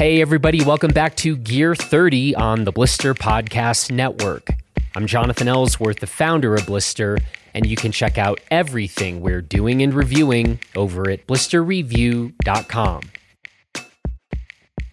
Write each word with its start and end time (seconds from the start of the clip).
Hey, 0.00 0.22
everybody, 0.22 0.64
welcome 0.64 0.92
back 0.94 1.14
to 1.16 1.36
Gear 1.36 1.74
30 1.74 2.34
on 2.34 2.64
the 2.64 2.72
Blister 2.72 3.12
Podcast 3.12 3.90
Network. 3.90 4.48
I'm 4.96 5.06
Jonathan 5.06 5.46
Ellsworth, 5.46 5.98
the 6.00 6.06
founder 6.06 6.54
of 6.54 6.64
Blister, 6.64 7.18
and 7.52 7.66
you 7.66 7.76
can 7.76 7.92
check 7.92 8.16
out 8.16 8.40
everything 8.50 9.20
we're 9.20 9.42
doing 9.42 9.82
and 9.82 9.92
reviewing 9.92 10.58
over 10.74 11.10
at 11.10 11.26
blisterreview.com. 11.26 13.02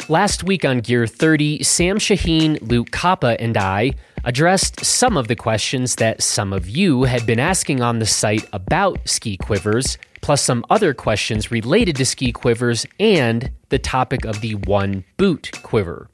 Last 0.10 0.44
week 0.44 0.66
on 0.66 0.82
Gear 0.82 1.08
30, 1.08 1.64
Sam 1.64 2.00
Shaheen, 2.00 2.58
Luke 2.62 2.92
Koppa, 2.92 3.38
and 3.40 3.56
I 3.56 3.94
addressed 4.28 4.84
some 4.84 5.16
of 5.16 5.30
the 5.30 5.36
questions 5.38 5.96
that 5.96 6.22
some 6.22 6.52
of 6.52 6.68
you 6.68 7.04
had 7.04 7.26
been 7.26 7.40
asking 7.40 7.82
on 7.82 8.00
the 8.00 8.06
site 8.06 8.46
about 8.52 9.00
ski 9.08 9.38
quivers, 9.38 9.98
plus 10.20 10.42
some 10.42 10.66
other 10.70 10.94
questions 10.94 11.50
related 11.50 11.96
to 11.96 12.06
ski 12.06 12.34
quivers 12.34 12.86
and 13.00 13.50
the 13.70 13.80
topic 13.80 14.26
of 14.26 14.42
the 14.42 14.54
one 14.56 15.02
boot 15.16 15.50
quiver. 15.64 16.10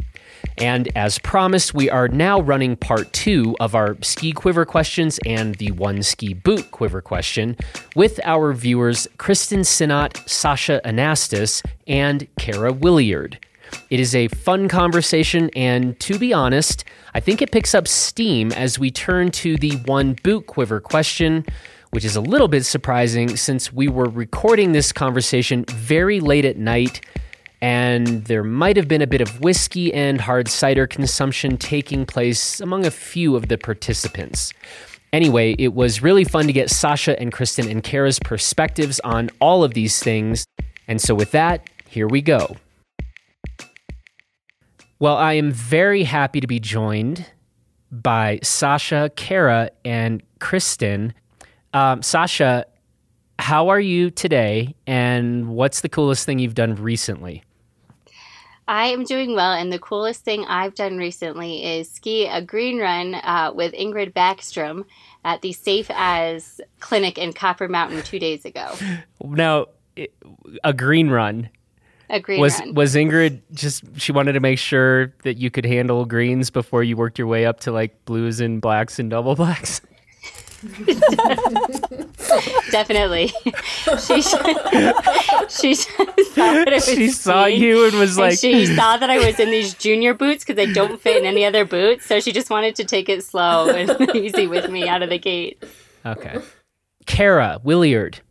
And 0.60 0.96
as 0.96 1.18
promised, 1.18 1.74
we 1.74 1.90
are 1.90 2.08
now 2.08 2.40
running 2.40 2.76
part 2.76 3.12
two 3.14 3.56
of 3.60 3.74
our 3.74 3.98
ski 4.04 4.32
quiver 4.32 4.64
questions 4.64 5.20
and 5.26 5.56
the 5.56 5.72
one 5.72 6.04
ski 6.04 6.36
boot 6.36 6.70
quiver 6.70 7.02
question 7.02 7.58
with 7.96 8.20
our 8.24 8.54
viewers 8.54 9.08
Kristen 9.18 9.64
Sinnott, 9.64 10.22
Sasha 10.28 10.80
Anastas, 10.86 11.66
and 11.88 12.28
Kara 12.38 12.72
Williard. 12.72 13.40
It 13.90 14.00
is 14.00 14.16
a 14.16 14.28
fun 14.30 14.68
conversation, 14.68 15.50
and 15.56 16.00
to 16.00 16.18
be 16.18 16.34
honest, 16.34 16.84
I 17.14 17.20
think 17.20 17.42
it 17.42 17.52
picks 17.52 17.76
up 17.76 17.88
steam 17.88 18.52
as 18.52 18.80
we 18.80 18.92
turn 18.92 19.32
to 19.32 19.58
the 19.58 19.72
one 19.86 20.16
boot 20.24 20.48
quiver 20.48 20.80
question, 20.80 21.46
which 21.92 22.06
is 22.06 22.16
a 22.16 22.22
little 22.22 22.48
bit 22.48 22.64
surprising 22.64 23.36
since 23.38 23.72
we 23.72 23.88
were 23.88 24.10
recording 24.10 24.72
this 24.72 24.92
conversation 24.92 25.66
very 25.70 26.20
late 26.20 26.46
at 26.46 26.58
night 26.58 27.02
and 27.64 28.26
there 28.26 28.44
might 28.44 28.76
have 28.76 28.90
been 28.90 29.02
a 29.02 29.08
bit 29.08 29.22
of 29.22 29.40
whiskey 29.40 29.94
and 29.94 30.20
hard 30.20 30.50
cider 30.50 30.86
consumption 30.86 31.56
taking 31.56 32.06
place 32.06 32.60
among 32.60 32.86
a 32.86 32.92
few 32.92 33.38
of 33.38 33.48
the 33.48 33.58
participants. 33.58 34.52
Anyway, 35.14 35.56
it 35.58 35.74
was 35.74 36.02
really 36.02 36.26
fun 36.26 36.46
to 36.46 36.52
get 36.52 36.70
Sasha 36.70 37.18
and 37.22 37.32
Kristen 37.32 37.70
and 37.70 37.82
Kara's 37.82 38.20
perspectives 38.20 39.00
on 39.06 39.30
all 39.40 39.64
of 39.64 39.76
these 39.76 40.04
things. 40.04 40.46
And 40.90 41.00
so, 41.00 41.16
with 41.16 41.32
that, 41.32 41.70
here 41.88 42.06
we 42.06 42.22
go. 42.22 42.58
Well, 45.04 45.18
I 45.18 45.34
am 45.34 45.52
very 45.52 46.06
happy 46.06 46.40
to 46.40 46.48
be 46.48 46.62
joined 46.62 47.30
by 47.92 48.40
Sasha, 48.42 49.12
Kara, 49.18 49.70
and 49.84 50.24
Kristen. 50.40 51.14
Um, 51.74 52.02
Sasha, 52.02 52.66
how 53.38 53.68
are 53.68 53.82
you 53.82 54.12
today? 54.12 54.76
And 54.88 55.50
what's 55.50 55.82
the 55.82 55.90
coolest 55.90 56.26
thing 56.26 56.40
you've 56.40 56.56
done 56.56 56.76
recently? 56.76 57.44
I 58.70 58.86
am 58.86 59.04
doing 59.04 59.36
well, 59.36 59.52
and 59.52 59.74
the 59.74 59.78
coolest 59.78 60.24
thing 60.24 60.46
I've 60.46 60.74
done 60.74 60.96
recently 60.98 61.66
is 61.66 61.92
ski 61.92 62.28
a 62.28 62.42
green 62.42 62.80
run 62.80 63.16
uh, 63.16 63.52
with 63.54 63.74
Ingrid 63.74 64.14
Backstrom 64.14 64.86
at 65.26 65.42
the 65.42 65.52
Safe 65.52 65.92
As 65.94 66.62
Clinic 66.80 67.18
in 67.18 67.34
Copper 67.34 67.68
Mountain 67.68 68.04
two 68.04 68.20
days 68.20 68.46
ago. 68.46 68.74
Now, 69.22 69.66
a 70.64 70.72
green 70.72 71.10
run. 71.10 71.50
A 72.10 72.20
green 72.20 72.40
was 72.40 72.60
run. 72.60 72.74
was 72.74 72.96
Ingrid 72.96 73.42
just 73.54 73.84
she 74.00 74.12
wanted 74.12 74.34
to 74.34 74.40
make 74.40 74.60
sure 74.60 75.14
that 75.24 75.38
you 75.38 75.50
could 75.50 75.66
handle 75.66 76.06
greens 76.06 76.50
before 76.50 76.84
you 76.84 76.98
worked 76.98 77.18
your 77.18 77.28
way 77.28 77.46
up 77.46 77.62
to 77.62 77.72
like 77.72 78.06
blues 78.06 78.40
and 78.40 78.62
blacks 78.62 79.00
and 79.00 79.10
double 79.10 79.36
blacks. 79.36 79.82
Definitely. 82.72 83.28
she 84.06 84.22
she 85.50 85.74
saw 85.76 86.80
she 86.80 87.10
saw 87.10 87.46
you 87.46 87.86
and 87.86 87.96
was 87.96 88.18
and 88.18 88.28
like 88.28 88.40
she 88.40 88.66
saw 88.66 88.98
that 88.98 89.10
I 89.10 89.18
was 89.26 89.40
in 89.40 89.52
these 89.52 89.74
junior 89.74 90.14
boots 90.14 90.46
because 90.46 90.62
I 90.62 90.72
don't 90.72 91.02
fit 91.02 91.18
in 91.18 91.26
any 91.26 91.46
other 91.46 91.66
boots, 91.66 92.06
so 92.06 92.20
she 92.20 92.32
just 92.32 92.50
wanted 92.50 92.76
to 92.78 92.86
take 92.86 93.10
it 93.10 93.24
slow 93.24 93.70
and 93.70 94.16
easy 94.16 94.48
with 94.48 94.70
me 94.70 94.88
out 94.88 95.04
of 95.04 95.10
the 95.10 95.20
gate. 95.20 95.62
Okay. 96.06 96.40
Kara 97.06 97.60
Williard, 97.64 98.22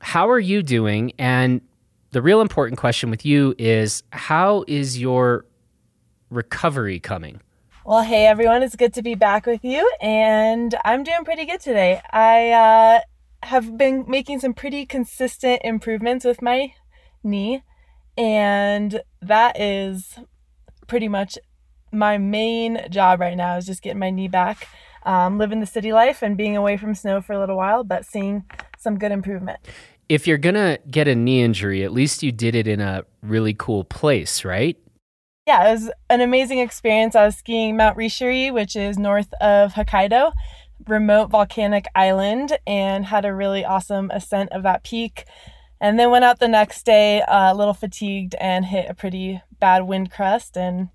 how 0.00 0.28
are 0.28 0.38
you 0.38 0.62
doing? 0.62 1.12
And 1.18 1.62
the 2.14 2.22
real 2.22 2.40
important 2.40 2.78
question 2.78 3.10
with 3.10 3.26
you 3.26 3.56
is 3.58 4.04
how 4.12 4.64
is 4.68 5.00
your 5.00 5.44
recovery 6.30 7.00
coming? 7.00 7.40
Well, 7.84 8.04
hey 8.04 8.26
everyone, 8.26 8.62
it's 8.62 8.76
good 8.76 8.94
to 8.94 9.02
be 9.02 9.16
back 9.16 9.46
with 9.46 9.64
you, 9.64 9.92
and 10.00 10.76
I'm 10.84 11.02
doing 11.02 11.24
pretty 11.24 11.44
good 11.44 11.60
today. 11.60 12.00
I 12.12 12.50
uh, 12.52 13.00
have 13.48 13.76
been 13.76 14.04
making 14.06 14.38
some 14.38 14.54
pretty 14.54 14.86
consistent 14.86 15.62
improvements 15.64 16.24
with 16.24 16.40
my 16.40 16.74
knee, 17.24 17.64
and 18.16 19.02
that 19.20 19.60
is 19.60 20.16
pretty 20.86 21.08
much 21.08 21.36
my 21.90 22.16
main 22.16 22.86
job 22.90 23.18
right 23.18 23.36
now 23.36 23.56
is 23.56 23.66
just 23.66 23.82
getting 23.82 23.98
my 23.98 24.10
knee 24.10 24.28
back, 24.28 24.68
um, 25.02 25.36
living 25.36 25.58
the 25.58 25.66
city 25.66 25.92
life, 25.92 26.22
and 26.22 26.36
being 26.36 26.56
away 26.56 26.76
from 26.76 26.94
snow 26.94 27.20
for 27.20 27.32
a 27.32 27.40
little 27.40 27.56
while, 27.56 27.82
but 27.82 28.06
seeing 28.06 28.44
some 28.78 29.00
good 29.00 29.10
improvement. 29.10 29.58
If 30.08 30.26
you're 30.26 30.38
gonna 30.38 30.78
get 30.90 31.08
a 31.08 31.14
knee 31.14 31.42
injury, 31.42 31.82
at 31.82 31.92
least 31.92 32.22
you 32.22 32.32
did 32.32 32.54
it 32.54 32.66
in 32.66 32.80
a 32.80 33.04
really 33.22 33.54
cool 33.54 33.84
place, 33.84 34.44
right? 34.44 34.76
yeah, 35.46 35.68
it 35.68 35.72
was 35.72 35.90
an 36.08 36.20
amazing 36.20 36.58
experience. 36.58 37.14
I 37.14 37.26
was 37.26 37.36
skiing 37.36 37.76
Mount 37.76 37.98
Rishiri, 37.98 38.52
which 38.52 38.76
is 38.76 38.98
north 38.98 39.32
of 39.34 39.74
Hokkaido, 39.74 40.32
remote 40.86 41.30
volcanic 41.30 41.86
island, 41.94 42.56
and 42.66 43.04
had 43.04 43.26
a 43.26 43.34
really 43.34 43.64
awesome 43.64 44.10
ascent 44.10 44.50
of 44.52 44.62
that 44.62 44.84
peak. 44.84 45.26
And 45.80 45.98
then 45.98 46.10
went 46.10 46.24
out 46.24 46.38
the 46.38 46.48
next 46.48 46.86
day 46.86 47.20
uh, 47.22 47.52
a 47.52 47.54
little 47.54 47.74
fatigued 47.74 48.34
and 48.40 48.64
hit 48.64 48.88
a 48.88 48.94
pretty 48.94 49.42
bad 49.60 49.82
wind 49.86 50.10
crest 50.10 50.56
and 50.56 50.88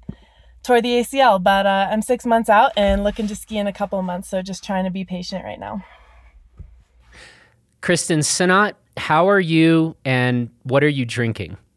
tore 0.64 0.82
the 0.82 1.00
ACL. 1.00 1.42
But 1.42 1.68
uh, 1.68 1.90
I'm 1.92 2.02
six 2.02 2.26
months 2.26 2.50
out 2.50 2.72
and 2.76 3.04
looking 3.04 3.28
to 3.28 3.36
ski 3.36 3.60
in 3.60 3.68
a 3.68 3.74
couple 3.74 4.00
of 4.00 4.06
months. 4.06 4.30
So 4.30 4.42
just 4.42 4.64
trying 4.64 4.86
to 4.86 4.90
be 4.90 5.06
patient 5.06 5.44
right 5.46 5.60
now. 5.60 5.86
Kristen 7.82 8.24
Sinnott, 8.24 8.78
how 9.00 9.30
are 9.30 9.40
you 9.40 9.96
and 10.06 10.50
what 10.64 10.84
are 10.84 10.90
you 10.90 11.06
drinking? 11.06 11.58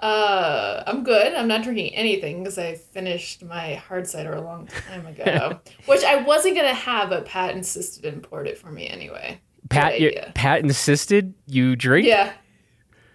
Uh, 0.00 0.82
I'm 0.86 1.04
good. 1.04 1.34
I'm 1.34 1.46
not 1.46 1.62
drinking 1.62 1.94
anything 1.94 2.42
because 2.42 2.56
I 2.56 2.74
finished 2.74 3.44
my 3.44 3.74
hard 3.74 4.06
cider 4.08 4.32
a 4.32 4.40
long 4.40 4.66
time 4.66 5.04
ago, 5.06 5.60
which 5.86 6.02
I 6.02 6.16
wasn't 6.16 6.56
gonna 6.56 6.72
have, 6.72 7.10
but 7.10 7.26
Pat 7.26 7.54
insisted 7.54 8.06
and 8.06 8.22
poured 8.22 8.48
it 8.48 8.56
for 8.56 8.72
me 8.72 8.88
anyway. 8.88 9.38
Pat, 9.68 10.00
you, 10.00 10.12
Pat 10.34 10.60
insisted 10.60 11.34
you 11.46 11.76
drink. 11.76 12.08
Yeah. 12.08 12.32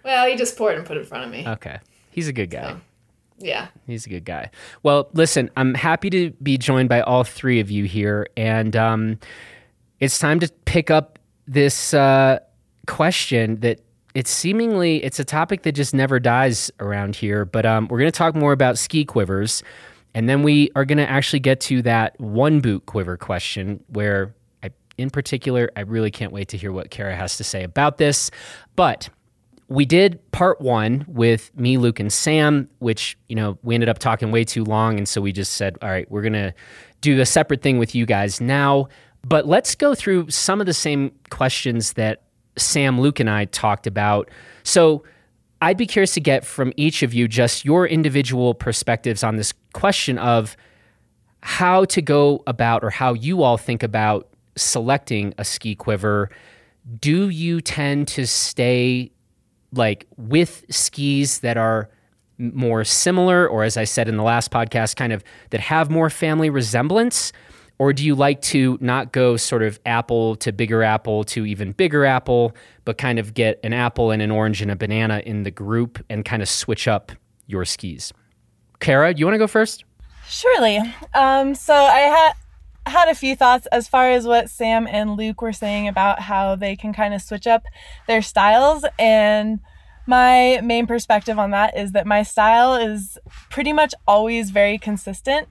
Well, 0.04 0.28
he 0.28 0.36
just 0.36 0.56
poured 0.58 0.78
and 0.78 0.86
put 0.86 0.98
it 0.98 1.00
in 1.02 1.06
front 1.08 1.26
of 1.26 1.32
me. 1.32 1.48
Okay, 1.48 1.80
he's 2.12 2.28
a 2.28 2.34
good 2.34 2.52
guy. 2.52 2.74
So, 2.74 2.82
yeah, 3.40 3.68
he's 3.88 4.06
a 4.06 4.10
good 4.10 4.24
guy. 4.24 4.52
Well, 4.84 5.10
listen, 5.14 5.50
I'm 5.58 5.74
happy 5.74 6.12
to 6.12 6.30
be 6.44 6.60
joined 6.60 6.88
by 6.88 7.02
all 7.02 7.24
three 7.24 7.60
of 7.60 7.72
you 7.72 7.86
here, 7.86 8.28
and 8.38 8.76
um, 8.76 9.20
it's 10.00 10.20
time 10.20 10.40
to 10.40 10.52
pick 10.66 10.92
up 10.92 11.18
this 11.48 11.94
uh, 11.94 12.40
question 12.88 13.60
that 13.62 13.82
it's 14.14 14.32
seemingly 14.32 15.04
it's 15.04 15.20
a 15.20 15.26
topic 15.26 15.64
that 15.64 15.74
just 15.74 15.94
never 15.94 16.20
dies 16.20 16.72
around 16.80 17.16
here. 17.16 17.46
But 17.46 17.66
um, 17.66 17.88
we're 17.88 18.00
going 18.00 18.12
to 18.12 18.18
talk 18.18 18.36
more 18.36 18.54
about 18.54 18.78
ski 18.78 19.06
quivers, 19.06 19.62
and 20.14 20.30
then 20.30 20.42
we 20.42 20.72
are 20.76 20.86
going 20.86 20.98
to 20.98 21.10
actually 21.10 21.42
get 21.42 21.60
to 21.62 21.82
that 21.84 22.20
one 22.20 22.62
boot 22.62 22.86
quiver 22.86 23.18
question, 23.18 23.84
where 23.88 24.34
I, 24.64 24.72
in 24.98 25.10
particular, 25.10 25.70
I 25.76 25.82
really 25.82 26.12
can't 26.12 26.32
wait 26.32 26.48
to 26.50 26.58
hear 26.58 26.72
what 26.72 26.90
Kara 26.90 27.16
has 27.16 27.38
to 27.38 27.44
say 27.44 27.64
about 27.64 27.98
this. 27.98 28.32
But 28.76 29.10
we 29.68 29.86
did 29.86 30.20
part 30.32 30.62
one 30.62 31.06
with 31.08 31.56
me, 31.58 31.78
Luke, 31.78 32.00
and 32.00 32.12
Sam, 32.14 32.70
which 32.80 33.18
you 33.28 33.36
know 33.36 33.58
we 33.64 33.74
ended 33.76 33.90
up 33.90 34.00
talking 34.00 34.32
way 34.32 34.46
too 34.46 34.64
long, 34.64 34.98
and 34.98 35.08
so 35.08 35.20
we 35.22 35.34
just 35.34 35.54
said, 35.54 35.78
all 35.82 35.90
right, 35.90 36.10
we're 36.10 36.22
going 36.22 36.34
to 36.34 36.54
do 37.02 37.20
a 37.20 37.26
separate 37.26 37.62
thing 37.62 37.78
with 37.80 37.94
you 37.94 38.06
guys 38.06 38.40
now. 38.40 38.88
But 39.28 39.47
let's 39.47 39.74
go 39.74 39.96
through 39.96 40.30
some 40.30 40.59
of 40.59 40.68
the 40.68 40.74
same 40.74 41.12
questions 41.31 41.94
that 41.94 42.22
Sam, 42.58 43.02
Luke, 43.02 43.20
and 43.20 43.29
I 43.29 43.46
talked 43.46 43.88
about. 43.88 44.29
So 44.64 45.03
I'd 45.64 45.78
be 45.78 45.88
curious 45.88 46.14
to 46.14 46.20
get 46.20 46.46
from 46.46 46.72
each 46.78 47.02
of 47.02 47.11
you 47.11 47.28
just 47.28 47.66
your 47.66 47.88
individual 47.88 48.53
perspectives 48.53 49.23
on 49.23 49.35
this 49.35 49.52
question 49.73 50.20
of 50.20 50.55
how 51.41 51.85
to 51.85 52.03
go 52.03 52.44
about 52.46 52.84
or 52.84 52.91
how 52.91 53.14
you 53.14 53.41
all 53.41 53.58
think 53.58 53.82
about 53.82 54.29
selecting 54.55 55.34
a 55.40 55.44
ski 55.44 55.73
quiver. 55.73 56.29
Do 57.00 57.29
you 57.29 57.61
tend 57.61 58.08
to 58.09 58.28
stay 58.28 59.11
like 59.73 60.05
with 60.17 60.66
skis 60.70 61.40
that 61.40 61.58
are 61.58 61.90
more 62.38 62.84
similar, 62.84 63.47
or 63.47 63.64
as 63.64 63.76
I 63.76 63.85
said 63.85 64.08
in 64.08 64.17
the 64.17 64.23
last 64.23 64.52
podcast, 64.52 64.96
kind 64.96 65.11
of 65.11 65.23
that 65.50 65.61
have 65.61 65.90
more 65.90 66.11
family 66.11 66.52
resemblance? 66.52 67.34
Or 67.78 67.92
do 67.92 68.06
you 68.06 68.16
like 68.16 68.42
to 68.44 68.78
not 68.80 69.12
go 69.12 69.36
sort 69.36 69.62
of 69.62 69.80
apple 69.86 70.36
to 70.38 70.52
bigger 70.52 70.82
apple 70.82 71.24
to 71.26 71.46
even 71.46 71.72
bigger 71.72 72.06
apple, 72.06 72.56
but 72.86 72.98
kind 72.98 73.20
of 73.20 73.34
get 73.34 73.60
an 73.64 73.74
apple 73.74 74.12
and 74.12 74.22
an 74.22 74.32
orange 74.32 74.62
and 74.62 74.72
a 74.72 74.76
banana 74.76 75.22
in 75.26 75.44
the 75.44 75.52
group 75.52 76.04
and 76.10 76.24
kind 76.24 76.42
of 76.42 76.48
switch 76.48 76.88
up 76.88 77.12
your 77.48 77.66
skis? 77.66 78.14
Kara, 78.80 79.14
do 79.14 79.20
you 79.20 79.26
want 79.26 79.36
to 79.36 79.40
go 79.40 79.48
first? 79.48 79.84
Surely. 80.28 80.80
Um, 81.14 81.54
so 81.54 81.74
I 81.74 82.00
had 82.00 82.34
had 82.88 83.10
a 83.10 83.16
few 83.16 83.36
thoughts 83.36 83.66
as 83.68 83.88
far 83.88 84.12
as 84.12 84.28
what 84.28 84.50
Sam 84.50 84.88
and 84.88 85.18
Luke 85.18 85.42
were 85.42 85.54
saying 85.54 85.88
about 85.88 86.20
how 86.22 86.56
they 86.56 86.76
can 86.76 86.94
kind 86.94 87.14
of 87.14 87.22
switch 87.22 87.48
up 87.48 87.64
their 88.08 88.22
styles 88.22 88.86
and 89.00 89.60
my 90.08 90.60
main 90.64 90.86
perspective 90.86 91.40
on 91.40 91.52
that 91.52 91.78
is 91.78 91.94
that 91.94 92.06
my 92.06 92.22
style 92.22 92.76
is 92.76 93.18
pretty 93.50 93.74
much 93.74 93.94
always 94.08 94.52
very 94.52 94.78
consistent. 94.78 95.48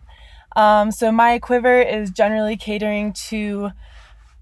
Um, 0.56 0.90
so 0.90 1.10
my 1.10 1.38
quiver 1.38 1.80
is 1.80 2.10
generally 2.10 2.56
catering 2.56 3.12
to 3.28 3.70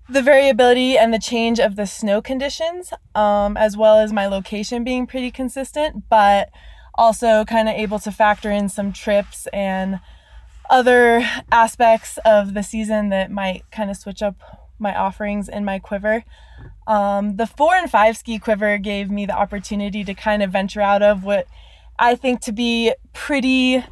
the 0.09 0.23
variability 0.23 0.99
and 0.99 1.13
the 1.13 1.19
change 1.19 1.59
of 1.59 1.77
the 1.77 1.87
snow 1.87 2.21
conditions, 2.21 2.93
um, 3.15 3.57
as 3.57 3.77
well 3.77 3.99
as 3.99 4.13
my 4.13 4.27
location 4.27 4.85
being 4.85 5.07
pretty 5.07 5.31
consistent, 5.31 6.09
but 6.11 6.51
also 6.95 7.45
kind 7.45 7.69
of 7.69 7.75
able 7.75 7.99
to 7.99 8.13
factor 8.13 8.51
in 8.51 8.69
some 8.69 8.93
trips 8.93 9.47
and 9.53 10.01
other 10.69 11.27
aspects 11.51 12.19
of 12.25 12.55
the 12.55 12.63
season 12.63 13.09
that 13.09 13.31
might 13.31 13.63
kind 13.71 13.91
of 13.91 13.97
switch 13.97 14.23
up 14.23 14.37
my 14.79 14.95
offerings 14.95 15.49
in 15.49 15.65
my 15.65 15.79
quiver. 15.79 16.25
Um, 16.87 17.37
the 17.37 17.47
four 17.47 17.75
and 17.75 17.91
five 17.91 18.17
ski 18.17 18.39
quiver 18.39 18.77
gave 18.79 19.11
me 19.11 19.25
the 19.27 19.37
opportunity 19.37 20.05
to 20.05 20.15
kind 20.15 20.43
of 20.43 20.51
venture 20.51 20.81
out 20.81 21.03
of 21.03 21.25
what 21.25 21.47
I 21.99 22.17
think 22.17 22.41
to 22.43 22.53
be 22.53 22.93
pretty 23.13 23.85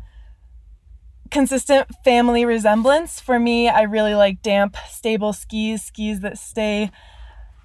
consistent 1.31 1.88
family 2.05 2.44
resemblance. 2.44 3.21
For 3.21 3.38
me, 3.38 3.69
I 3.69 3.82
really 3.82 4.15
like 4.15 4.43
damp, 4.43 4.77
stable 4.88 5.32
skis, 5.32 5.82
skis 5.82 6.21
that 6.21 6.38
stay 6.38 6.91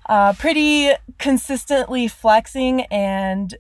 uh, 0.07 0.33
pretty 0.33 0.91
consistently 1.17 2.07
flexing 2.07 2.81
and 2.83 3.55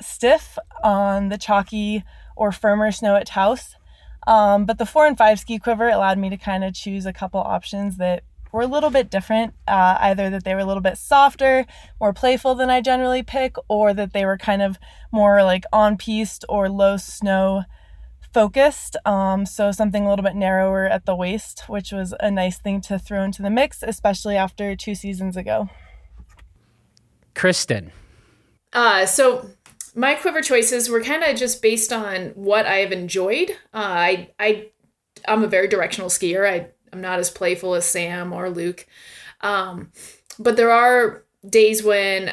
stiff 0.00 0.58
on 0.82 1.28
the 1.28 1.38
chalky 1.38 2.04
or 2.36 2.52
firmer 2.52 2.90
snow 2.90 3.16
at 3.16 3.26
Taos. 3.26 3.76
Um, 4.26 4.64
but 4.64 4.78
the 4.78 4.86
four 4.86 5.06
and 5.06 5.16
five 5.16 5.38
ski 5.38 5.58
quiver 5.58 5.88
allowed 5.88 6.18
me 6.18 6.30
to 6.30 6.36
kind 6.36 6.64
of 6.64 6.74
choose 6.74 7.06
a 7.06 7.12
couple 7.12 7.40
options 7.40 7.98
that 7.98 8.24
were 8.52 8.62
a 8.62 8.66
little 8.66 8.90
bit 8.90 9.10
different. 9.10 9.54
Uh, 9.68 9.98
either 10.00 10.30
that 10.30 10.44
they 10.44 10.54
were 10.54 10.60
a 10.60 10.64
little 10.64 10.82
bit 10.82 10.96
softer, 10.96 11.66
more 12.00 12.12
playful 12.12 12.54
than 12.54 12.70
I 12.70 12.80
generally 12.80 13.22
pick, 13.22 13.56
or 13.68 13.92
that 13.94 14.12
they 14.12 14.24
were 14.24 14.38
kind 14.38 14.62
of 14.62 14.78
more 15.12 15.42
like 15.42 15.64
on 15.72 15.96
piste 15.96 16.44
or 16.48 16.68
low 16.68 16.96
snow 16.96 17.64
focused. 18.34 18.96
Um, 19.06 19.46
so 19.46 19.70
something 19.70 20.04
a 20.04 20.10
little 20.10 20.24
bit 20.24 20.34
narrower 20.34 20.86
at 20.86 21.06
the 21.06 21.14
waist, 21.14 21.62
which 21.68 21.92
was 21.92 22.12
a 22.20 22.30
nice 22.30 22.58
thing 22.58 22.80
to 22.82 22.98
throw 22.98 23.22
into 23.22 23.40
the 23.40 23.50
mix, 23.50 23.82
especially 23.82 24.36
after 24.36 24.76
two 24.76 24.94
seasons 24.94 25.36
ago. 25.36 25.70
Kristen. 27.34 27.92
Uh, 28.72 29.06
so 29.06 29.48
my 29.94 30.14
quiver 30.14 30.42
choices 30.42 30.88
were 30.88 31.00
kind 31.00 31.22
of 31.22 31.36
just 31.36 31.62
based 31.62 31.92
on 31.92 32.30
what 32.34 32.66
I 32.66 32.78
have 32.78 32.92
enjoyed. 32.92 33.50
Uh, 33.72 33.76
I 33.76 34.30
I 34.38 34.68
I'm 35.26 35.44
a 35.44 35.48
very 35.48 35.68
directional 35.68 36.10
skier. 36.10 36.48
I 36.48 36.68
I'm 36.92 37.00
not 37.00 37.18
as 37.18 37.30
playful 37.30 37.74
as 37.74 37.84
Sam 37.84 38.32
or 38.32 38.50
Luke. 38.50 38.86
Um, 39.40 39.90
but 40.38 40.56
there 40.56 40.70
are 40.70 41.24
days 41.48 41.82
when 41.82 42.32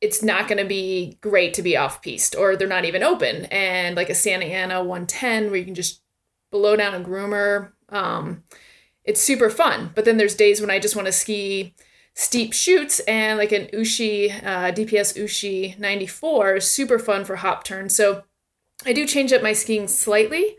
it's 0.00 0.22
not 0.22 0.48
going 0.48 0.58
to 0.58 0.64
be 0.64 1.18
great 1.20 1.52
to 1.54 1.62
be 1.62 1.76
off 1.76 2.02
piste 2.02 2.34
or 2.34 2.56
they're 2.56 2.66
not 2.66 2.84
even 2.84 3.02
open. 3.02 3.44
And 3.46 3.96
like 3.96 4.08
a 4.08 4.14
Santa 4.14 4.46
Ana 4.46 4.78
110 4.78 5.50
where 5.50 5.58
you 5.58 5.64
can 5.64 5.74
just 5.74 6.00
blow 6.50 6.76
down 6.76 6.94
a 6.94 7.04
groomer, 7.04 7.72
um, 7.90 8.42
it's 9.04 9.20
super 9.20 9.50
fun. 9.50 9.90
But 9.94 10.04
then 10.04 10.16
there's 10.16 10.34
days 10.34 10.60
when 10.60 10.70
I 10.70 10.78
just 10.78 10.96
want 10.96 11.06
to 11.06 11.12
ski 11.12 11.74
steep 12.14 12.52
chutes 12.52 13.00
and 13.00 13.38
like 13.38 13.52
an 13.52 13.66
Uschi, 13.72 14.30
uh, 14.44 14.72
DPS 14.72 15.22
Uschi 15.22 15.78
94 15.78 16.56
is 16.56 16.70
super 16.70 16.98
fun 16.98 17.24
for 17.24 17.36
hop 17.36 17.64
turns. 17.64 17.94
So 17.94 18.24
I 18.84 18.92
do 18.92 19.06
change 19.06 19.32
up 19.32 19.42
my 19.42 19.52
skiing 19.52 19.86
slightly. 19.86 20.56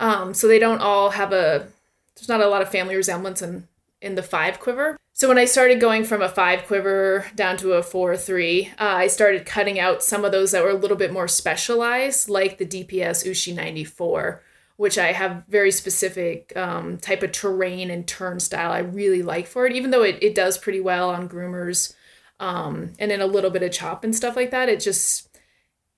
Um, 0.00 0.32
so 0.32 0.48
they 0.48 0.58
don't 0.58 0.80
all 0.80 1.10
have 1.10 1.32
a 1.32 1.68
there's 2.16 2.28
not 2.28 2.40
a 2.40 2.48
lot 2.48 2.62
of 2.62 2.70
family 2.70 2.96
resemblance 2.96 3.42
in 3.42 3.67
in 4.00 4.14
the 4.14 4.22
five 4.22 4.60
quiver. 4.60 4.96
So 5.12 5.26
when 5.26 5.38
I 5.38 5.46
started 5.46 5.80
going 5.80 6.04
from 6.04 6.22
a 6.22 6.28
five 6.28 6.64
quiver 6.66 7.26
down 7.34 7.56
to 7.58 7.72
a 7.72 7.82
four 7.82 8.16
three, 8.16 8.72
uh, 8.78 8.84
I 8.84 9.08
started 9.08 9.46
cutting 9.46 9.80
out 9.80 10.02
some 10.02 10.24
of 10.24 10.32
those 10.32 10.52
that 10.52 10.62
were 10.62 10.70
a 10.70 10.74
little 10.74 10.96
bit 10.96 11.12
more 11.12 11.26
specialized, 11.26 12.28
like 12.28 12.58
the 12.58 12.66
DPS 12.66 13.26
Uschi 13.26 13.54
94, 13.54 14.42
which 14.76 14.96
I 14.96 15.12
have 15.12 15.44
very 15.48 15.72
specific 15.72 16.56
um, 16.56 16.98
type 16.98 17.24
of 17.24 17.32
terrain 17.32 17.90
and 17.90 18.06
turn 18.06 18.38
style 18.38 18.70
I 18.70 18.78
really 18.78 19.22
like 19.22 19.48
for 19.48 19.66
it. 19.66 19.72
Even 19.72 19.90
though 19.90 20.04
it, 20.04 20.22
it 20.22 20.36
does 20.36 20.56
pretty 20.56 20.80
well 20.80 21.10
on 21.10 21.28
groomers 21.28 21.94
um, 22.38 22.92
and 23.00 23.10
in 23.10 23.20
a 23.20 23.26
little 23.26 23.50
bit 23.50 23.64
of 23.64 23.72
chop 23.72 24.04
and 24.04 24.14
stuff 24.14 24.36
like 24.36 24.52
that, 24.52 24.68
it 24.68 24.78
just 24.80 25.28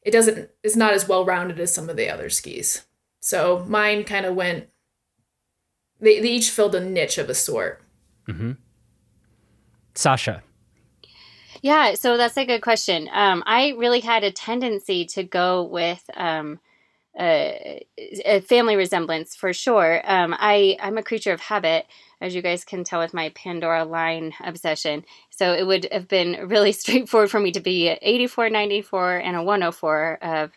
it 0.02 0.12
doesn't 0.12 0.48
it's 0.62 0.76
not 0.76 0.94
as 0.94 1.06
well 1.06 1.26
rounded 1.26 1.60
as 1.60 1.74
some 1.74 1.90
of 1.90 1.96
the 1.96 2.08
other 2.08 2.30
skis. 2.30 2.86
So 3.20 3.66
mine 3.68 4.04
kind 4.04 4.24
of 4.24 4.34
went 4.34 4.68
they, 6.00 6.20
they 6.20 6.30
each 6.30 6.50
filled 6.50 6.74
a 6.74 6.80
niche 6.80 7.18
of 7.18 7.28
a 7.28 7.34
sort. 7.34 7.82
Mm-hmm. 8.28 8.52
Sasha. 9.94 10.42
Yeah, 11.62 11.94
so 11.94 12.16
that's 12.16 12.36
a 12.38 12.46
good 12.46 12.62
question. 12.62 13.08
Um, 13.12 13.42
I 13.46 13.74
really 13.76 14.00
had 14.00 14.24
a 14.24 14.32
tendency 14.32 15.04
to 15.06 15.22
go 15.22 15.62
with 15.62 16.02
um, 16.14 16.58
a, 17.18 17.84
a, 18.24 18.40
family 18.40 18.76
resemblance 18.76 19.34
for 19.34 19.52
sure. 19.52 20.00
Um, 20.04 20.34
I 20.38 20.78
I'm 20.80 20.96
a 20.96 21.02
creature 21.02 21.32
of 21.32 21.40
habit, 21.40 21.86
as 22.20 22.34
you 22.34 22.40
guys 22.40 22.64
can 22.64 22.84
tell 22.84 23.00
with 23.00 23.12
my 23.12 23.30
Pandora 23.30 23.84
line 23.84 24.32
obsession. 24.42 25.04
So 25.28 25.52
it 25.52 25.66
would 25.66 25.88
have 25.92 26.08
been 26.08 26.48
really 26.48 26.72
straightforward 26.72 27.30
for 27.30 27.40
me 27.40 27.52
to 27.52 27.60
be 27.60 27.88
84, 27.88 28.48
94, 28.48 29.16
and 29.18 29.36
a 29.36 29.42
104 29.42 30.18
of 30.22 30.52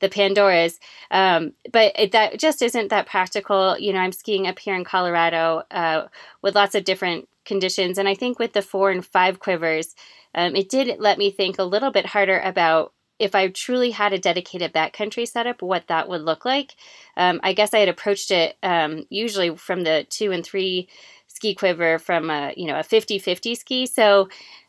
the 0.00 0.08
Pandoras. 0.08 0.78
Um, 1.10 1.52
but 1.72 1.92
it, 1.98 2.12
that 2.12 2.38
just 2.38 2.62
isn't 2.62 2.88
that 2.88 3.06
practical. 3.06 3.78
You 3.78 3.92
know, 3.92 4.00
I'm 4.00 4.12
skiing 4.12 4.46
up 4.46 4.58
here 4.58 4.74
in 4.74 4.84
Colorado 4.84 5.62
uh, 5.70 6.08
with 6.42 6.54
lots 6.54 6.74
of 6.74 6.84
different 6.84 7.28
conditions. 7.44 7.98
And 7.98 8.08
I 8.08 8.14
think 8.14 8.38
with 8.38 8.52
the 8.52 8.62
four 8.62 8.90
and 8.90 9.04
five 9.04 9.40
quivers, 9.40 9.94
um, 10.34 10.54
it 10.54 10.68
did 10.68 11.00
let 11.00 11.18
me 11.18 11.30
think 11.30 11.58
a 11.58 11.64
little 11.64 11.90
bit 11.90 12.06
harder 12.06 12.38
about 12.40 12.92
if 13.18 13.34
I 13.34 13.48
truly 13.48 13.90
had 13.90 14.12
a 14.12 14.18
dedicated 14.18 14.72
backcountry 14.72 15.26
setup, 15.26 15.60
what 15.60 15.88
that 15.88 16.08
would 16.08 16.22
look 16.22 16.44
like. 16.44 16.76
Um, 17.16 17.40
I 17.42 17.52
guess 17.52 17.74
I 17.74 17.78
had 17.78 17.88
approached 17.88 18.30
it 18.30 18.56
um, 18.62 19.04
usually 19.10 19.56
from 19.56 19.82
the 19.82 20.06
two 20.08 20.30
and 20.30 20.44
three 20.44 20.88
ski 21.26 21.54
quiver 21.54 21.98
from 21.98 22.30
a 22.30 22.52
you 22.56 22.66
know 22.66 22.78
a 22.78 22.82
50-50 22.82 23.56
ski. 23.56 23.86
So 23.86 24.28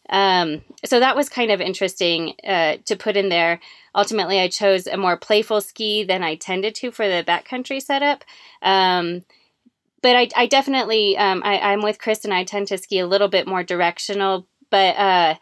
um, 0.10 0.62
so 0.86 1.00
that 1.00 1.16
was 1.16 1.30
kind 1.30 1.52
of 1.52 1.62
interesting 1.62 2.34
uh, 2.46 2.78
to 2.86 2.96
put 2.96 3.16
in 3.16 3.30
there. 3.30 3.60
Ultimately, 3.96 4.40
I 4.40 4.48
chose 4.48 4.88
a 4.88 4.98
more 4.98 5.18
playful 5.18 5.62
ski 5.62 6.04
than 6.04 6.24
I 6.24 6.36
tended 6.36 6.76
to 6.76 6.92
for 6.92 7.08
the 7.08 7.24
backcountry 7.24 7.82
setup. 7.82 8.24
Um, 8.62 9.24
but 10.02 10.16
I, 10.16 10.30
I 10.36 10.46
definitely, 10.48 11.18
um, 11.18 11.42
I, 11.44 11.74
am 11.74 11.82
with 11.82 12.00
Chris, 12.00 12.24
and 12.24 12.34
I 12.34 12.44
tend 12.44 12.68
to 12.70 12.78
ski 12.78 13.00
a 13.00 13.08
little 13.08 13.28
bit 13.28 13.48
more 13.48 13.64
directional, 13.64 14.48
but 14.70 14.96
uh, 14.96 15.36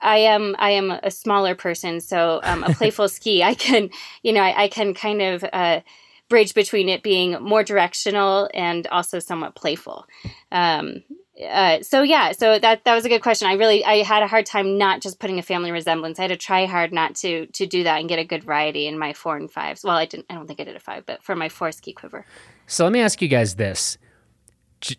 I 0.00 0.18
am 0.18 0.54
I 0.58 0.70
am 0.70 0.90
a 0.90 1.10
smaller 1.10 1.54
person, 1.54 2.00
so 2.00 2.40
um, 2.42 2.62
a 2.62 2.72
playful 2.74 3.08
ski, 3.08 3.42
I 3.42 3.54
can, 3.54 3.90
you 4.22 4.32
know, 4.32 4.40
I, 4.40 4.64
I 4.64 4.68
can 4.68 4.94
kind 4.94 5.20
of 5.20 5.44
uh, 5.52 5.80
bridge 6.28 6.54
between 6.54 6.88
it 6.88 7.02
being 7.02 7.32
more 7.42 7.64
directional 7.64 8.48
and 8.54 8.86
also 8.88 9.18
somewhat 9.18 9.54
playful. 9.54 10.06
Um, 10.52 11.02
uh, 11.42 11.82
so 11.82 12.02
yeah, 12.02 12.30
so 12.30 12.58
that 12.60 12.84
that 12.84 12.94
was 12.94 13.04
a 13.04 13.08
good 13.08 13.22
question. 13.22 13.48
I 13.48 13.54
really 13.54 13.84
I 13.84 14.02
had 14.02 14.22
a 14.22 14.28
hard 14.28 14.46
time 14.46 14.78
not 14.78 15.00
just 15.00 15.18
putting 15.18 15.38
a 15.38 15.42
family 15.42 15.72
resemblance. 15.72 16.18
I 16.18 16.22
had 16.22 16.28
to 16.28 16.36
try 16.36 16.66
hard 16.66 16.92
not 16.92 17.16
to 17.16 17.46
to 17.46 17.66
do 17.66 17.82
that 17.82 17.98
and 17.98 18.08
get 18.08 18.20
a 18.20 18.24
good 18.24 18.44
variety 18.44 18.86
in 18.86 18.98
my 18.98 19.12
four 19.12 19.36
and 19.36 19.50
fives. 19.50 19.82
Well, 19.82 19.96
I 19.96 20.06
didn't. 20.06 20.26
I 20.30 20.34
don't 20.34 20.46
think 20.46 20.60
I 20.60 20.64
did 20.64 20.76
a 20.76 20.80
five, 20.80 21.04
but 21.06 21.22
for 21.22 21.34
my 21.34 21.48
four 21.48 21.72
ski 21.72 21.92
quiver. 21.92 22.24
So 22.68 22.84
let 22.84 22.92
me 22.92 23.00
ask 23.00 23.20
you 23.20 23.28
guys 23.28 23.56
this. 23.56 23.98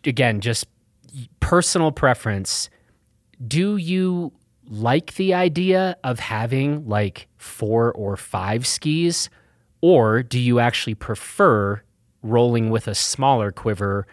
Again, 0.04 0.42
just 0.42 0.66
personal 1.40 1.92
preference. 1.92 2.70
Do 3.46 3.78
you 3.78 4.34
like 4.68 5.16
the 5.16 5.34
idea 5.34 5.96
of 6.04 6.20
having 6.20 6.88
like 6.88 7.28
four 7.38 7.94
or 7.94 8.18
five 8.18 8.68
skis, 8.68 9.30
or 9.80 10.22
do 10.22 10.40
you 10.40 10.60
actually 10.60 10.96
prefer 10.96 11.82
rolling 12.24 12.72
with 12.72 12.88
a 12.88 12.96
smaller 12.96 13.52
quiver, 13.52 14.06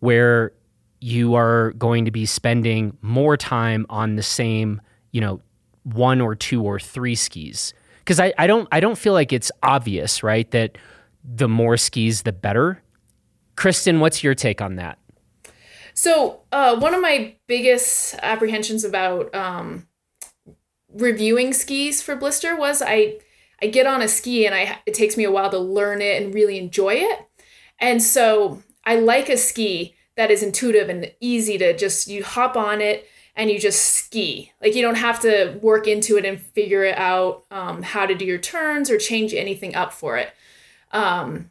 where 0.00 0.52
you 1.02 1.34
are 1.34 1.72
going 1.72 2.04
to 2.04 2.10
be 2.10 2.24
spending 2.24 2.96
more 3.02 3.36
time 3.36 3.84
on 3.90 4.14
the 4.14 4.22
same, 4.22 4.80
you 5.10 5.20
know, 5.20 5.40
one 5.82 6.20
or 6.20 6.36
two 6.36 6.62
or 6.62 6.78
three 6.78 7.16
skis. 7.16 7.74
Because 7.98 8.20
I, 8.20 8.32
I 8.38 8.46
don't 8.46 8.68
I 8.70 8.80
don't 8.80 8.96
feel 8.96 9.12
like 9.12 9.32
it's 9.32 9.50
obvious, 9.62 10.22
right? 10.22 10.48
That 10.52 10.78
the 11.24 11.48
more 11.48 11.76
skis, 11.76 12.22
the 12.22 12.32
better. 12.32 12.82
Kristen, 13.56 14.00
what's 14.00 14.22
your 14.22 14.34
take 14.34 14.60
on 14.60 14.76
that? 14.76 14.98
So 15.94 16.40
uh, 16.52 16.78
one 16.78 16.94
of 16.94 17.02
my 17.02 17.34
biggest 17.48 18.14
apprehensions 18.22 18.84
about 18.84 19.34
um, 19.34 19.88
reviewing 20.94 21.52
skis 21.52 22.00
for 22.00 22.16
Blister 22.16 22.56
was 22.56 22.80
I 22.80 23.18
I 23.60 23.66
get 23.66 23.86
on 23.86 24.02
a 24.02 24.08
ski 24.08 24.46
and 24.46 24.54
I 24.54 24.78
it 24.86 24.94
takes 24.94 25.16
me 25.16 25.24
a 25.24 25.30
while 25.32 25.50
to 25.50 25.58
learn 25.58 26.00
it 26.00 26.22
and 26.22 26.32
really 26.32 26.58
enjoy 26.58 26.94
it, 26.94 27.26
and 27.80 28.00
so 28.00 28.62
I 28.84 28.96
like 28.96 29.28
a 29.28 29.36
ski 29.36 29.96
that 30.16 30.30
is 30.30 30.42
intuitive 30.42 30.88
and 30.88 31.10
easy 31.20 31.58
to 31.58 31.76
just 31.76 32.08
you 32.08 32.22
hop 32.22 32.56
on 32.56 32.80
it 32.80 33.08
and 33.34 33.50
you 33.50 33.58
just 33.58 33.82
ski. 33.82 34.52
Like 34.60 34.74
you 34.74 34.82
don't 34.82 34.96
have 34.96 35.20
to 35.20 35.58
work 35.62 35.86
into 35.86 36.16
it 36.16 36.24
and 36.24 36.40
figure 36.40 36.84
it 36.84 36.98
out 36.98 37.44
um, 37.50 37.82
how 37.82 38.06
to 38.06 38.14
do 38.14 38.24
your 38.24 38.38
turns 38.38 38.90
or 38.90 38.98
change 38.98 39.32
anything 39.32 39.74
up 39.74 39.92
for 39.92 40.18
it. 40.18 40.32
Um, 40.92 41.50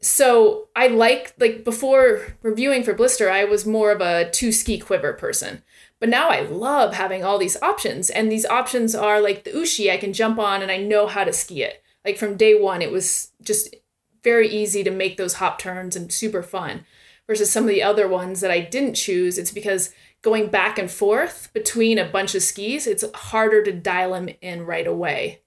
so 0.00 0.68
I 0.76 0.88
like 0.88 1.34
like 1.38 1.64
before 1.64 2.36
reviewing 2.42 2.82
for 2.82 2.94
Blister, 2.94 3.30
I 3.30 3.44
was 3.44 3.66
more 3.66 3.90
of 3.90 4.00
a 4.00 4.30
two 4.30 4.52
ski 4.52 4.78
quiver 4.78 5.12
person. 5.12 5.62
But 6.00 6.08
now 6.08 6.28
I 6.28 6.40
love 6.40 6.94
having 6.94 7.24
all 7.24 7.38
these 7.38 7.60
options. 7.62 8.10
And 8.10 8.30
these 8.30 8.44
options 8.44 8.94
are 8.94 9.20
like 9.20 9.44
the 9.44 9.52
Uschi, 9.52 9.90
I 9.90 9.96
can 9.96 10.12
jump 10.12 10.38
on 10.38 10.60
and 10.60 10.70
I 10.70 10.76
know 10.76 11.06
how 11.06 11.24
to 11.24 11.32
ski 11.32 11.62
it. 11.62 11.82
Like 12.04 12.18
from 12.18 12.36
day 12.36 12.54
one, 12.54 12.82
it 12.82 12.90
was 12.90 13.30
just 13.42 13.74
very 14.22 14.48
easy 14.48 14.84
to 14.84 14.90
make 14.90 15.16
those 15.16 15.34
hop 15.34 15.58
turns 15.58 15.96
and 15.96 16.12
super 16.12 16.42
fun. 16.42 16.84
Versus 17.26 17.50
some 17.50 17.64
of 17.64 17.70
the 17.70 17.82
other 17.82 18.06
ones 18.06 18.40
that 18.40 18.50
I 18.50 18.60
didn't 18.60 18.94
choose, 18.94 19.38
it's 19.38 19.50
because 19.50 19.90
going 20.20 20.48
back 20.48 20.78
and 20.78 20.90
forth 20.90 21.50
between 21.54 21.98
a 21.98 22.04
bunch 22.04 22.34
of 22.34 22.42
skis, 22.42 22.86
it's 22.86 23.04
harder 23.14 23.62
to 23.62 23.72
dial 23.72 24.12
them 24.12 24.28
in 24.42 24.66
right 24.66 24.86
away. 24.86 25.42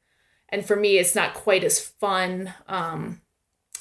And 0.49 0.65
for 0.65 0.75
me, 0.75 0.97
it's 0.97 1.15
not 1.15 1.33
quite 1.33 1.63
as 1.63 1.79
fun. 1.79 2.53
Um, 2.67 3.21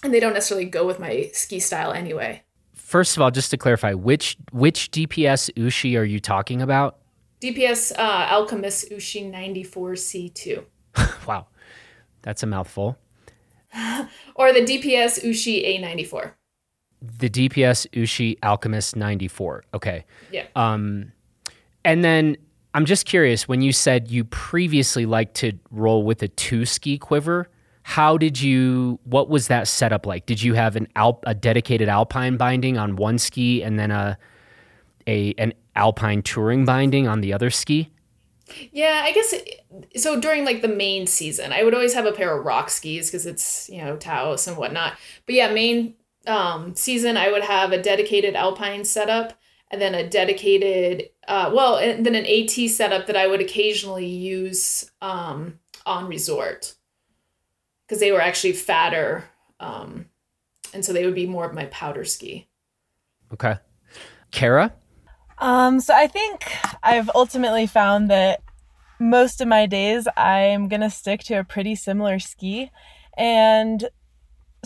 and 0.02 0.12
they 0.12 0.20
don't 0.20 0.34
necessarily 0.34 0.66
go 0.66 0.86
with 0.86 0.98
my 0.98 1.30
ski 1.32 1.60
style 1.60 1.92
anyway. 1.92 2.42
First 2.74 3.16
of 3.16 3.22
all, 3.22 3.30
just 3.30 3.50
to 3.50 3.56
clarify, 3.56 3.94
which 3.94 4.36
which 4.52 4.90
DPS 4.90 5.50
Uschi 5.54 5.98
are 5.98 6.04
you 6.04 6.20
talking 6.20 6.62
about? 6.62 6.98
DPS 7.40 7.92
uh, 7.98 8.28
Alchemist 8.30 8.90
Uschi 8.90 9.30
94C2. 9.30 10.64
wow, 11.26 11.46
that's 12.22 12.42
a 12.42 12.46
mouthful. 12.46 12.96
or 14.34 14.52
the 14.52 14.60
DPS 14.60 15.22
Uschi 15.24 15.80
A94. 15.80 16.32
The 17.18 17.28
DPS 17.28 17.86
Uschi 17.90 18.38
Alchemist 18.42 18.96
94. 18.96 19.64
Okay. 19.74 20.04
Yeah. 20.30 20.46
Um, 20.54 21.12
and 21.84 22.04
then 22.04 22.36
I'm 22.74 22.84
just 22.84 23.06
curious 23.06 23.48
when 23.48 23.62
you 23.62 23.72
said 23.72 24.10
you 24.10 24.24
previously 24.24 25.06
liked 25.06 25.34
to 25.36 25.52
roll 25.70 26.02
with 26.02 26.22
a 26.22 26.28
two 26.28 26.64
ski 26.66 26.98
quiver 26.98 27.48
how 27.86 28.18
did 28.18 28.42
you 28.42 28.98
what 29.04 29.28
was 29.28 29.46
that 29.46 29.68
setup 29.68 30.06
like 30.06 30.26
did 30.26 30.42
you 30.42 30.54
have 30.54 30.74
an 30.74 30.88
alp 30.96 31.22
a 31.24 31.32
dedicated 31.32 31.88
alpine 31.88 32.36
binding 32.36 32.76
on 32.76 32.96
one 32.96 33.16
ski 33.16 33.62
and 33.62 33.78
then 33.78 33.92
a 33.92 34.18
a 35.06 35.32
an 35.38 35.54
alpine 35.76 36.20
touring 36.20 36.64
binding 36.64 37.06
on 37.06 37.20
the 37.20 37.32
other 37.32 37.48
ski 37.48 37.88
yeah 38.72 39.02
i 39.04 39.12
guess 39.12 39.32
it, 39.32 39.64
so 39.94 40.20
during 40.20 40.44
like 40.44 40.62
the 40.62 40.68
main 40.68 41.06
season 41.06 41.52
i 41.52 41.62
would 41.62 41.74
always 41.74 41.94
have 41.94 42.06
a 42.06 42.12
pair 42.12 42.36
of 42.36 42.44
rock 42.44 42.70
skis 42.70 43.08
because 43.08 43.24
it's 43.24 43.70
you 43.70 43.78
know 43.78 43.96
taos 43.96 44.48
and 44.48 44.56
whatnot 44.56 44.94
but 45.24 45.36
yeah 45.36 45.48
main 45.52 45.94
um, 46.26 46.74
season 46.74 47.16
i 47.16 47.30
would 47.30 47.44
have 47.44 47.72
a 47.72 47.82
dedicated 47.82 48.34
alpine 48.34 48.84
setup 48.84 49.38
and 49.70 49.80
then 49.80 49.94
a 49.94 50.08
dedicated 50.08 51.10
uh, 51.28 51.50
well 51.52 51.76
and 51.76 52.06
then 52.06 52.14
an 52.14 52.24
at 52.24 52.70
setup 52.70 53.06
that 53.06 53.16
i 53.16 53.26
would 53.26 53.40
occasionally 53.40 54.06
use 54.06 54.90
um, 55.00 55.58
on 55.84 56.06
resort 56.08 56.76
because 57.86 58.00
they 58.00 58.12
were 58.12 58.20
actually 58.20 58.52
fatter. 58.52 59.24
Um, 59.60 60.06
and 60.74 60.84
so 60.84 60.92
they 60.92 61.04
would 61.04 61.14
be 61.14 61.26
more 61.26 61.46
of 61.46 61.54
my 61.54 61.66
powder 61.66 62.04
ski. 62.04 62.48
Okay. 63.32 63.56
Kara? 64.32 64.74
Um, 65.38 65.80
so 65.80 65.94
I 65.94 66.06
think 66.06 66.44
I've 66.82 67.10
ultimately 67.14 67.66
found 67.66 68.10
that 68.10 68.42
most 68.98 69.40
of 69.40 69.48
my 69.48 69.66
days 69.66 70.08
I'm 70.16 70.68
going 70.68 70.80
to 70.80 70.90
stick 70.90 71.20
to 71.24 71.34
a 71.34 71.44
pretty 71.44 71.74
similar 71.74 72.18
ski. 72.18 72.70
And 73.16 73.88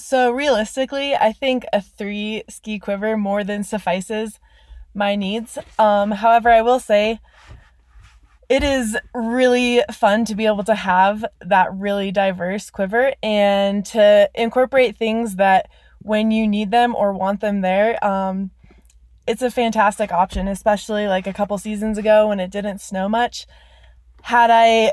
so 0.03 0.31
realistically, 0.31 1.15
I 1.15 1.33
think 1.33 1.65
a 1.73 1.81
three 1.81 2.45
ski 2.49 2.79
quiver 2.79 3.17
more 3.17 3.45
than 3.45 3.65
suffices 3.65 4.39
my 4.95 5.15
needs. 5.15 5.59
Um, 5.79 6.11
however, 6.11 6.51
I 6.51 6.63
will 6.63 6.81
say 6.81 7.21
it 8.51 8.65
is 8.65 8.99
really 9.15 9.81
fun 9.93 10.25
to 10.25 10.35
be 10.35 10.45
able 10.45 10.65
to 10.65 10.75
have 10.75 11.25
that 11.41 11.73
really 11.73 12.11
diverse 12.11 12.69
quiver 12.69 13.15
and 13.23 13.87
to 13.87 14.29
incorporate 14.35 14.97
things 14.97 15.37
that 15.37 15.71
when 16.03 16.33
you 16.33 16.49
need 16.49 16.73
them 16.73 16.97
or 16.97 17.13
want 17.13 17.41
them 17.41 17.61
there 17.61 18.05
um, 18.05 18.51
it's 19.27 19.41
a 19.41 19.51
fantastic 19.51 20.11
option 20.11 20.49
especially 20.49 21.07
like 21.07 21.29
a 21.29 21.33
couple 21.33 21.57
seasons 21.59 21.97
ago 21.97 22.27
when 22.27 22.41
it 22.41 22.51
didn't 22.51 22.81
snow 22.81 23.09
much 23.09 23.47
had 24.23 24.51
i 24.51 24.93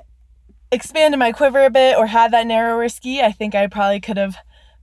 expanded 0.71 1.17
my 1.17 1.31
quiver 1.31 1.65
a 1.65 1.69
bit 1.71 1.97
or 1.97 2.05
had 2.05 2.31
that 2.31 2.45
narrower 2.45 2.87
ski 2.87 3.21
i 3.21 3.31
think 3.31 3.55
i 3.55 3.65
probably 3.65 3.99
could 3.99 4.17
have 4.17 4.37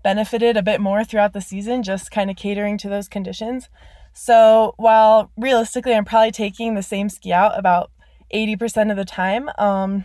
benefited 0.05 0.57
a 0.57 0.63
bit 0.63 0.81
more 0.81 1.03
throughout 1.03 1.33
the 1.33 1.41
season 1.41 1.83
just 1.83 2.13
kind 2.13 2.31
of 2.31 2.37
catering 2.37 2.79
to 2.79 2.89
those 2.89 3.09
conditions 3.09 3.69
so 4.13 4.75
while 4.77 5.33
realistically 5.37 5.95
i'm 5.95 6.05
probably 6.05 6.31
taking 6.31 6.75
the 6.75 6.83
same 6.83 7.09
ski 7.09 7.33
out 7.33 7.59
about 7.59 7.91
80% 8.35 8.91
of 8.91 8.97
the 8.97 9.05
time. 9.05 9.49
Um, 9.59 10.05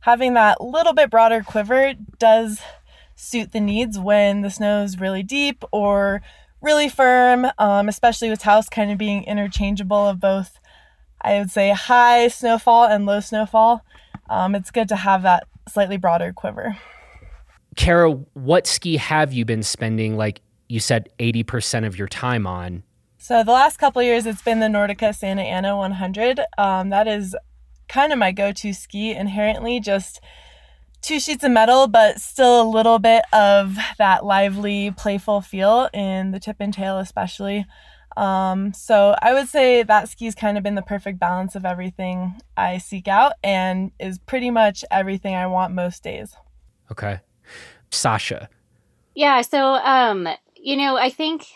having 0.00 0.34
that 0.34 0.60
little 0.60 0.92
bit 0.92 1.10
broader 1.10 1.42
quiver 1.42 1.94
does 2.18 2.60
suit 3.14 3.52
the 3.52 3.60
needs 3.60 3.98
when 3.98 4.42
the 4.42 4.50
snow 4.50 4.82
is 4.82 5.00
really 5.00 5.22
deep 5.22 5.64
or 5.72 6.20
really 6.60 6.88
firm, 6.88 7.46
um, 7.58 7.88
especially 7.88 8.28
with 8.28 8.40
Taos 8.40 8.68
kind 8.68 8.90
of 8.90 8.98
being 8.98 9.24
interchangeable 9.24 10.08
of 10.08 10.20
both, 10.20 10.58
I 11.20 11.38
would 11.38 11.50
say, 11.50 11.70
high 11.70 12.28
snowfall 12.28 12.86
and 12.86 13.06
low 13.06 13.20
snowfall. 13.20 13.84
Um, 14.28 14.54
it's 14.54 14.70
good 14.70 14.88
to 14.88 14.96
have 14.96 15.22
that 15.22 15.46
slightly 15.68 15.96
broader 15.96 16.32
quiver. 16.32 16.76
Kara, 17.76 18.10
what 18.10 18.66
ski 18.66 18.96
have 18.96 19.32
you 19.32 19.44
been 19.44 19.62
spending, 19.62 20.16
like 20.16 20.40
you 20.68 20.80
said, 20.80 21.08
80% 21.18 21.86
of 21.86 21.98
your 21.98 22.08
time 22.08 22.46
on 22.46 22.82
so 23.24 23.42
the 23.42 23.52
last 23.52 23.78
couple 23.78 24.02
years, 24.02 24.26
it's 24.26 24.42
been 24.42 24.60
the 24.60 24.66
Nordica 24.66 25.14
Santa 25.14 25.40
Ana 25.40 25.78
100. 25.78 26.40
Um, 26.58 26.90
that 26.90 27.08
is 27.08 27.34
kind 27.88 28.12
of 28.12 28.18
my 28.18 28.32
go-to 28.32 28.74
ski 28.74 29.12
inherently, 29.14 29.80
just 29.80 30.20
two 31.00 31.18
sheets 31.18 31.42
of 31.42 31.50
metal, 31.50 31.86
but 31.86 32.20
still 32.20 32.60
a 32.60 32.68
little 32.68 32.98
bit 32.98 33.24
of 33.32 33.78
that 33.96 34.26
lively, 34.26 34.90
playful 34.90 35.40
feel 35.40 35.88
in 35.94 36.32
the 36.32 36.38
tip 36.38 36.56
and 36.60 36.74
tail, 36.74 36.98
especially. 36.98 37.64
Um, 38.14 38.74
so 38.74 39.16
I 39.22 39.32
would 39.32 39.48
say 39.48 39.82
that 39.82 40.10
ski's 40.10 40.34
kind 40.34 40.58
of 40.58 40.62
been 40.62 40.74
the 40.74 40.82
perfect 40.82 41.18
balance 41.18 41.54
of 41.54 41.64
everything 41.64 42.34
I 42.58 42.76
seek 42.76 43.08
out 43.08 43.32
and 43.42 43.90
is 43.98 44.18
pretty 44.18 44.50
much 44.50 44.84
everything 44.90 45.34
I 45.34 45.46
want 45.46 45.72
most 45.72 46.02
days. 46.02 46.36
Okay. 46.92 47.20
Sasha. 47.94 48.48
Yeah, 49.14 49.42
so 49.42 49.74
um, 49.74 50.28
you 50.56 50.76
know, 50.76 50.96
I 50.96 51.10
think 51.10 51.46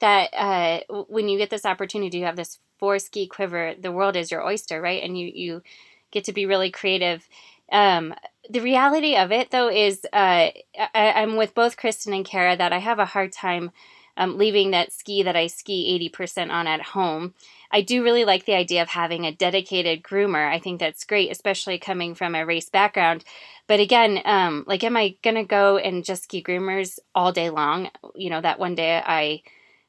that 0.00 0.28
uh, 0.34 0.80
when 1.08 1.28
you 1.28 1.38
get 1.38 1.50
this 1.50 1.64
opportunity 1.64 2.20
to 2.20 2.26
have 2.26 2.36
this 2.36 2.58
four 2.78 2.98
ski 2.98 3.26
quiver, 3.26 3.74
the 3.78 3.92
world 3.92 4.16
is 4.16 4.30
your 4.30 4.44
oyster, 4.44 4.80
right? 4.80 5.02
And 5.02 5.18
you 5.18 5.30
you 5.34 5.62
get 6.10 6.24
to 6.24 6.32
be 6.32 6.46
really 6.46 6.70
creative. 6.70 7.28
Um, 7.72 8.14
the 8.48 8.60
reality 8.60 9.16
of 9.16 9.32
it, 9.32 9.50
though, 9.50 9.68
is 9.68 10.04
uh, 10.12 10.50
I, 10.78 10.92
am 10.94 11.36
with 11.36 11.54
both 11.54 11.76
Kristen 11.76 12.12
and 12.12 12.24
Kara 12.24 12.56
that 12.56 12.72
I 12.72 12.78
have 12.78 12.98
a 12.98 13.04
hard 13.04 13.32
time 13.32 13.72
um, 14.16 14.38
leaving 14.38 14.70
that 14.70 14.92
ski 14.92 15.22
that 15.22 15.36
I 15.36 15.46
ski 15.46 16.10
80% 16.12 16.50
on 16.50 16.66
at 16.66 16.80
home. 16.80 17.34
I 17.70 17.82
do 17.82 18.02
really 18.02 18.24
like 18.24 18.46
the 18.46 18.54
idea 18.54 18.82
of 18.82 18.88
having 18.88 19.26
a 19.26 19.32
dedicated 19.32 20.02
groomer. 20.02 20.48
I 20.50 20.58
think 20.58 20.80
that's 20.80 21.04
great, 21.04 21.30
especially 21.30 21.78
coming 21.78 22.14
from 22.14 22.34
a 22.34 22.46
race 22.46 22.70
background. 22.70 23.24
But 23.68 23.80
again, 23.80 24.20
um, 24.24 24.64
like, 24.66 24.84
am 24.84 24.96
I 24.96 25.16
to 25.22 25.44
go 25.44 25.76
and 25.76 26.04
just 26.04 26.24
ski 26.24 26.42
groomers 26.42 26.98
all 27.14 27.32
day 27.32 27.50
long? 27.50 27.90
You 28.14 28.30
know, 28.30 28.40
that 28.40 28.58
one 28.58 28.74
day 28.74 29.02
I 29.04 29.42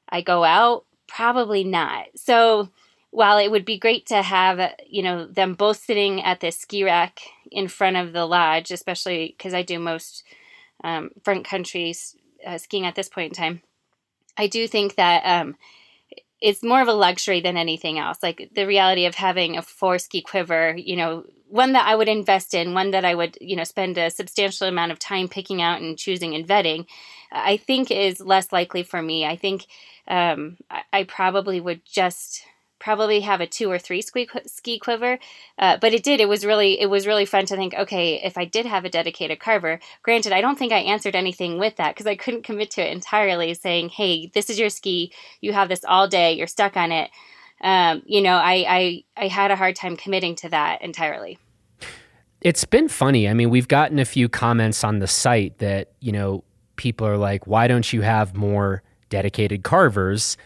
I 0.10 0.22
go 0.22 0.44
out? 0.44 0.86
Probably 1.08 1.64
not. 1.64 2.06
So 2.16 2.70
while 3.12 3.38
it 3.38 3.50
would 3.52 3.66
be 3.66 3.80
great 3.80 4.06
to 4.08 4.22
have, 4.22 4.74
you 4.88 5.02
know, 5.04 5.26
them 5.26 5.54
both 5.54 5.78
sitting 5.78 6.22
at 6.24 6.40
the 6.40 6.52
ski 6.52 6.84
rack 6.84 7.22
in 7.52 7.68
front 7.68 7.98
of 7.98 8.14
the 8.14 8.26
lodge, 8.26 8.72
especially 8.72 9.36
because 9.38 9.54
I 9.54 9.62
do 9.62 9.80
most 9.80 10.24
um, 10.84 11.12
front 11.24 11.46
country 11.46 11.96
uh, 12.46 12.58
skiing 12.58 12.86
at 12.86 12.96
this 12.96 13.10
point 13.10 13.32
in 13.38 13.44
time, 13.44 13.62
I 14.38 14.48
do 14.48 14.68
think 14.68 14.96
that 14.96 15.24
um, 15.26 15.56
it's 16.42 16.64
more 16.64 16.82
of 16.82 16.88
a 16.88 16.94
luxury 16.94 17.42
than 17.42 17.58
anything 17.58 18.00
else. 18.00 18.20
Like 18.22 18.50
the 18.54 18.68
reality 18.68 19.06
of 19.06 19.16
having 19.16 19.58
a 19.58 19.62
four 19.62 19.98
ski 20.00 20.22
quiver, 20.22 20.76
you 20.78 20.96
know, 20.96 21.26
one 21.50 21.74
that 21.74 21.88
I 21.88 21.96
would 21.96 22.10
invest 22.10 22.54
in, 22.54 22.74
one 22.74 22.92
that 22.92 23.06
I 23.06 23.16
would, 23.16 23.38
you 23.42 23.56
know, 23.56 23.64
spend 23.64 23.98
a 23.98 24.10
substantial 24.10 24.68
amount 24.68 24.92
of 24.92 25.00
time 25.00 25.28
picking 25.28 25.62
out 25.62 25.82
and 25.82 25.98
choosing 25.98 26.36
and 26.36 26.48
vetting, 26.48 26.86
I 27.32 27.58
think 27.58 27.92
is 27.92 28.20
less 28.20 28.52
likely 28.52 28.84
for 28.84 29.02
me. 29.02 29.26
I 29.26 29.36
think 29.36 29.66
um, 30.08 30.58
I, 30.94 31.04
probably 31.04 31.60
would 31.60 31.82
just 31.86 32.44
probably 32.80 33.22
have 33.22 33.42
a 33.42 33.48
two 33.48 33.72
or 33.72 33.80
three 33.80 34.02
ski, 34.02 34.30
ski 34.46 34.78
quiver 34.78 35.18
uh, 35.58 35.78
but 35.82 35.94
it 35.94 36.04
did 36.04 36.20
it 36.20 36.30
was 36.30 36.46
really 36.46 36.80
it 36.80 36.86
was 36.86 37.08
really 37.08 37.26
fun 37.26 37.44
to 37.44 37.56
think 37.56 37.74
okay 37.74 38.22
if 38.24 38.38
i 38.38 38.46
did 38.46 38.68
have 38.68 38.86
a 38.86 38.90
dedicated 38.90 39.40
carver 39.40 39.80
granted 40.04 40.32
i 40.32 40.42
don't 40.42 40.60
think 40.60 40.72
i 40.72 40.78
answered 40.78 41.16
anything 41.16 41.58
with 41.58 41.76
that 41.78 41.96
because 41.96 42.06
i 42.06 42.16
couldn't 42.16 42.44
commit 42.44 42.70
to 42.70 42.82
it 42.82 42.92
entirely 42.92 43.52
saying 43.56 43.90
hey 43.90 44.28
this 44.36 44.48
is 44.48 44.60
your 44.60 44.70
ski 44.70 45.12
you 45.42 45.54
have 45.54 45.70
this 45.70 45.84
all 45.88 46.08
day 46.08 46.34
you're 46.34 46.46
stuck 46.46 46.78
on 46.78 46.92
it 46.92 47.10
um, 47.62 48.02
you 48.06 48.22
know 48.22 48.36
I, 48.36 48.66
I 48.68 49.04
i 49.18 49.28
had 49.28 49.52
a 49.52 49.56
hard 49.56 49.76
time 49.76 49.98
committing 49.98 50.36
to 50.36 50.50
that 50.50 50.82
entirely 50.82 51.38
it's 52.42 52.66
been 52.66 52.88
funny 52.88 53.28
i 53.28 53.34
mean 53.34 53.50
we've 53.50 53.68
gotten 53.68 54.00
a 54.00 54.06
few 54.06 54.30
comments 54.30 54.84
on 54.84 55.00
the 55.00 55.08
site 55.08 55.58
that 55.60 55.92
you 56.00 56.12
know 56.12 56.44
people 56.76 57.08
are 57.08 57.18
like 57.18 57.48
why 57.48 57.68
don't 57.68 57.92
you 57.92 58.02
have 58.02 58.36
more 58.36 58.84
dedicated 59.10 59.64
carvers. 59.64 60.38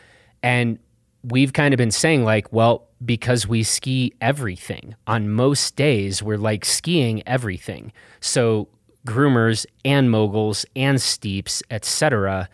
And 0.43 0.79
we've 1.23 1.53
kind 1.53 1.73
of 1.73 1.77
been 1.77 1.91
saying, 1.91 2.23
like, 2.23 2.51
well, 2.51 2.87
because 3.03 3.47
we 3.47 3.63
ski 3.63 4.13
everything. 4.21 4.95
On 5.07 5.29
most 5.29 5.75
days, 5.75 6.21
we're 6.21 6.37
like 6.37 6.65
skiing 6.65 7.23
everything. 7.27 7.91
So 8.19 8.67
groomers 9.05 9.65
and 9.83 10.11
moguls 10.11 10.65
and 10.75 11.01
steeps, 11.01 11.63
etc. 11.71 12.49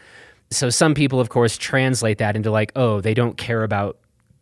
So 0.50 0.70
some 0.70 0.94
people, 0.94 1.20
of 1.20 1.30
course, 1.30 1.58
translate 1.58 2.18
that 2.20 2.36
into 2.36 2.52
like, 2.52 2.72
oh, 2.76 3.02
they 3.02 3.14
don't 3.14 3.38
care 3.38 3.64
about 3.64 3.98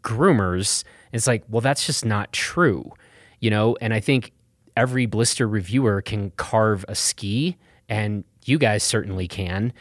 groomers. 0.05 0.83
It's 1.11 1.27
like, 1.27 1.43
well, 1.49 1.61
that's 1.61 1.85
just 1.85 2.05
not 2.05 2.31
true, 2.31 2.93
you 3.39 3.49
know? 3.49 3.75
And 3.81 3.93
I 3.93 3.99
think 3.99 4.31
every 4.77 5.05
blister 5.07 5.47
reviewer 5.47 6.01
can 6.01 6.31
carve 6.31 6.85
a 6.87 6.95
ski, 6.95 7.57
and 7.89 8.23
you 8.45 8.57
guys 8.57 8.83
certainly 8.83 9.27
can. 9.27 9.73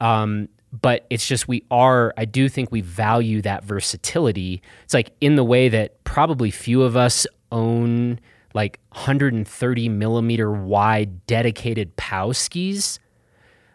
Um, 0.00 0.48
but 0.80 1.06
it's 1.10 1.26
just 1.26 1.48
we 1.48 1.64
are, 1.70 2.14
I 2.16 2.26
do 2.26 2.48
think 2.48 2.70
we 2.70 2.80
value 2.80 3.42
that 3.42 3.64
versatility. 3.64 4.62
It's 4.84 4.94
like 4.94 5.12
in 5.20 5.34
the 5.34 5.44
way 5.44 5.68
that 5.68 6.04
probably 6.04 6.50
few 6.50 6.82
of 6.82 6.96
us 6.96 7.26
own 7.50 8.20
like 8.54 8.78
130 8.90 9.88
millimeter 9.88 10.52
wide 10.52 11.26
dedicated 11.26 11.96
POW 11.96 12.32
skis. 12.32 13.00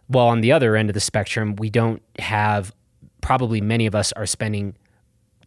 While 0.08 0.28
on 0.28 0.42
the 0.42 0.52
other 0.52 0.76
end 0.76 0.90
of 0.90 0.94
the 0.94 1.00
spectrum, 1.00 1.56
we 1.56 1.70
don't 1.70 2.02
have, 2.20 2.74
probably 3.22 3.60
many 3.60 3.88
of 3.88 3.96
us 3.96 4.12
are 4.14 4.26
spending 4.26 4.76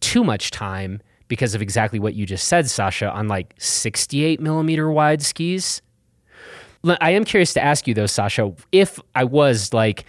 too 0.00 0.24
much 0.24 0.50
time 0.50 1.00
because 1.28 1.54
of 1.54 1.62
exactly 1.62 1.98
what 1.98 2.14
you 2.14 2.26
just 2.26 2.46
said, 2.48 2.68
Sasha, 2.68 3.10
on 3.10 3.28
like 3.28 3.54
68 3.58 4.40
millimeter 4.40 4.90
wide 4.90 5.22
skis. 5.22 5.82
I 6.84 7.10
am 7.10 7.24
curious 7.24 7.52
to 7.54 7.62
ask 7.62 7.86
you 7.86 7.94
though, 7.94 8.06
Sasha, 8.06 8.52
if 8.72 8.98
I 9.14 9.24
was 9.24 9.74
like, 9.74 10.04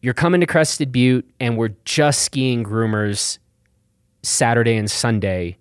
you're 0.00 0.14
coming 0.14 0.40
to 0.40 0.46
Crested 0.46 0.92
Butte 0.92 1.28
and 1.38 1.56
we're 1.56 1.74
just 1.84 2.22
skiing 2.22 2.64
groomers 2.64 3.38
Saturday 4.22 4.76
and 4.76 4.90
Sunday, 4.90 5.56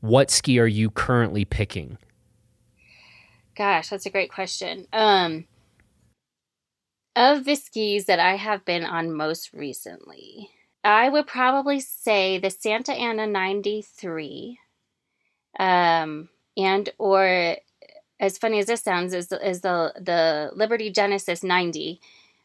what 0.00 0.30
ski 0.30 0.58
are 0.58 0.66
you 0.66 0.90
currently 0.90 1.44
picking? 1.44 1.98
Gosh, 3.56 3.88
that's 3.88 4.06
a 4.06 4.10
great 4.10 4.30
question. 4.30 4.86
Um, 4.92 5.46
of 7.16 7.44
the 7.44 7.56
skis 7.56 8.04
that 8.06 8.20
I 8.20 8.36
have 8.36 8.64
been 8.64 8.84
on 8.84 9.12
most 9.12 9.52
recently, 9.52 10.50
I 10.84 11.08
would 11.08 11.26
probably 11.26 11.80
say 11.80 12.38
the 12.38 12.50
Santa 12.50 12.92
Ana 12.92 13.26
93 13.26 14.58
um, 15.58 16.28
and 16.56 16.88
or 16.98 17.56
as 18.20 18.38
funny 18.38 18.58
as 18.58 18.66
this 18.66 18.82
sounds 18.82 19.12
is, 19.14 19.30
is 19.32 19.60
the 19.60 19.92
the 19.96 20.50
Liberty 20.54 20.90
Genesis 20.90 21.42
90 21.42 22.00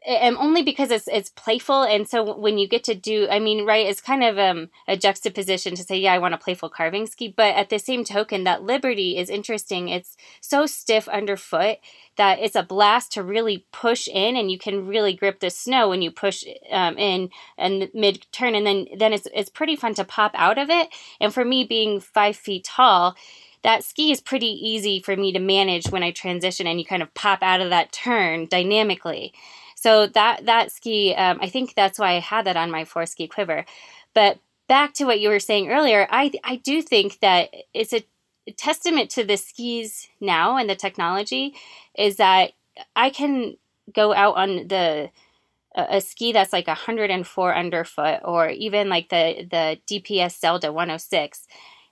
and 0.06 0.38
only 0.38 0.64
because 0.64 0.92
it's 0.92 1.08
it's 1.08 1.30
playful. 1.30 1.84
And 1.84 2.08
so 2.08 2.36
when 2.36 2.58
you 2.58 2.68
get 2.68 2.84
to 2.86 2.96
do 2.96 3.28
i 3.30 3.40
mean 3.40 3.66
right 3.66 3.86
it's 3.86 4.02
kind 4.02 4.24
of 4.24 4.38
um, 4.38 4.70
a 4.88 4.98
juxtaposition 4.98 5.76
to 5.76 5.84
say 5.84 5.98
yeah 5.98 6.14
i 6.14 6.18
want 6.18 6.34
a 6.34 6.38
playful 6.38 6.70
carving 6.70 7.06
ski 7.08 7.34
but 7.36 7.56
at 7.56 7.70
the 7.70 7.80
same 7.80 8.04
token 8.04 8.44
that 8.44 8.64
liberty 8.64 9.18
is 9.18 9.30
interesting. 9.30 9.90
It's 9.90 10.16
so 10.42 10.66
stiff 10.66 11.08
underfoot 11.08 11.78
that 12.18 12.40
it's 12.40 12.56
a 12.56 12.64
blast 12.64 13.12
to 13.14 13.24
really 13.24 13.66
push 13.72 14.08
in 14.08 14.36
and 14.36 14.52
you 14.52 14.58
can 14.58 14.88
really 14.88 15.14
grip 15.14 15.40
the 15.40 15.50
snow 15.50 15.90
when 15.90 16.02
you 16.02 16.12
push 16.12 16.44
um, 16.72 16.98
in 16.98 17.30
and 17.58 17.90
mid 17.94 18.26
turn. 18.32 18.56
And 18.56 18.66
then 18.66 18.88
then 18.98 19.14
it's 19.14 19.28
it's 19.34 19.50
pretty 19.50 19.76
fun 19.76 19.94
to 19.96 20.04
pop 20.04 20.32
out 20.36 20.58
of 20.58 20.70
it. 20.70 20.90
And 21.20 21.34
for 21.34 21.44
me 21.44 21.64
being 21.64 22.00
five 22.00 22.36
feet 22.36 22.64
tall 22.64 23.16
that 23.64 23.84
ski 23.84 24.12
is 24.12 24.20
pretty 24.20 24.48
easy 24.48 25.00
for 25.00 25.16
me 25.16 25.32
to 25.32 25.40
manage 25.40 25.88
when 25.88 26.04
I 26.04 26.12
transition 26.12 26.68
and 26.68 26.80
you 26.80 26.86
kind 26.86 27.02
of 27.02 27.14
pop 27.14 27.42
out 27.42 27.62
of 27.62 27.70
that 27.70 27.94
turn 27.94 28.46
dynamically. 28.46 29.34
So 29.84 30.08
that 30.08 30.46
that 30.46 30.72
ski, 30.72 31.13
um, 31.13 31.40
I 31.42 31.50
think 31.50 31.74
that's 31.75 32.00
why 32.00 32.12
I 32.13 32.20
had 32.22 32.46
that 32.46 32.56
on 32.56 32.72
my 32.72 32.86
four 32.86 33.06
ski 33.06 33.28
quiver. 33.28 33.66
But 34.13 34.40
back 34.70 34.94
to 34.94 35.04
what 35.06 35.20
you 35.20 35.28
were 35.28 35.42
saying 35.42 35.70
earlier, 35.70 36.08
I 36.10 36.32
I 36.42 36.56
do 36.56 36.82
think 36.82 37.20
that 37.20 37.50
it's 37.74 37.92
a 37.92 38.06
testament 38.56 39.10
to 39.12 39.25
the 39.25 39.36
skis 39.36 40.08
now 40.22 40.56
and 40.56 40.70
the 40.70 40.75
technology 40.75 41.54
is 41.98 42.16
that 42.16 42.54
I 42.96 43.10
can 43.10 43.58
go 43.94 44.13
out 44.13 44.36
on 44.38 44.68
the 44.70 45.10
a, 45.75 46.00
ski 46.02 46.32
that's 46.32 46.54
like 46.54 46.68
104 46.68 47.54
underfoot 47.56 48.20
or 48.24 48.50
even 48.50 48.88
like 48.90 49.10
the 49.10 49.48
the 49.52 49.80
DPS 49.88 50.40
Zelda 50.40 50.72
106 50.72 51.48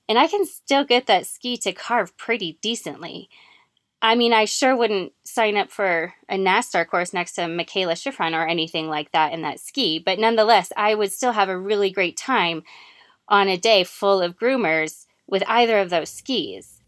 and 0.07 0.17
I 0.17 0.27
can 0.27 0.45
still 0.45 0.85
get 0.85 1.07
that 1.07 1.25
ski 1.25 1.57
to 1.57 1.73
carve 1.73 2.15
pretty 2.17 2.57
decently. 2.61 3.29
I 4.01 4.15
mean, 4.15 4.33
I 4.33 4.45
sure 4.45 4.75
wouldn't 4.75 5.13
sign 5.23 5.57
up 5.57 5.69
for 5.69 6.13
a 6.27 6.35
NASTAR 6.35 6.87
course 6.87 7.13
next 7.13 7.33
to 7.33 7.41
Mikaela 7.41 7.93
Shiffrin 7.93 8.33
or 8.33 8.47
anything 8.47 8.87
like 8.87 9.11
that 9.11 9.31
in 9.31 9.43
that 9.43 9.59
ski, 9.59 9.99
but 9.99 10.17
nonetheless, 10.17 10.71
I 10.75 10.95
would 10.95 11.11
still 11.11 11.33
have 11.33 11.49
a 11.49 11.57
really 11.57 11.91
great 11.91 12.17
time 12.17 12.63
on 13.27 13.47
a 13.47 13.57
day 13.57 13.83
full 13.83 14.21
of 14.21 14.37
groomers 14.37 15.05
with 15.27 15.43
either 15.47 15.79
of 15.79 15.89
those 15.89 16.09
skis. 16.09 16.81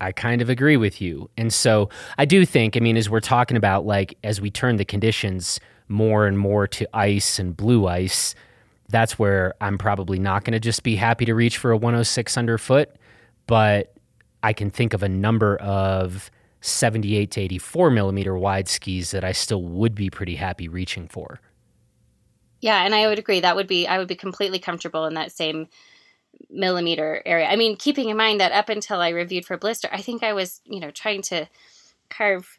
I 0.00 0.12
kind 0.12 0.42
of 0.42 0.48
agree 0.48 0.76
with 0.76 1.00
you. 1.00 1.30
And 1.36 1.52
so 1.52 1.88
I 2.18 2.24
do 2.24 2.44
think, 2.44 2.76
I 2.76 2.80
mean, 2.80 2.96
as 2.96 3.08
we're 3.08 3.20
talking 3.20 3.56
about, 3.56 3.86
like, 3.86 4.18
as 4.24 4.40
we 4.40 4.50
turn 4.50 4.76
the 4.76 4.84
conditions 4.84 5.60
more 5.88 6.26
and 6.26 6.38
more 6.38 6.66
to 6.66 6.88
ice 6.96 7.38
and 7.38 7.56
blue 7.56 7.86
ice, 7.86 8.34
that's 8.88 9.18
where 9.18 9.54
I'm 9.60 9.78
probably 9.78 10.18
not 10.18 10.44
going 10.44 10.52
to 10.52 10.60
just 10.60 10.82
be 10.82 10.96
happy 10.96 11.24
to 11.26 11.34
reach 11.34 11.58
for 11.58 11.70
a 11.70 11.76
106 11.76 12.36
underfoot, 12.36 12.90
but 13.46 13.93
I 14.44 14.52
can 14.52 14.70
think 14.70 14.92
of 14.92 15.02
a 15.02 15.08
number 15.08 15.56
of 15.56 16.30
78 16.60 17.30
to 17.30 17.40
84 17.40 17.90
millimeter 17.90 18.36
wide 18.36 18.68
skis 18.68 19.10
that 19.12 19.24
I 19.24 19.32
still 19.32 19.62
would 19.62 19.94
be 19.94 20.10
pretty 20.10 20.34
happy 20.34 20.68
reaching 20.68 21.08
for. 21.08 21.40
Yeah, 22.60 22.84
and 22.84 22.94
I 22.94 23.08
would 23.08 23.18
agree. 23.18 23.40
That 23.40 23.56
would 23.56 23.66
be 23.66 23.86
I 23.86 23.96
would 23.96 24.08
be 24.08 24.14
completely 24.14 24.58
comfortable 24.58 25.06
in 25.06 25.14
that 25.14 25.32
same 25.32 25.68
millimeter 26.50 27.22
area. 27.24 27.46
I 27.46 27.56
mean, 27.56 27.76
keeping 27.76 28.10
in 28.10 28.18
mind 28.18 28.40
that 28.40 28.52
up 28.52 28.68
until 28.68 29.00
I 29.00 29.10
reviewed 29.10 29.46
for 29.46 29.56
Blister, 29.56 29.88
I 29.90 30.02
think 30.02 30.22
I 30.22 30.34
was, 30.34 30.60
you 30.64 30.80
know, 30.80 30.90
trying 30.90 31.22
to 31.22 31.48
carve 32.10 32.58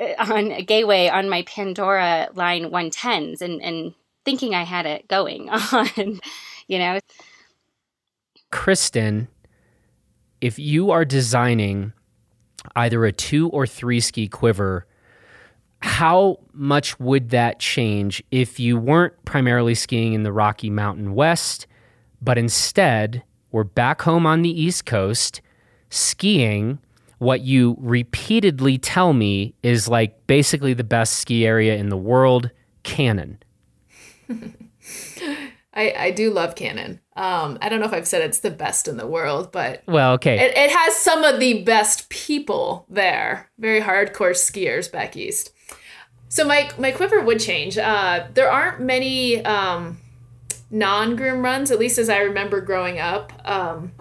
uh, 0.00 0.14
on 0.18 0.50
a 0.50 0.62
gateway 0.62 1.08
on 1.08 1.28
my 1.28 1.42
Pandora 1.42 2.30
line 2.34 2.64
110s 2.64 3.40
and 3.40 3.62
and 3.62 3.94
thinking 4.24 4.56
I 4.56 4.64
had 4.64 4.86
it 4.86 5.06
going 5.06 5.50
on, 5.72 6.20
you 6.66 6.78
know. 6.80 6.98
Kristen 8.50 9.28
if 10.42 10.58
you 10.58 10.90
are 10.90 11.04
designing 11.06 11.92
either 12.76 13.04
a 13.06 13.12
two 13.12 13.48
or 13.50 13.66
three 13.66 14.00
ski 14.00 14.28
quiver, 14.28 14.86
how 15.80 16.40
much 16.52 16.98
would 17.00 17.30
that 17.30 17.58
change 17.58 18.22
if 18.30 18.60
you 18.60 18.76
weren't 18.76 19.14
primarily 19.24 19.74
skiing 19.74 20.12
in 20.12 20.24
the 20.24 20.32
Rocky 20.32 20.68
Mountain 20.68 21.14
West, 21.14 21.66
but 22.20 22.36
instead 22.36 23.22
were 23.52 23.64
back 23.64 24.02
home 24.02 24.26
on 24.26 24.42
the 24.42 24.50
East 24.50 24.84
Coast 24.84 25.40
skiing 25.90 26.78
what 27.18 27.42
you 27.42 27.76
repeatedly 27.78 28.78
tell 28.78 29.12
me 29.12 29.54
is 29.62 29.86
like 29.86 30.26
basically 30.26 30.74
the 30.74 30.82
best 30.82 31.18
ski 31.18 31.46
area 31.46 31.76
in 31.76 31.88
the 31.88 31.96
world, 31.96 32.50
Cannon? 32.82 33.40
I, 35.74 35.94
I 35.96 36.10
do 36.10 36.30
love 36.30 36.54
Cannon. 36.54 37.00
Um, 37.16 37.58
I 37.62 37.68
don't 37.68 37.80
know 37.80 37.86
if 37.86 37.92
I've 37.92 38.06
said 38.06 38.22
it's 38.22 38.40
the 38.40 38.50
best 38.50 38.88
in 38.88 38.96
the 38.96 39.06
world, 39.06 39.52
but 39.52 39.82
well, 39.86 40.12
okay. 40.14 40.38
It, 40.38 40.56
it 40.56 40.70
has 40.70 40.96
some 40.96 41.24
of 41.24 41.40
the 41.40 41.62
best 41.62 42.08
people 42.08 42.86
there. 42.88 43.50
Very 43.58 43.80
hardcore 43.80 44.32
skiers 44.32 44.90
back 44.90 45.16
east. 45.16 45.52
So 46.28 46.44
my 46.44 46.70
my 46.78 46.90
quiver 46.90 47.20
would 47.20 47.40
change. 47.40 47.78
Uh, 47.78 48.26
there 48.34 48.50
aren't 48.50 48.80
many 48.80 49.44
um, 49.44 49.98
non 50.70 51.16
groom 51.16 51.42
runs, 51.42 51.70
at 51.70 51.78
least 51.78 51.98
as 51.98 52.08
I 52.08 52.18
remember 52.18 52.60
growing 52.60 52.98
up. 52.98 53.32
Um, 53.44 53.92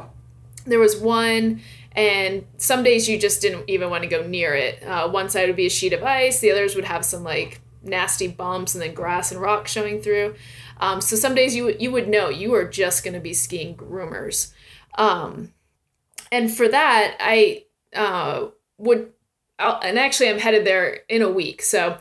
there 0.66 0.80
was 0.80 0.96
one, 0.96 1.62
and 1.94 2.46
some 2.58 2.84
days 2.84 3.10
you 3.10 3.18
just 3.18 3.42
didn't 3.42 3.70
even 3.70 3.90
want 3.90 4.04
to 4.04 4.10
go 4.10 4.26
near 4.26 4.54
it. 4.54 4.82
Uh, 4.84 5.10
one 5.10 5.30
side 5.30 5.48
would 5.48 5.56
be 5.56 5.66
a 5.66 5.70
sheet 5.70 5.94
of 5.94 6.04
ice, 6.04 6.40
the 6.40 6.52
others 6.52 6.76
would 6.76 6.86
have 6.86 7.04
some 7.04 7.24
like 7.24 7.62
nasty 7.84 8.28
bumps 8.28 8.76
and 8.76 8.82
then 8.82 8.94
grass 8.94 9.32
and 9.32 9.42
rock 9.42 9.68
showing 9.68 10.02
through. 10.02 10.36
Um, 10.82 11.00
so 11.00 11.16
some 11.16 11.36
days 11.36 11.56
you 11.56 11.76
you 11.80 11.92
would 11.92 12.10
know 12.10 12.30
you 12.30 12.54
are 12.56 12.68
just 12.68 13.04
going 13.04 13.14
to 13.14 13.20
be 13.20 13.34
skiing 13.34 13.76
groomers, 13.76 14.52
um, 14.98 15.54
and 16.32 16.52
for 16.52 16.68
that 16.68 17.16
I 17.20 17.66
uh, 17.96 18.48
would. 18.78 19.14
I'll, 19.60 19.80
and 19.84 20.00
actually, 20.00 20.30
I'm 20.30 20.40
headed 20.40 20.66
there 20.66 21.02
in 21.08 21.22
a 21.22 21.30
week. 21.30 21.62
So 21.62 22.00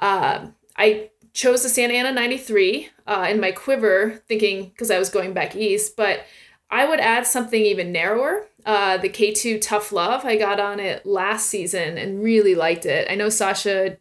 uh, 0.00 0.46
I 0.76 1.10
chose 1.32 1.62
the 1.62 1.68
Santa 1.68 1.94
Ana 1.94 2.10
93 2.10 2.88
uh, 3.06 3.28
in 3.30 3.40
my 3.40 3.52
quiver, 3.52 4.22
thinking 4.26 4.70
because 4.70 4.90
I 4.90 4.98
was 4.98 5.08
going 5.08 5.32
back 5.32 5.54
east, 5.54 5.96
but 5.96 6.24
I 6.70 6.86
would 6.86 7.00
add 7.00 7.26
something 7.26 7.60
even 7.60 7.92
narrower. 7.92 8.46
Uh, 8.66 8.98
the 8.98 9.08
K2 9.08 9.60
Tough 9.62 9.90
Love. 9.90 10.24
I 10.24 10.36
got 10.36 10.60
on 10.60 10.80
it 10.80 11.06
last 11.06 11.48
season 11.48 11.96
and 11.96 12.22
really 12.22 12.54
liked 12.54 12.84
it. 12.84 13.10
I 13.10 13.14
know 13.14 13.30
Sasha 13.30 13.96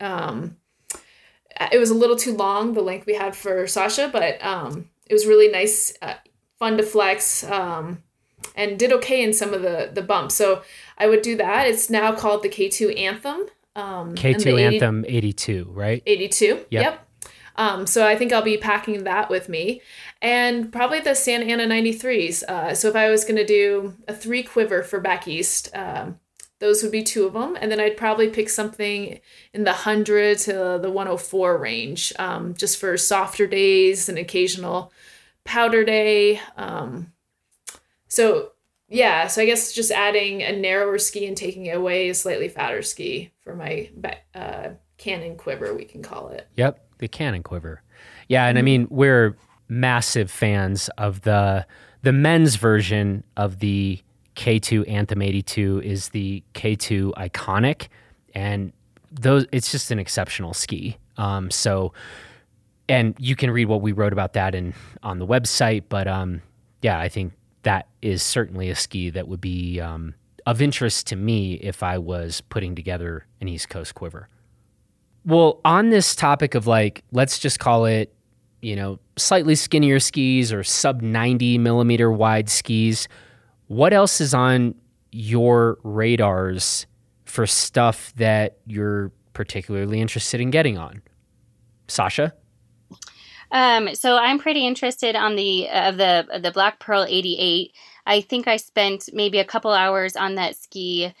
um, 0.00 0.56
it 1.72 1.78
was 1.78 1.90
a 1.90 1.94
little 1.94 2.16
too 2.16 2.34
long, 2.34 2.72
the 2.72 2.82
length 2.82 3.06
we 3.06 3.14
had 3.14 3.36
for 3.36 3.66
Sasha, 3.66 4.08
but 4.12 4.44
um, 4.44 4.88
it 5.06 5.12
was 5.12 5.26
really 5.26 5.48
nice, 5.48 5.96
uh, 6.02 6.14
fun 6.58 6.76
to 6.76 6.82
flex, 6.82 7.44
um, 7.44 8.02
and 8.56 8.78
did 8.78 8.92
okay 8.92 9.22
in 9.22 9.32
some 9.32 9.54
of 9.54 9.62
the 9.62 9.90
the 9.92 10.02
bumps. 10.02 10.34
So 10.34 10.62
I 10.98 11.06
would 11.06 11.22
do 11.22 11.36
that. 11.36 11.66
It's 11.66 11.90
now 11.90 12.14
called 12.14 12.42
the 12.42 12.48
K2 12.48 12.98
Anthem. 12.98 13.46
Um, 13.76 14.14
K2 14.14 14.60
Anthem 14.60 15.04
82, 15.06 15.66
right? 15.70 16.02
82. 16.06 16.46
Yep. 16.46 16.66
yep. 16.70 17.08
Um, 17.56 17.86
so 17.86 18.06
I 18.06 18.16
think 18.16 18.32
I'll 18.32 18.42
be 18.42 18.56
packing 18.56 19.04
that 19.04 19.30
with 19.30 19.48
me, 19.48 19.80
and 20.20 20.72
probably 20.72 21.00
the 21.00 21.14
Santa 21.14 21.46
Ana 21.46 21.66
93s. 21.66 22.42
Uh, 22.42 22.74
so 22.74 22.88
if 22.88 22.96
I 22.96 23.10
was 23.10 23.24
going 23.24 23.36
to 23.36 23.46
do 23.46 23.94
a 24.08 24.14
three 24.14 24.42
quiver 24.42 24.82
for 24.82 25.00
back 25.00 25.28
east, 25.28 25.70
um, 25.74 26.18
those 26.64 26.82
would 26.82 26.92
be 26.92 27.02
two 27.02 27.26
of 27.26 27.34
them. 27.34 27.58
And 27.60 27.70
then 27.70 27.78
I'd 27.78 27.98
probably 27.98 28.30
pick 28.30 28.48
something 28.48 29.20
in 29.52 29.64
the 29.64 29.70
100 29.70 30.38
to 30.38 30.78
the 30.80 30.90
104 30.90 31.58
range, 31.58 32.10
um, 32.18 32.54
just 32.54 32.80
for 32.80 32.96
softer 32.96 33.46
days 33.46 34.08
and 34.08 34.16
occasional 34.16 34.90
powder 35.44 35.84
day. 35.84 36.40
Um, 36.56 37.12
so 38.08 38.52
yeah, 38.88 39.26
so 39.26 39.42
I 39.42 39.44
guess 39.44 39.74
just 39.74 39.90
adding 39.90 40.42
a 40.42 40.56
narrower 40.56 40.98
ski 40.98 41.26
and 41.26 41.36
taking 41.36 41.70
away 41.70 42.08
a 42.08 42.14
slightly 42.14 42.48
fatter 42.48 42.80
ski 42.80 43.30
for 43.40 43.54
my 43.54 43.90
uh, 44.34 44.70
cannon 44.96 45.36
quiver, 45.36 45.74
we 45.74 45.84
can 45.84 46.02
call 46.02 46.28
it. 46.28 46.48
Yep, 46.56 46.82
the 46.96 47.08
cannon 47.08 47.42
quiver. 47.42 47.82
Yeah, 48.28 48.46
and 48.46 48.58
I 48.58 48.62
mean 48.62 48.86
we're 48.88 49.36
massive 49.68 50.30
fans 50.30 50.88
of 50.96 51.22
the 51.22 51.66
the 52.00 52.12
men's 52.12 52.56
version 52.56 53.22
of 53.36 53.58
the 53.58 54.00
K2 54.36 54.88
Anthem 54.88 55.22
82 55.22 55.82
is 55.84 56.08
the 56.10 56.42
K2 56.54 57.12
Iconic, 57.12 57.88
and 58.34 58.72
those 59.10 59.46
it's 59.52 59.70
just 59.70 59.90
an 59.90 59.98
exceptional 59.98 60.54
ski. 60.54 60.96
Um, 61.16 61.50
so, 61.50 61.92
and 62.88 63.14
you 63.18 63.36
can 63.36 63.50
read 63.50 63.66
what 63.66 63.80
we 63.80 63.92
wrote 63.92 64.12
about 64.12 64.32
that 64.32 64.54
in 64.54 64.74
on 65.02 65.18
the 65.18 65.26
website. 65.26 65.84
But 65.88 66.08
um, 66.08 66.42
yeah, 66.82 66.98
I 66.98 67.08
think 67.08 67.32
that 67.62 67.88
is 68.02 68.22
certainly 68.22 68.70
a 68.70 68.74
ski 68.74 69.10
that 69.10 69.28
would 69.28 69.40
be 69.40 69.80
um, 69.80 70.14
of 70.46 70.60
interest 70.60 71.06
to 71.08 71.16
me 71.16 71.54
if 71.54 71.82
I 71.82 71.98
was 71.98 72.40
putting 72.42 72.74
together 72.74 73.26
an 73.40 73.48
East 73.48 73.68
Coast 73.68 73.94
quiver. 73.94 74.28
Well, 75.24 75.60
on 75.64 75.90
this 75.90 76.14
topic 76.14 76.54
of 76.54 76.66
like, 76.66 77.02
let's 77.12 77.38
just 77.38 77.58
call 77.58 77.86
it, 77.86 78.14
you 78.60 78.76
know, 78.76 78.98
slightly 79.16 79.54
skinnier 79.54 79.98
skis 79.98 80.52
or 80.52 80.62
sub 80.62 81.00
90 81.00 81.58
millimeter 81.58 82.12
wide 82.12 82.50
skis, 82.50 83.08
what 83.74 83.92
else 83.92 84.20
is 84.20 84.32
on 84.32 84.72
your 85.10 85.78
radars 85.82 86.86
for 87.24 87.44
stuff 87.44 88.12
that 88.16 88.58
you're 88.66 89.10
particularly 89.32 90.00
interested 90.00 90.40
in 90.40 90.50
getting 90.50 90.78
on? 90.78 91.02
Sasha? 91.88 92.32
Um, 93.50 93.94
so 93.96 94.16
I'm 94.16 94.38
pretty 94.38 94.64
interested 94.64 95.16
on 95.16 95.34
the 95.34 95.68
uh, 95.68 95.88
of 95.88 95.96
the 95.96 96.40
the 96.40 96.52
Black 96.52 96.78
Pearl 96.78 97.04
88. 97.08 97.72
I 98.06 98.20
think 98.20 98.46
I 98.46 98.58
spent 98.58 99.08
maybe 99.12 99.40
a 99.40 99.44
couple 99.44 99.72
hours 99.72 100.14
on 100.14 100.36
that 100.36 100.54
ski 100.54 101.12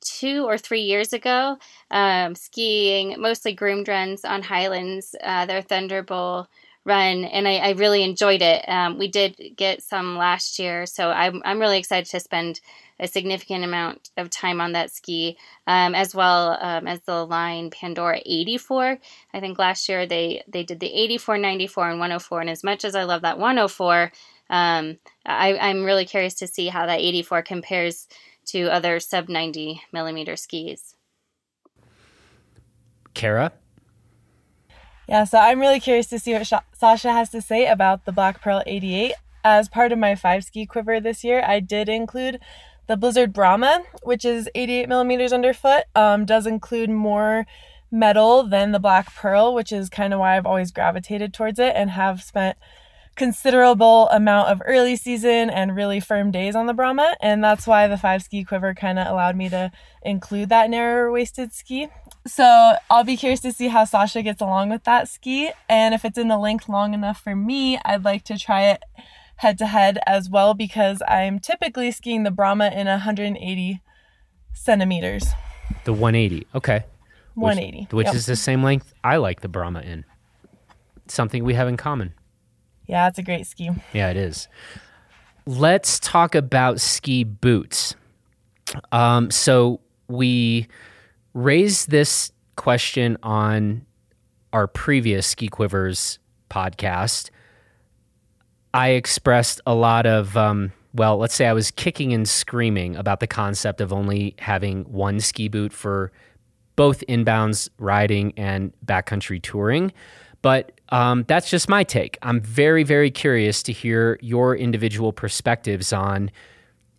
two 0.00 0.44
or 0.46 0.58
three 0.58 0.80
years 0.80 1.12
ago, 1.12 1.58
um, 1.92 2.34
skiing 2.34 3.20
mostly 3.20 3.52
groomed 3.52 3.86
runs 3.86 4.24
on 4.24 4.42
Highlands, 4.42 5.14
uh, 5.22 5.46
their 5.46 5.62
Thunderbolt 5.62 6.48
run, 6.84 7.24
and 7.24 7.46
I, 7.46 7.56
I 7.56 7.70
really 7.70 8.02
enjoyed 8.02 8.42
it. 8.42 8.64
Um, 8.68 8.98
we 8.98 9.08
did 9.08 9.54
get 9.56 9.82
some 9.82 10.16
last 10.16 10.58
year, 10.58 10.86
so 10.86 11.10
I'm, 11.10 11.42
I'm 11.44 11.60
really 11.60 11.78
excited 11.78 12.10
to 12.10 12.20
spend 12.20 12.60
a 12.98 13.06
significant 13.06 13.64
amount 13.64 14.10
of 14.16 14.30
time 14.30 14.60
on 14.60 14.72
that 14.72 14.90
ski, 14.90 15.36
um, 15.66 15.94
as 15.94 16.14
well 16.14 16.58
um, 16.60 16.86
as 16.86 17.00
the 17.02 17.24
line 17.24 17.70
Pandora 17.70 18.20
84. 18.24 18.98
I 19.32 19.40
think 19.40 19.58
last 19.58 19.88
year 19.88 20.06
they, 20.06 20.42
they 20.48 20.62
did 20.62 20.80
the 20.80 20.92
84, 20.92 21.38
94, 21.38 21.90
and 21.90 22.00
104, 22.00 22.40
and 22.40 22.50
as 22.50 22.64
much 22.64 22.84
as 22.84 22.94
I 22.94 23.04
love 23.04 23.22
that 23.22 23.38
104, 23.38 24.12
um, 24.50 24.98
I, 25.24 25.56
I'm 25.56 25.84
really 25.84 26.04
curious 26.04 26.34
to 26.34 26.46
see 26.46 26.68
how 26.68 26.86
that 26.86 27.00
84 27.00 27.42
compares 27.42 28.08
to 28.46 28.68
other 28.68 29.00
sub 29.00 29.28
90 29.28 29.82
millimeter 29.92 30.36
skis. 30.36 30.96
Kara? 33.14 33.52
Yeah, 35.10 35.24
so 35.24 35.38
I'm 35.38 35.58
really 35.58 35.80
curious 35.80 36.06
to 36.06 36.20
see 36.20 36.34
what 36.34 36.46
Sh- 36.46 36.52
Sasha 36.72 37.10
has 37.10 37.30
to 37.30 37.42
say 37.42 37.66
about 37.66 38.04
the 38.04 38.12
Black 38.12 38.40
Pearl 38.40 38.62
88. 38.64 39.14
As 39.42 39.68
part 39.68 39.90
of 39.90 39.98
my 39.98 40.14
five 40.14 40.44
ski 40.44 40.66
quiver 40.66 41.00
this 41.00 41.24
year, 41.24 41.42
I 41.44 41.58
did 41.58 41.88
include 41.88 42.38
the 42.86 42.96
Blizzard 42.96 43.32
Brahma, 43.32 43.82
which 44.04 44.24
is 44.24 44.48
88 44.54 44.88
millimeters 44.88 45.32
underfoot. 45.32 45.82
Um, 45.96 46.24
does 46.26 46.46
include 46.46 46.90
more 46.90 47.44
metal 47.90 48.44
than 48.44 48.70
the 48.70 48.78
Black 48.78 49.12
Pearl, 49.16 49.52
which 49.52 49.72
is 49.72 49.88
kind 49.88 50.14
of 50.14 50.20
why 50.20 50.36
I've 50.36 50.46
always 50.46 50.70
gravitated 50.70 51.34
towards 51.34 51.58
it 51.58 51.72
and 51.74 51.90
have 51.90 52.22
spent 52.22 52.56
considerable 53.16 54.08
amount 54.10 54.48
of 54.50 54.62
early 54.64 54.94
season 54.94 55.50
and 55.50 55.74
really 55.74 55.98
firm 55.98 56.30
days 56.30 56.54
on 56.54 56.66
the 56.66 56.72
Brahma. 56.72 57.16
And 57.20 57.42
that's 57.42 57.66
why 57.66 57.88
the 57.88 57.98
five 57.98 58.22
ski 58.22 58.44
quiver 58.44 58.74
kind 58.74 58.96
of 58.96 59.08
allowed 59.08 59.34
me 59.34 59.48
to 59.48 59.72
include 60.02 60.50
that 60.50 60.70
narrower 60.70 61.10
waisted 61.10 61.52
ski. 61.52 61.88
So 62.26 62.74
I'll 62.90 63.04
be 63.04 63.16
curious 63.16 63.40
to 63.40 63.52
see 63.52 63.68
how 63.68 63.84
Sasha 63.84 64.22
gets 64.22 64.42
along 64.42 64.70
with 64.70 64.84
that 64.84 65.08
ski. 65.08 65.50
And 65.68 65.94
if 65.94 66.04
it's 66.04 66.18
in 66.18 66.28
the 66.28 66.38
length 66.38 66.68
long 66.68 66.94
enough 66.94 67.20
for 67.20 67.34
me, 67.34 67.78
I'd 67.84 68.04
like 68.04 68.24
to 68.24 68.38
try 68.38 68.64
it 68.64 68.82
head 69.36 69.56
to 69.58 69.66
head 69.66 69.98
as 70.06 70.28
well 70.28 70.52
because 70.52 71.02
I'm 71.08 71.38
typically 71.38 71.90
skiing 71.90 72.24
the 72.24 72.30
Brahma 72.30 72.68
in 72.68 72.86
180 72.86 73.80
centimeters. 74.52 75.24
The 75.84 75.94
180. 75.94 76.46
Okay. 76.54 76.84
180. 77.34 77.84
Which, 77.84 77.92
which 77.92 78.06
yep. 78.06 78.14
is 78.14 78.26
the 78.26 78.36
same 78.36 78.62
length 78.62 78.92
I 79.02 79.16
like 79.16 79.40
the 79.40 79.48
Brahma 79.48 79.80
in. 79.80 80.04
Something 81.08 81.42
we 81.42 81.54
have 81.54 81.68
in 81.68 81.78
common. 81.78 82.12
Yeah, 82.86 83.08
it's 83.08 83.18
a 83.18 83.22
great 83.22 83.46
ski. 83.46 83.70
Yeah, 83.94 84.10
it 84.10 84.16
is. 84.16 84.46
Let's 85.46 85.98
talk 85.98 86.34
about 86.34 86.80
ski 86.80 87.24
boots. 87.24 87.94
Um, 88.92 89.30
so 89.30 89.80
we 90.08 90.68
raised 91.34 91.90
this 91.90 92.32
question 92.56 93.16
on 93.22 93.86
our 94.52 94.66
previous 94.66 95.26
Ski 95.26 95.48
Quivers 95.48 96.18
podcast. 96.50 97.30
I 98.74 98.90
expressed 98.90 99.60
a 99.66 99.74
lot 99.74 100.06
of, 100.06 100.36
um, 100.36 100.72
well, 100.94 101.16
let's 101.16 101.34
say 101.34 101.46
I 101.46 101.52
was 101.52 101.70
kicking 101.70 102.12
and 102.12 102.28
screaming 102.28 102.96
about 102.96 103.20
the 103.20 103.26
concept 103.26 103.80
of 103.80 103.92
only 103.92 104.34
having 104.38 104.84
one 104.84 105.20
ski 105.20 105.48
boot 105.48 105.72
for 105.72 106.12
both 106.76 107.04
inbounds 107.08 107.68
riding 107.78 108.32
and 108.36 108.72
backcountry 108.84 109.40
touring. 109.42 109.92
But 110.42 110.80
um, 110.88 111.24
that's 111.28 111.50
just 111.50 111.68
my 111.68 111.84
take. 111.84 112.18
I'm 112.22 112.40
very, 112.40 112.82
very 112.82 113.10
curious 113.10 113.62
to 113.64 113.72
hear 113.72 114.18
your 114.22 114.56
individual 114.56 115.12
perspectives 115.12 115.92
on 115.92 116.30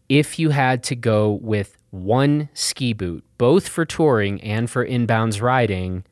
if 0.09 0.37
you 0.37 0.49
had 0.49 0.83
to 0.83 0.95
go 0.95 1.39
with 1.41 1.77
one 1.91 2.49
ski 2.53 2.93
boot, 2.93 3.23
both 3.37 3.67
for 3.67 3.85
touring 3.85 4.41
and 4.41 4.69
for 4.69 4.85
inbounds 4.85 5.41
riding. 5.41 6.03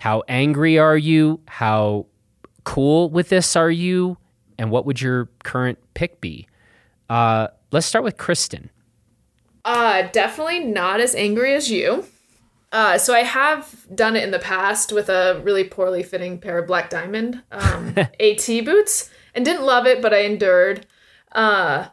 How 0.00 0.22
angry 0.28 0.78
are 0.78 0.96
you? 0.96 1.40
How 1.46 2.06
cool 2.64 3.10
with 3.10 3.28
this 3.28 3.54
are 3.54 3.70
you? 3.70 4.18
And 4.58 4.70
what 4.70 4.86
would 4.86 5.00
your 5.00 5.26
current 5.44 5.78
pick 5.94 6.20
be? 6.20 6.48
Uh, 7.08 7.48
let's 7.70 7.86
start 7.86 8.04
with 8.04 8.16
Kristen. 8.16 8.70
Uh, 9.64 10.08
definitely 10.12 10.60
not 10.60 11.00
as 11.00 11.14
angry 11.14 11.54
as 11.54 11.70
you. 11.70 12.04
Uh, 12.72 12.98
so 12.98 13.14
I 13.14 13.20
have 13.20 13.86
done 13.94 14.16
it 14.16 14.24
in 14.24 14.32
the 14.32 14.38
past 14.38 14.92
with 14.92 15.08
a 15.08 15.40
really 15.44 15.64
poorly 15.64 16.02
fitting 16.02 16.38
pair 16.38 16.58
of 16.58 16.66
Black 16.66 16.90
Diamond 16.90 17.42
um, 17.52 17.94
AT 17.96 18.46
boots 18.46 19.10
and 19.34 19.44
didn't 19.44 19.62
love 19.62 19.86
it, 19.86 20.02
but 20.02 20.12
I 20.12 20.22
endured. 20.22 20.86
Uh, 21.30 21.86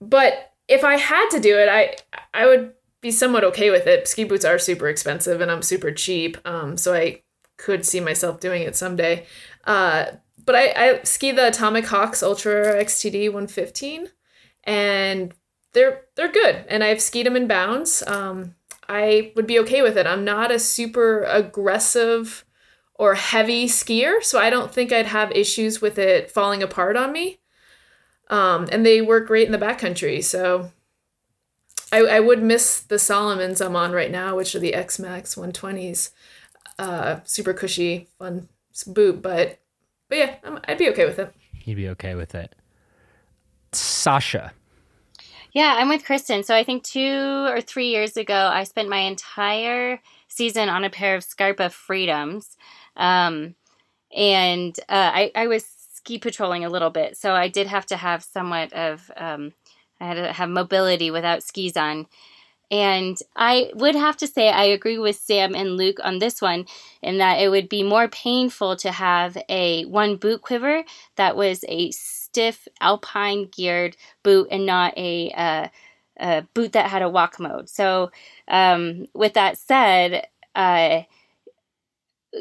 but 0.00 0.54
if 0.68 0.84
I 0.84 0.96
had 0.96 1.28
to 1.30 1.40
do 1.40 1.58
it, 1.58 1.68
I 1.68 1.96
I 2.34 2.46
would 2.46 2.72
be 3.00 3.10
somewhat 3.10 3.44
okay 3.44 3.70
with 3.70 3.86
it. 3.86 4.08
Ski 4.08 4.24
boots 4.24 4.44
are 4.44 4.58
super 4.58 4.88
expensive, 4.88 5.40
and 5.40 5.50
I'm 5.50 5.62
super 5.62 5.92
cheap, 5.92 6.36
um, 6.44 6.76
so 6.76 6.94
I 6.94 7.22
could 7.56 7.86
see 7.86 8.00
myself 8.00 8.40
doing 8.40 8.62
it 8.62 8.76
someday. 8.76 9.26
Uh, 9.64 10.06
but 10.44 10.54
I, 10.54 10.72
I 10.76 11.00
ski 11.04 11.32
the 11.32 11.48
Atomic 11.48 11.84
Hawx 11.86 12.22
Ultra 12.22 12.82
XTD 12.84 13.26
115, 13.26 14.08
and 14.64 15.34
they're 15.72 16.02
they're 16.16 16.32
good, 16.32 16.64
and 16.68 16.82
I've 16.82 17.02
skied 17.02 17.26
them 17.26 17.36
in 17.36 17.46
bounds. 17.46 18.02
Um, 18.06 18.54
I 18.88 19.32
would 19.36 19.46
be 19.46 19.58
okay 19.60 19.82
with 19.82 19.96
it. 19.96 20.06
I'm 20.06 20.24
not 20.24 20.52
a 20.52 20.58
super 20.58 21.22
aggressive 21.24 22.44
or 22.94 23.14
heavy 23.14 23.66
skier, 23.66 24.22
so 24.22 24.38
I 24.38 24.50
don't 24.50 24.72
think 24.72 24.92
I'd 24.92 25.06
have 25.06 25.30
issues 25.32 25.80
with 25.80 25.98
it 25.98 26.30
falling 26.30 26.62
apart 26.62 26.96
on 26.96 27.12
me. 27.12 27.38
Um, 28.28 28.68
and 28.72 28.84
they 28.84 29.00
work 29.00 29.28
great 29.28 29.46
in 29.46 29.52
the 29.52 29.58
backcountry, 29.58 30.22
so 30.22 30.72
I, 31.92 32.00
I 32.00 32.20
would 32.20 32.42
miss 32.42 32.80
the 32.80 32.96
Salomons 32.96 33.64
I'm 33.64 33.76
on 33.76 33.92
right 33.92 34.10
now, 34.10 34.36
which 34.36 34.54
are 34.54 34.58
the 34.58 34.74
X 34.74 34.98
Max 34.98 35.36
120s. 35.36 36.10
Uh, 36.78 37.20
super 37.24 37.54
cushy, 37.54 38.08
fun 38.18 38.48
boot, 38.86 39.22
but 39.22 39.60
but 40.08 40.18
yeah, 40.18 40.34
i 40.44 40.58
I'd 40.68 40.78
be 40.78 40.88
okay 40.90 41.04
with 41.04 41.18
it. 41.18 41.32
You'd 41.64 41.76
be 41.76 41.88
okay 41.88 42.14
with 42.14 42.34
it. 42.34 42.54
Sasha, 43.72 44.52
yeah, 45.56 45.76
I'm 45.78 45.88
with 45.88 46.04
Kristen. 46.04 46.42
So 46.42 46.54
I 46.54 46.64
think 46.64 46.84
two 46.84 47.46
or 47.48 47.62
three 47.62 47.88
years 47.88 48.18
ago, 48.18 48.50
I 48.52 48.64
spent 48.64 48.90
my 48.90 48.98
entire 48.98 50.02
season 50.28 50.68
on 50.68 50.84
a 50.84 50.90
pair 50.90 51.16
of 51.16 51.24
Scarpa 51.24 51.70
Freedoms. 51.70 52.58
Um, 52.94 53.54
and 54.14 54.78
uh, 54.90 55.12
I, 55.14 55.32
I 55.34 55.46
was 55.46 55.64
ski 56.06 56.18
patrolling 56.18 56.64
a 56.64 56.70
little 56.70 56.90
bit. 56.90 57.16
So 57.16 57.34
I 57.34 57.48
did 57.48 57.66
have 57.66 57.84
to 57.86 57.96
have 57.96 58.22
somewhat 58.22 58.72
of, 58.72 59.10
um, 59.16 59.52
I 60.00 60.06
had 60.06 60.14
to 60.14 60.32
have 60.32 60.48
mobility 60.48 61.10
without 61.10 61.42
skis 61.42 61.76
on. 61.76 62.06
And 62.70 63.16
I 63.34 63.70
would 63.74 63.96
have 63.96 64.16
to 64.18 64.26
say 64.26 64.48
I 64.48 64.64
agree 64.64 64.98
with 64.98 65.16
Sam 65.16 65.54
and 65.54 65.76
Luke 65.76 65.98
on 66.04 66.18
this 66.18 66.40
one 66.40 66.66
in 67.02 67.18
that 67.18 67.40
it 67.40 67.48
would 67.48 67.68
be 67.68 67.82
more 67.82 68.08
painful 68.08 68.76
to 68.76 68.92
have 68.92 69.36
a 69.48 69.84
one 69.86 70.16
boot 70.16 70.42
quiver 70.42 70.84
that 71.16 71.36
was 71.36 71.64
a 71.68 71.90
stiff 71.90 72.68
alpine 72.80 73.48
geared 73.50 73.96
boot 74.22 74.48
and 74.50 74.64
not 74.64 74.96
a, 74.96 75.32
uh, 75.32 75.68
a 76.18 76.42
boot 76.54 76.72
that 76.72 76.90
had 76.90 77.02
a 77.02 77.10
walk 77.10 77.40
mode. 77.40 77.68
So, 77.68 78.10
um, 78.48 79.06
with 79.12 79.34
that 79.34 79.58
said, 79.58 80.26
uh, 80.54 81.02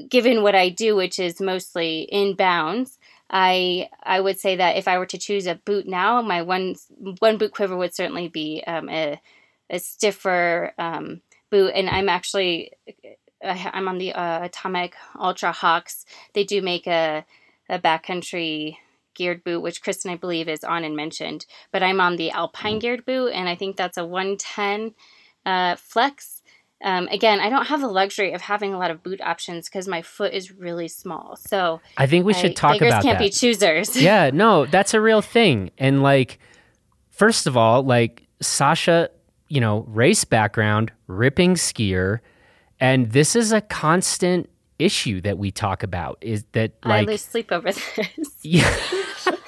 given 0.10 0.44
what 0.44 0.56
I 0.56 0.70
do, 0.70 0.96
which 0.96 1.20
is 1.20 1.40
mostly 1.40 2.10
inbounds, 2.12 2.98
I 3.30 3.90
I 4.04 4.20
would 4.20 4.40
say 4.40 4.56
that 4.58 4.78
if 4.78 4.88
I 4.88 4.98
were 4.98 5.06
to 5.08 5.18
choose 5.18 5.48
a 5.48 5.56
boot 5.56 5.88
now, 5.88 6.22
my 6.22 6.42
one 6.42 6.76
one 7.20 7.38
boot 7.38 7.54
quiver 7.54 7.76
would 7.76 7.96
certainly 7.96 8.28
be 8.28 8.64
um, 8.68 8.90
a 8.90 9.20
a 9.70 9.80
stiffer 9.80 10.74
um, 10.78 11.22
boot, 11.50 11.72
and 11.74 11.90
I'm 11.90 12.10
actually 12.10 12.72
I'm 13.44 13.88
on 13.88 13.98
the 13.98 14.14
uh, 14.14 14.46
Atomic 14.46 14.96
Ultra 15.20 15.52
Hawx. 15.54 16.06
They 16.34 16.44
do 16.44 16.62
make 16.62 16.88
a 16.88 17.26
a 17.68 17.80
backcountry 17.80 18.78
geared 19.16 19.44
boot, 19.44 19.62
which 19.62 19.82
Kristen 19.82 20.12
I 20.12 20.18
believe 20.18 20.48
is 20.48 20.64
on 20.64 20.84
and 20.84 20.96
mentioned, 20.96 21.46
but 21.72 21.82
I'm 21.82 22.00
on 22.00 22.18
the 22.18 22.32
Alpine 22.32 22.80
geared 22.80 23.06
boot, 23.06 23.32
and 23.34 23.50
I 23.50 23.56
think 23.56 23.76
that's 23.76 23.98
a 23.98 24.06
110 24.06 24.94
uh, 25.46 25.76
flex. 25.78 26.42
Um, 26.84 27.08
again, 27.08 27.40
I 27.40 27.50
don't 27.50 27.66
have 27.68 27.82
the 27.82 27.88
luxury 27.88 28.34
of 28.34 28.42
having 28.42 28.74
a 28.74 28.78
lot 28.78 28.92
of 28.92 29.02
boot 29.02 29.22
options 29.22 29.70
because 29.70 29.88
my 29.88 30.02
foot 30.02 30.34
is 30.34 30.52
really 30.52 30.88
small. 30.88 31.38
So 31.38 31.82
I 31.98 32.06
think 32.06 32.26
we 32.26 32.34
should 32.34 32.52
I, 32.52 32.54
talk 32.54 32.76
about 32.76 32.90
that. 32.90 33.04
We 33.04 33.04
can't 33.04 33.20
that. 33.20 33.26
be 33.26 33.30
choosers. 33.30 33.96
yeah, 34.02 34.30
no, 34.34 34.66
that's 34.66 34.94
a 34.94 35.02
real 35.02 35.22
thing. 35.22 35.72
And 35.78 36.04
like, 36.04 36.38
first 37.10 37.48
of 37.48 37.56
all, 37.56 37.82
like 37.82 38.24
Sasha, 38.42 39.10
you 39.48 39.62
know, 39.62 39.86
race 39.88 40.26
background, 40.26 40.92
ripping 41.08 41.56
skier, 41.56 42.20
and 42.80 43.12
this 43.12 43.36
is 43.36 43.52
a 43.52 43.62
constant 43.62 44.50
issue 44.80 45.22
that 45.22 45.38
we 45.38 45.52
talk 45.52 45.84
about. 45.84 46.18
Is 46.22 46.44
that 46.52 46.74
like 46.84 47.08
I 47.08 47.12
lose 47.12 47.22
sleep 47.22 47.52
over 47.52 47.72
this? 47.72 47.82
Yeah. 48.42 48.78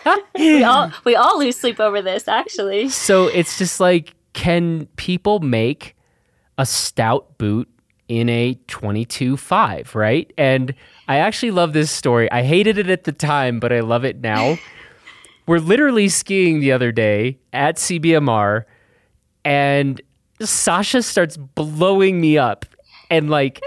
we 0.39 0.63
all 0.63 0.91
we 1.03 1.15
all 1.15 1.37
lose 1.37 1.57
sleep 1.57 1.79
over 1.79 2.01
this 2.01 2.27
actually. 2.27 2.89
So 2.89 3.27
it's 3.27 3.57
just 3.57 3.79
like 3.79 4.13
can 4.33 4.87
people 4.95 5.39
make 5.39 5.95
a 6.57 6.65
stout 6.65 7.37
boot 7.37 7.69
in 8.07 8.29
a 8.29 8.55
22.5, 8.67 9.95
right? 9.95 10.31
And 10.37 10.73
I 11.07 11.17
actually 11.17 11.51
love 11.51 11.73
this 11.73 11.91
story. 11.91 12.31
I 12.31 12.43
hated 12.43 12.77
it 12.77 12.89
at 12.89 13.03
the 13.03 13.11
time, 13.11 13.59
but 13.59 13.73
I 13.73 13.81
love 13.81 14.05
it 14.05 14.21
now. 14.21 14.57
We're 15.47 15.59
literally 15.59 16.09
skiing 16.09 16.59
the 16.59 16.71
other 16.71 16.91
day 16.91 17.37
at 17.53 17.77
CBMR, 17.77 18.65
and 19.45 20.01
Sasha 20.41 21.01
starts 21.01 21.37
blowing 21.37 22.19
me 22.19 22.37
up. 22.37 22.65
And 23.09 23.29
like, 23.29 23.63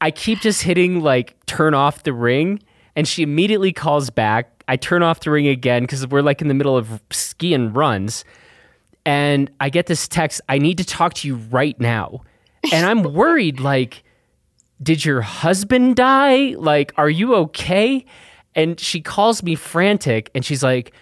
I 0.00 0.10
keep 0.10 0.40
just 0.40 0.62
hitting 0.62 1.00
like 1.00 1.36
turn 1.46 1.72
off 1.72 2.02
the 2.02 2.12
ring, 2.12 2.60
and 2.96 3.06
she 3.06 3.22
immediately 3.22 3.72
calls 3.72 4.10
back. 4.10 4.64
I 4.66 4.76
turn 4.76 5.02
off 5.02 5.20
the 5.20 5.30
ring 5.30 5.46
again 5.46 5.82
because 5.82 6.04
we're 6.06 6.22
like 6.22 6.42
in 6.42 6.48
the 6.48 6.54
middle 6.54 6.76
of 6.76 7.00
skiing 7.10 7.72
runs. 7.72 8.24
And 9.06 9.50
I 9.60 9.70
get 9.70 9.86
this 9.86 10.06
text, 10.06 10.40
I 10.48 10.58
need 10.58 10.78
to 10.78 10.84
talk 10.84 11.14
to 11.14 11.28
you 11.28 11.36
right 11.36 11.78
now 11.80 12.22
and 12.72 12.86
I'm 12.86 13.02
worried 13.02 13.60
like 13.60 14.02
did 14.82 15.04
your 15.04 15.20
husband 15.20 15.96
die? 15.96 16.54
Like 16.56 16.92
are 16.96 17.10
you 17.10 17.34
okay? 17.36 18.04
And 18.54 18.78
she 18.80 19.00
calls 19.00 19.42
me 19.42 19.54
frantic 19.54 20.30
and 20.34 20.44
she's 20.44 20.62
like 20.62 20.92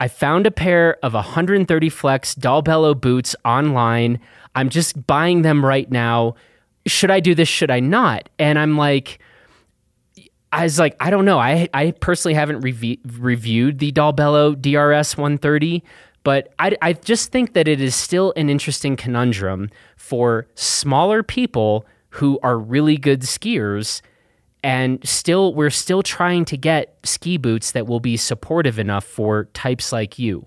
I 0.00 0.08
found 0.08 0.46
a 0.46 0.50
pair 0.50 0.96
of 1.02 1.14
130 1.14 1.88
flex 1.88 2.34
Dalbello 2.34 2.98
boots 2.98 3.34
online. 3.44 4.20
I'm 4.54 4.68
just 4.68 5.06
buying 5.06 5.42
them 5.42 5.64
right 5.64 5.90
now. 5.90 6.36
Should 6.86 7.10
I 7.10 7.20
do 7.20 7.34
this? 7.34 7.48
Should 7.48 7.70
I 7.70 7.80
not? 7.80 8.28
And 8.38 8.58
I'm 8.58 8.76
like, 8.78 9.18
I 10.52 10.64
was 10.64 10.78
like, 10.78 10.96
I 11.00 11.10
don't 11.10 11.24
know. 11.24 11.38
I 11.38 11.68
I 11.74 11.90
personally 11.92 12.34
haven't 12.34 12.60
rev- 12.60 12.98
reviewed 13.18 13.80
the 13.80 13.92
Dalbello 13.92 14.54
DRS 14.54 15.16
130, 15.16 15.82
but 16.24 16.52
I, 16.58 16.76
I 16.82 16.92
just 16.92 17.32
think 17.32 17.54
that 17.54 17.68
it 17.68 17.80
is 17.80 17.94
still 17.94 18.32
an 18.36 18.50
interesting 18.50 18.96
conundrum 18.96 19.70
for 19.96 20.46
smaller 20.54 21.22
people 21.22 21.86
who 22.10 22.38
are 22.42 22.58
really 22.58 22.96
good 22.96 23.22
skiers 23.22 24.00
and 24.62 25.06
still 25.06 25.54
we're 25.54 25.70
still 25.70 26.02
trying 26.02 26.44
to 26.46 26.56
get 26.56 26.98
ski 27.04 27.36
boots 27.36 27.72
that 27.72 27.86
will 27.86 28.00
be 28.00 28.16
supportive 28.16 28.78
enough 28.78 29.04
for 29.04 29.44
types 29.54 29.92
like 29.92 30.18
you 30.18 30.44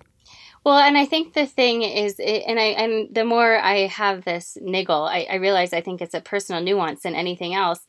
well, 0.64 0.78
and 0.78 0.96
I 0.96 1.06
think 1.06 1.34
the 1.34 1.46
thing 1.46 1.82
is, 1.82 2.20
and 2.20 2.60
I 2.60 2.66
and 2.66 3.12
the 3.12 3.24
more 3.24 3.58
I 3.58 3.88
have 3.88 4.24
this 4.24 4.56
niggle, 4.60 5.04
I, 5.04 5.26
I 5.28 5.34
realize 5.36 5.72
I 5.72 5.80
think 5.80 6.00
it's 6.00 6.14
a 6.14 6.20
personal 6.20 6.62
nuance 6.62 7.02
than 7.02 7.16
anything 7.16 7.52
else. 7.52 7.80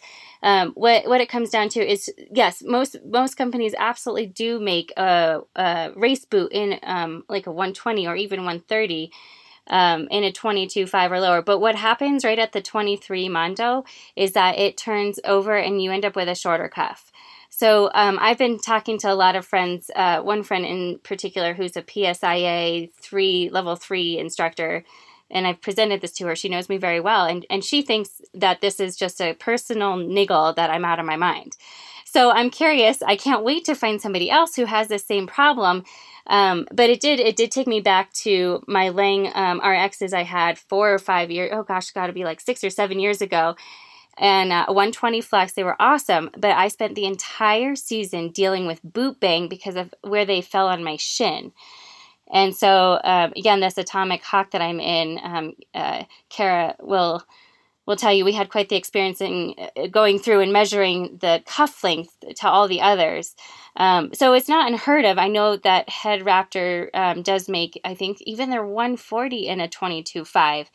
Um, 0.43 0.73
what 0.73 1.07
what 1.07 1.21
it 1.21 1.29
comes 1.29 1.49
down 1.49 1.69
to 1.69 1.79
is 1.79 2.11
yes, 2.31 2.61
most 2.61 2.97
most 3.05 3.35
companies 3.37 3.73
absolutely 3.77 4.27
do 4.27 4.59
make 4.59 4.91
a, 4.97 5.39
a 5.55 5.91
race 5.95 6.25
boot 6.25 6.51
in 6.51 6.79
um, 6.83 7.23
like 7.29 7.47
a 7.47 7.51
120 7.51 8.05
or 8.05 8.15
even 8.15 8.39
130 8.41 9.09
um, 9.67 10.07
in 10.11 10.25
a 10.25 10.31
22 10.33 10.85
5 10.85 11.11
or 11.11 11.19
lower. 11.21 11.41
But 11.41 11.59
what 11.59 11.75
happens 11.75 12.25
right 12.25 12.37
at 12.37 12.51
the 12.51 12.61
23 12.61 13.29
Mondo 13.29 13.85
is 14.17 14.33
that 14.33 14.59
it 14.59 14.77
turns 14.77 15.17
over 15.23 15.55
and 15.55 15.81
you 15.81 15.91
end 15.91 16.03
up 16.03 16.15
with 16.15 16.27
a 16.27 16.35
shorter 16.35 16.67
cuff. 16.67 17.11
So 17.49 17.89
um, 17.93 18.17
I've 18.19 18.39
been 18.39 18.59
talking 18.59 18.97
to 18.99 19.11
a 19.11 19.15
lot 19.15 19.35
of 19.35 19.45
friends. 19.45 19.89
Uh, 19.95 20.21
one 20.21 20.43
friend 20.43 20.65
in 20.65 20.99
particular 21.03 21.53
who's 21.53 21.77
a 21.77 21.83
PSIA 21.83 22.91
three 22.99 23.49
level 23.49 23.75
three 23.75 24.17
instructor, 24.17 24.83
and 25.33 25.45
I've 25.45 25.61
presented 25.61 25.99
this 25.99 26.13
to 26.13 26.27
her. 26.27 26.35
She 26.35 26.47
knows 26.47 26.69
me 26.69 26.77
very 26.77 27.01
well, 27.01 27.25
and 27.25 27.45
and 27.49 27.63
she 27.63 27.81
thinks 27.81 28.21
that 28.33 28.61
this 28.61 28.79
is 28.79 28.95
just 28.95 29.19
a 29.19 29.33
personal 29.33 29.97
niggle 29.97 30.53
that 30.53 30.69
I'm 30.69 30.85
out 30.85 30.99
of 30.99 31.05
my 31.05 31.17
mind. 31.17 31.57
So 32.05 32.31
I'm 32.31 32.49
curious. 32.49 33.01
I 33.01 33.15
can't 33.15 33.43
wait 33.43 33.65
to 33.65 33.75
find 33.75 33.99
somebody 33.99 34.29
else 34.29 34.55
who 34.55 34.65
has 34.65 34.87
the 34.87 34.99
same 34.99 35.27
problem. 35.27 35.83
Um, 36.27 36.67
but 36.71 36.89
it 36.89 37.01
did 37.01 37.19
it 37.19 37.35
did 37.35 37.51
take 37.51 37.67
me 37.67 37.81
back 37.81 38.13
to 38.25 38.63
my 38.67 38.89
Lange 38.89 39.27
um, 39.35 39.59
RXs 39.59 40.13
I 40.13 40.23
had 40.23 40.57
four 40.57 40.93
or 40.93 40.99
five 40.99 41.29
years. 41.31 41.51
Oh 41.53 41.63
gosh, 41.63 41.91
got 41.91 42.07
to 42.07 42.13
be 42.13 42.23
like 42.23 42.39
six 42.39 42.63
or 42.63 42.69
seven 42.69 42.99
years 42.99 43.21
ago 43.21 43.55
and 44.17 44.51
uh, 44.51 44.65
120 44.67 45.21
flex. 45.21 45.53
They 45.53 45.63
were 45.63 45.81
awesome, 45.81 46.29
but 46.37 46.51
I 46.51 46.67
spent 46.67 46.95
the 46.95 47.05
entire 47.05 47.75
season 47.75 48.29
dealing 48.29 48.67
with 48.67 48.79
boot 48.83 49.19
bang 49.19 49.47
because 49.47 49.75
of 49.75 49.93
where 50.01 50.25
they 50.25 50.41
fell 50.41 50.67
on 50.67 50.83
my 50.83 50.97
shin. 50.97 51.51
And 52.31 52.55
so, 52.55 52.99
um, 53.03 53.33
again, 53.35 53.59
this 53.59 53.77
atomic 53.77 54.23
hawk 54.23 54.51
that 54.51 54.61
I'm 54.61 54.79
in, 54.79 55.19
um, 55.23 55.53
uh, 55.73 56.03
Kara 56.29 56.75
will 56.79 57.23
will 57.85 57.95
tell 57.95 58.13
you 58.13 58.23
we 58.23 58.31
had 58.31 58.49
quite 58.49 58.69
the 58.69 58.75
experience 58.75 59.19
in 59.19 59.53
uh, 59.57 59.87
going 59.87 60.19
through 60.19 60.39
and 60.39 60.53
measuring 60.53 61.17
the 61.21 61.43
cuff 61.45 61.83
length 61.83 62.15
to 62.37 62.47
all 62.47 62.67
the 62.67 62.81
others. 62.81 63.35
Um, 63.75 64.13
so 64.13 64.33
it's 64.33 64.47
not 64.47 64.71
unheard 64.71 65.05
of. 65.05 65.17
I 65.17 65.27
know 65.27 65.57
that 65.57 65.89
Head 65.89 66.21
Raptor 66.21 66.89
um, 66.93 67.23
does 67.23 67.49
make, 67.49 67.79
I 67.83 67.93
think, 67.93 68.21
even 68.21 68.49
their 68.49 68.65
140 68.65 69.47
in 69.47 69.59
a 69.59 69.67
22.5. 69.67 70.67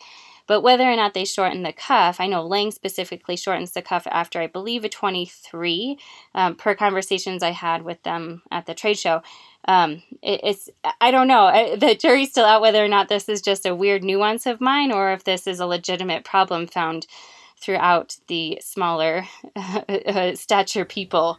But 0.47 0.63
whether 0.63 0.85
or 0.91 0.97
not 0.97 1.13
they 1.13 1.27
shorten 1.27 1.63
the 1.63 1.75
cuff, 1.75 2.21
I 2.21 2.27
know 2.27 2.43
Lange 2.43 2.71
specifically 2.73 3.37
shortens 3.37 3.73
the 3.73 3.83
cuff 3.83 4.07
after 4.11 4.41
I 4.41 4.47
believe 4.47 4.83
a 4.83 4.89
23 4.89 5.99
um, 6.35 6.57
per 6.57 6.75
conversations 6.75 7.43
I 7.43 7.51
had 7.51 7.83
with 7.83 8.03
them 8.03 8.43
at 8.51 8.65
the 8.65 8.75
trade 8.75 8.99
show. 8.99 9.21
Um, 9.67 10.03
it, 10.23 10.41
it's 10.45 10.71
I 11.01 11.11
don't 11.11 11.29
know. 11.29 11.45
I, 11.45 11.77
the 11.77 11.95
jury's 11.95 12.31
still 12.31 12.45
out 12.45 12.63
whether 12.63 12.83
or 12.85 12.89
not 12.89 13.09
this 13.09 13.29
is 13.29 13.43
just 13.43 13.67
a 13.67 13.75
weird 13.75 14.03
nuance 14.03 14.47
of 14.47 14.61
mine 14.61 14.93
or 14.93 15.13
if 15.13 15.25
this 15.25 15.47
is 15.47 15.61
a 15.61 15.67
legitimate 15.67 16.25
problem 16.25 16.67
found 16.67 17.07
throughout 17.61 18.17
the 18.29 18.59
smaller 18.63 19.27
uh, 19.57 20.35
stature 20.35 20.85
people. 20.85 21.39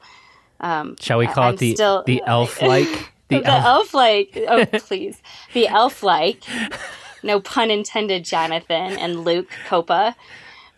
Um, 0.60 0.96
Shall 1.00 1.18
we 1.18 1.28
call 1.28 1.50
I'm 1.50 1.54
it 1.54 1.60
the 1.60 1.74
still, 1.76 2.04
the 2.06 2.22
elf 2.26 2.62
like? 2.62 3.14
The, 3.30 3.40
the 3.40 3.48
elf 3.48 3.94
like. 3.94 4.38
Oh, 4.48 4.66
please, 4.74 5.22
the 5.54 5.68
elf 5.68 6.04
like 6.04 6.44
no 7.24 7.40
pun 7.40 7.72
intended, 7.72 8.26
Jonathan 8.26 8.98
and 8.98 9.24
Luke 9.24 9.50
Koppa, 9.68 10.16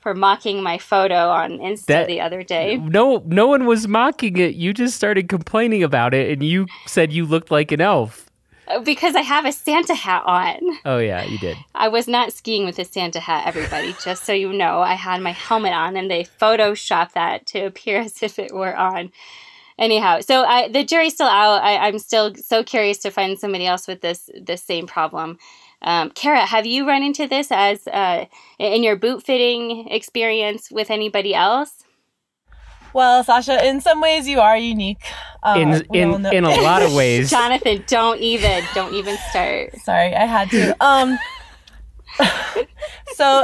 for 0.01 0.13
mocking 0.13 0.61
my 0.61 0.77
photo 0.77 1.29
on 1.29 1.59
Insta 1.59 1.85
that, 1.85 2.07
the 2.07 2.19
other 2.19 2.43
day. 2.43 2.77
No, 2.77 3.23
no 3.25 3.47
one 3.47 3.65
was 3.65 3.87
mocking 3.87 4.37
it. 4.37 4.55
You 4.55 4.73
just 4.73 4.95
started 4.95 5.29
complaining 5.29 5.83
about 5.83 6.13
it, 6.13 6.31
and 6.31 6.43
you 6.43 6.67
said 6.87 7.13
you 7.13 7.25
looked 7.25 7.51
like 7.51 7.71
an 7.71 7.81
elf. 7.81 8.29
Uh, 8.67 8.79
because 8.79 9.15
I 9.15 9.21
have 9.21 9.45
a 9.45 9.51
Santa 9.51 9.95
hat 9.95 10.23
on. 10.25 10.59
Oh 10.85 10.97
yeah, 10.97 11.23
you 11.23 11.37
did. 11.37 11.57
I 11.75 11.87
was 11.87 12.07
not 12.07 12.33
skiing 12.33 12.65
with 12.65 12.79
a 12.79 12.85
Santa 12.85 13.19
hat, 13.19 13.45
everybody. 13.45 13.95
just 14.03 14.23
so 14.23 14.33
you 14.33 14.51
know, 14.51 14.79
I 14.79 14.95
had 14.95 15.21
my 15.21 15.31
helmet 15.31 15.73
on, 15.73 15.95
and 15.95 16.09
they 16.09 16.23
photoshopped 16.23 17.13
that 17.13 17.45
to 17.47 17.65
appear 17.65 17.99
as 18.01 18.21
if 18.23 18.39
it 18.39 18.53
were 18.53 18.75
on 18.75 19.11
anyhow 19.79 20.19
so 20.19 20.43
I, 20.43 20.67
the 20.67 20.83
jury's 20.83 21.13
still 21.13 21.27
out 21.27 21.63
I, 21.63 21.87
am 21.87 21.97
still 21.97 22.35
so 22.35 22.63
curious 22.63 22.99
to 22.99 23.09
find 23.09 23.39
somebody 23.39 23.65
else 23.65 23.87
with 23.87 24.01
this 24.01 24.29
this 24.39 24.61
same 24.61 24.85
problem 24.85 25.39
um, 25.81 26.11
Kara, 26.11 26.45
have 26.45 26.65
you 26.65 26.87
run 26.87 27.03
into 27.03 27.27
this 27.27 27.51
as 27.51 27.87
uh, 27.87 28.25
in 28.59 28.83
your 28.83 28.95
boot 28.95 29.23
fitting 29.23 29.87
experience 29.89 30.71
with 30.71 30.91
anybody 30.91 31.33
else? 31.33 31.83
Well, 32.93 33.23
Sasha, 33.23 33.65
in 33.65 33.79
some 33.79 34.01
ways 34.01 34.27
you 34.27 34.41
are 34.41 34.57
unique. 34.57 35.03
Uh, 35.43 35.55
in 35.57 35.95
in, 35.95 36.25
in 36.27 36.43
a 36.43 36.61
lot 36.61 36.81
of 36.81 36.93
ways. 36.93 37.31
Jonathan, 37.31 37.83
don't 37.87 38.19
even 38.19 38.63
don't 38.75 38.93
even 38.93 39.17
start. 39.29 39.75
Sorry, 39.77 40.13
I 40.13 40.25
had 40.25 40.49
to. 40.51 40.75
Um 40.85 41.17
so 43.15 43.43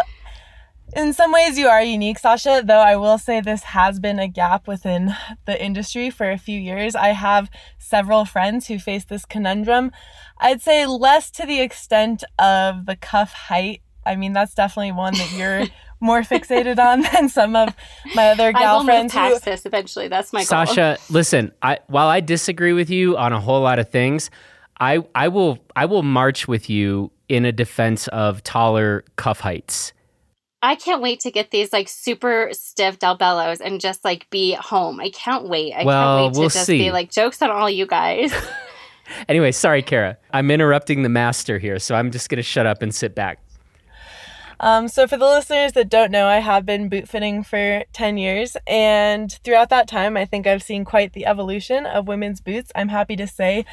in 0.95 1.13
some 1.13 1.31
ways 1.31 1.57
you 1.57 1.67
are 1.67 1.81
unique, 1.81 2.19
Sasha, 2.19 2.63
though 2.65 2.79
I 2.79 2.95
will 2.95 3.17
say 3.17 3.41
this 3.41 3.63
has 3.63 3.99
been 3.99 4.19
a 4.19 4.27
gap 4.27 4.67
within 4.67 5.15
the 5.45 5.63
industry 5.63 6.09
for 6.09 6.29
a 6.31 6.37
few 6.37 6.59
years. 6.59 6.95
I 6.95 7.09
have 7.09 7.49
several 7.77 8.25
friends 8.25 8.67
who 8.67 8.79
face 8.79 9.05
this 9.05 9.25
conundrum. 9.25 9.91
I'd 10.39 10.61
say 10.61 10.85
less 10.85 11.31
to 11.31 11.45
the 11.45 11.61
extent 11.61 12.23
of 12.39 12.85
the 12.85 12.95
cuff 12.95 13.33
height. 13.33 13.81
I 14.05 14.15
mean, 14.15 14.33
that's 14.33 14.53
definitely 14.53 14.93
one 14.93 15.13
that 15.13 15.33
you're 15.33 15.65
more 15.99 16.21
fixated 16.21 16.79
on 16.79 17.01
than 17.01 17.29
some 17.29 17.55
of 17.55 17.75
my 18.15 18.29
other 18.29 18.53
gal 18.53 18.81
I 18.81 18.85
friends. 18.85 19.13
Who, 19.13 19.19
past 19.19 19.45
this 19.45 19.65
eventually. 19.65 20.07
That's 20.07 20.31
my 20.31 20.43
Sasha, 20.43 20.97
goal. 20.97 21.15
listen. 21.15 21.51
I 21.61 21.79
while 21.87 22.07
I 22.07 22.19
disagree 22.19 22.73
with 22.73 22.89
you 22.89 23.17
on 23.17 23.33
a 23.33 23.39
whole 23.39 23.61
lot 23.61 23.79
of 23.79 23.89
things, 23.89 24.29
I 24.79 25.03
I 25.15 25.27
will 25.27 25.59
I 25.75 25.85
will 25.85 26.03
march 26.03 26.47
with 26.47 26.69
you 26.69 27.11
in 27.29 27.45
a 27.45 27.51
defense 27.51 28.07
of 28.09 28.43
taller 28.43 29.03
cuff 29.15 29.41
heights. 29.41 29.93
I 30.61 30.75
can't 30.75 31.01
wait 31.01 31.19
to 31.21 31.31
get 31.31 31.51
these 31.51 31.71
like 31.71 31.87
super 31.87 32.49
stiff 32.51 32.97
Dalbellos 32.99 33.59
and 33.61 33.79
just 33.79 34.03
like 34.03 34.29
be 34.29 34.53
home. 34.53 34.99
I 34.99 35.09
can't 35.11 35.47
wait. 35.47 35.73
I 35.73 35.83
well, 35.83 36.17
can't 36.17 36.27
wait 36.27 36.33
to 36.33 36.39
we'll 36.39 36.49
just 36.49 36.65
see. 36.65 36.79
be 36.79 36.91
like 36.91 37.11
jokes 37.11 37.41
on 37.41 37.51
all 37.51 37.69
you 37.69 37.85
guys. 37.85 38.33
anyway, 39.27 39.51
sorry, 39.51 39.81
Kara. 39.81 40.17
I'm 40.31 40.51
interrupting 40.51 41.03
the 41.03 41.09
master 41.09 41.59
here, 41.59 41.79
so 41.79 41.95
I'm 41.95 42.11
just 42.11 42.29
gonna 42.29 42.43
shut 42.43 42.65
up 42.65 42.81
and 42.81 42.93
sit 42.93 43.15
back. 43.15 43.39
Um, 44.59 44.87
so, 44.87 45.05
for 45.05 45.17
the 45.17 45.25
listeners 45.25 45.73
that 45.73 45.89
don't 45.89 46.11
know, 46.11 46.25
I 46.25 46.37
have 46.37 46.65
been 46.65 46.89
boot 46.89 47.07
fitting 47.07 47.43
for 47.43 47.83
10 47.93 48.17
years, 48.17 48.57
and 48.65 49.31
throughout 49.43 49.69
that 49.69 49.87
time, 49.87 50.17
I 50.17 50.25
think 50.25 50.47
I've 50.47 50.63
seen 50.63 50.83
quite 50.83 51.13
the 51.13 51.27
evolution 51.27 51.85
of 51.85 52.07
women's 52.07 52.41
boots. 52.41 52.71
I'm 52.73 52.89
happy 52.89 53.15
to 53.17 53.27
say 53.27 53.65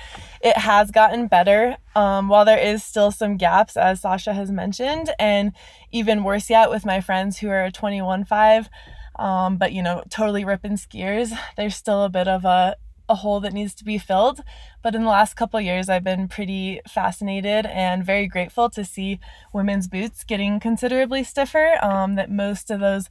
it 0.42 0.58
has 0.58 0.90
gotten 0.90 1.26
better, 1.26 1.78
um, 1.96 2.28
while 2.28 2.44
there 2.44 2.58
is 2.58 2.84
still 2.84 3.10
some 3.10 3.38
gaps, 3.38 3.78
as 3.78 4.02
Sasha 4.02 4.34
has 4.34 4.50
mentioned, 4.50 5.10
and 5.18 5.52
even 5.90 6.22
worse 6.22 6.50
yet 6.50 6.68
with 6.68 6.84
my 6.84 7.00
friends 7.00 7.38
who 7.38 7.48
are 7.48 7.70
21.5. 7.70 8.68
Um, 9.16 9.56
but 9.56 9.72
you 9.72 9.82
know, 9.82 10.02
totally 10.10 10.44
ripping 10.44 10.76
skiers. 10.76 11.32
There's 11.56 11.76
still 11.76 12.04
a 12.04 12.10
bit 12.10 12.28
of 12.28 12.44
a 12.44 12.76
a 13.08 13.16
hole 13.16 13.40
that 13.40 13.52
needs 13.52 13.74
to 13.74 13.84
be 13.84 13.98
filled. 13.98 14.40
But 14.82 14.94
in 14.94 15.02
the 15.02 15.08
last 15.08 15.34
couple 15.34 15.60
years, 15.60 15.88
I've 15.88 16.04
been 16.04 16.28
pretty 16.28 16.80
fascinated 16.88 17.66
and 17.66 18.04
very 18.04 18.26
grateful 18.26 18.70
to 18.70 18.84
see 18.84 19.20
women's 19.52 19.88
boots 19.88 20.24
getting 20.24 20.60
considerably 20.60 21.24
stiffer. 21.24 21.78
Um, 21.82 22.14
that 22.14 22.30
most 22.30 22.70
of 22.70 22.80
those 22.80 23.08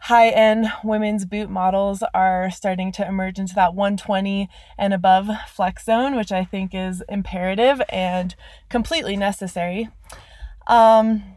high 0.00 0.28
end 0.28 0.70
women's 0.84 1.24
boot 1.24 1.50
models 1.50 2.02
are 2.14 2.50
starting 2.50 2.92
to 2.92 3.06
emerge 3.06 3.38
into 3.38 3.54
that 3.54 3.74
120 3.74 4.48
and 4.78 4.94
above 4.94 5.28
flex 5.48 5.84
zone, 5.84 6.16
which 6.16 6.32
I 6.32 6.44
think 6.44 6.74
is 6.74 7.02
imperative 7.08 7.80
and 7.88 8.34
completely 8.68 9.16
necessary. 9.16 9.88
Um, 10.66 11.36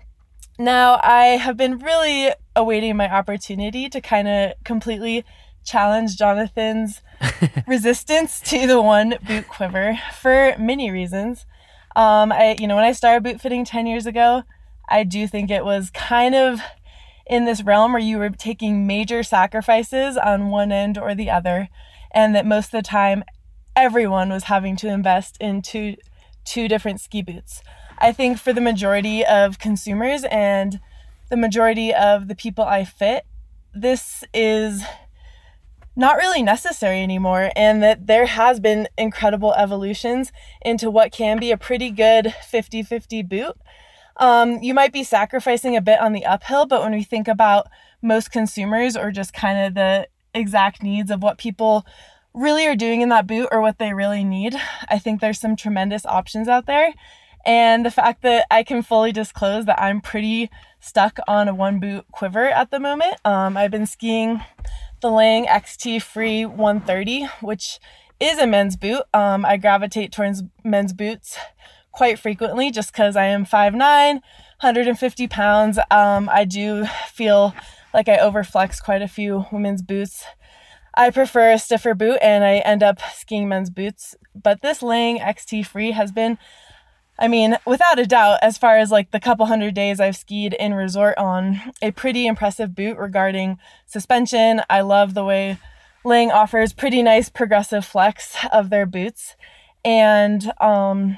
now, 0.58 1.00
I 1.02 1.38
have 1.38 1.56
been 1.56 1.80
really 1.80 2.34
awaiting 2.56 2.98
my 2.98 3.10
opportunity 3.10 3.88
to 3.90 4.02
kind 4.02 4.28
of 4.28 4.52
completely 4.66 5.24
challenge 5.70 6.18
Jonathan's 6.18 7.02
resistance 7.68 8.42
to 8.42 8.66
the 8.66 8.82
one 8.82 9.16
boot 9.26 9.48
quiver 9.48 10.00
for 10.20 10.56
many 10.58 10.90
reasons. 10.90 11.46
Um, 11.96 12.32
I, 12.32 12.56
you 12.60 12.68
know, 12.68 12.76
when 12.76 12.86
I 12.86 12.92
started 12.92 13.24
boot 13.24 13.42
fitting 13.42 13.66
10 13.66 13.86
years 13.86 14.06
ago, 14.06 14.44
I 14.90 15.04
do 15.04 15.28
think 15.28 15.52
it 15.52 15.64
was 15.64 15.92
kind 15.92 16.34
of 16.34 16.60
in 17.28 17.46
this 17.46 17.62
realm 17.62 17.94
where 17.94 18.02
you 18.02 18.18
were 18.18 18.30
taking 18.30 18.88
major 18.88 19.22
sacrifices 19.22 20.18
on 20.18 20.50
one 20.50 20.72
end 20.72 20.98
or 20.98 21.14
the 21.14 21.30
other, 21.30 21.70
and 22.12 22.34
that 22.34 22.46
most 22.46 22.68
of 22.68 22.72
the 22.72 22.82
time 22.82 23.24
everyone 23.76 24.30
was 24.30 24.46
having 24.46 24.76
to 24.78 24.88
invest 24.88 25.38
in 25.40 25.62
two, 25.62 25.96
two 26.44 26.68
different 26.68 27.00
ski 27.00 27.22
boots. 27.22 27.62
I 28.00 28.12
think 28.12 28.40
for 28.40 28.54
the 28.54 28.62
majority 28.62 29.24
of 29.24 29.60
consumers 29.60 30.24
and 30.32 30.80
the 31.30 31.38
majority 31.38 31.94
of 31.94 32.28
the 32.28 32.36
people 32.36 32.64
I 32.64 32.84
fit, 32.86 33.26
this 33.74 34.24
is 34.34 34.84
not 36.00 36.16
really 36.16 36.42
necessary 36.42 37.04
anymore, 37.04 37.52
and 37.58 37.84
that 37.84 38.08
there 38.08 38.26
has 38.26 38.62
been 38.62 38.88
incredible 38.98 39.54
evolutions 39.54 40.32
into 40.62 40.90
what 40.90 41.12
can 41.12 41.38
be 41.38 41.52
a 41.52 41.58
pretty 41.58 41.92
good 41.92 42.34
50 42.48 42.84
50 42.84 43.22
boot. 43.24 43.58
Um, 44.16 44.64
you 44.64 44.74
might 44.74 44.94
be 44.94 45.04
sacrificing 45.04 45.76
a 45.76 45.82
bit 45.82 46.00
on 46.00 46.14
the 46.14 46.26
uphill, 46.26 46.66
but 46.66 46.82
when 46.82 46.94
we 46.94 47.04
think 47.04 47.28
about 47.28 47.68
most 48.02 48.32
consumers 48.32 48.96
or 48.96 49.12
just 49.12 49.34
kind 49.34 49.60
of 49.60 49.74
the 49.74 50.08
exact 50.34 50.82
needs 50.82 51.12
of 51.12 51.22
what 51.22 51.38
people 51.38 51.86
really 52.34 52.66
are 52.66 52.76
doing 52.76 53.02
in 53.02 53.10
that 53.10 53.28
boot 53.28 53.50
or 53.52 53.60
what 53.60 53.78
they 53.78 53.94
really 53.94 54.24
need, 54.24 54.56
I 54.88 55.00
think 55.00 55.20
there's 55.20 55.40
some 55.40 55.58
tremendous 55.58 56.06
options 56.06 56.48
out 56.48 56.66
there. 56.66 56.94
And 57.46 57.86
the 57.86 57.92
fact 57.92 58.22
that 58.22 58.46
I 58.50 58.64
can 58.64 58.84
fully 58.84 59.12
disclose 59.12 59.66
that 59.66 59.82
I'm 59.82 60.00
pretty 60.00 60.50
stuck 60.80 61.20
on 61.28 61.50
a 61.50 61.56
one 61.56 61.80
boot 61.80 62.06
quiver 62.12 62.46
at 62.46 62.72
the 62.72 62.80
moment. 62.80 63.16
Um, 63.26 63.58
I've 63.58 63.72
been 63.72 63.86
skiing 63.86 64.42
the 65.02 65.10
Lange 65.10 65.46
XT 65.46 66.02
Free 66.02 66.46
130, 66.46 67.28
which 67.42 67.80
is 68.20 68.38
a 68.38 68.48
men's 68.48 68.76
boot. 68.76 69.04
Um, 69.14 69.46
I 69.46 69.58
gravitate 69.58 70.12
towards 70.12 70.44
men's 70.64 70.94
boots 70.94 71.38
quite 71.92 72.20
frequently 72.20 72.72
just 72.72 72.92
because 72.92 73.16
I 73.16 73.26
am 73.26 73.46
5'9, 73.46 73.80
150 73.80 75.28
pounds. 75.28 75.80
Um, 75.90 76.30
I 76.32 76.46
do 76.46 76.86
feel 77.08 77.54
like 77.94 78.08
I 78.08 78.18
overflex 78.18 78.82
quite 78.82 79.02
a 79.02 79.08
few 79.08 79.46
women's 79.52 79.82
boots. 79.82 80.24
I 80.96 81.12
prefer 81.12 81.52
a 81.52 81.60
stiffer 81.60 81.94
boot 81.94 82.20
and 82.22 82.44
I 82.44 82.58
end 82.58 82.84
up 82.84 83.00
skiing 83.14 83.48
men's 83.48 83.70
boots. 83.70 84.16
But 84.36 84.62
this 84.62 84.82
Lange 84.82 85.20
XT 85.20 85.66
Free 85.66 85.92
has 85.92 86.12
been 86.12 86.38
I 87.20 87.28
mean, 87.28 87.58
without 87.68 88.00
a 88.00 88.06
doubt, 88.06 88.40
as 88.42 88.58
far 88.58 88.78
as 88.78 88.92
like 88.92 89.12
the 89.12 89.20
couple 89.20 89.46
hundred 89.46 89.74
days 89.76 90.00
I've 90.00 90.16
skied 90.16 90.54
in 90.54 90.74
resort 90.74 91.18
on, 91.18 91.60
a 91.82 91.92
pretty 91.92 92.26
impressive 92.26 92.74
boot 92.74 92.98
regarding 92.98 93.60
suspension. 93.86 94.62
I 94.70 94.82
love 94.82 95.14
the 95.14 95.26
way 95.26 95.58
Lange 96.06 96.32
offers 96.32 96.72
pretty 96.72 97.04
nice 97.04 97.28
progressive 97.28 97.86
flex 97.86 98.38
of 98.54 98.70
their 98.70 98.86
boots. 98.86 99.36
And 99.84 100.50
um, 100.62 101.18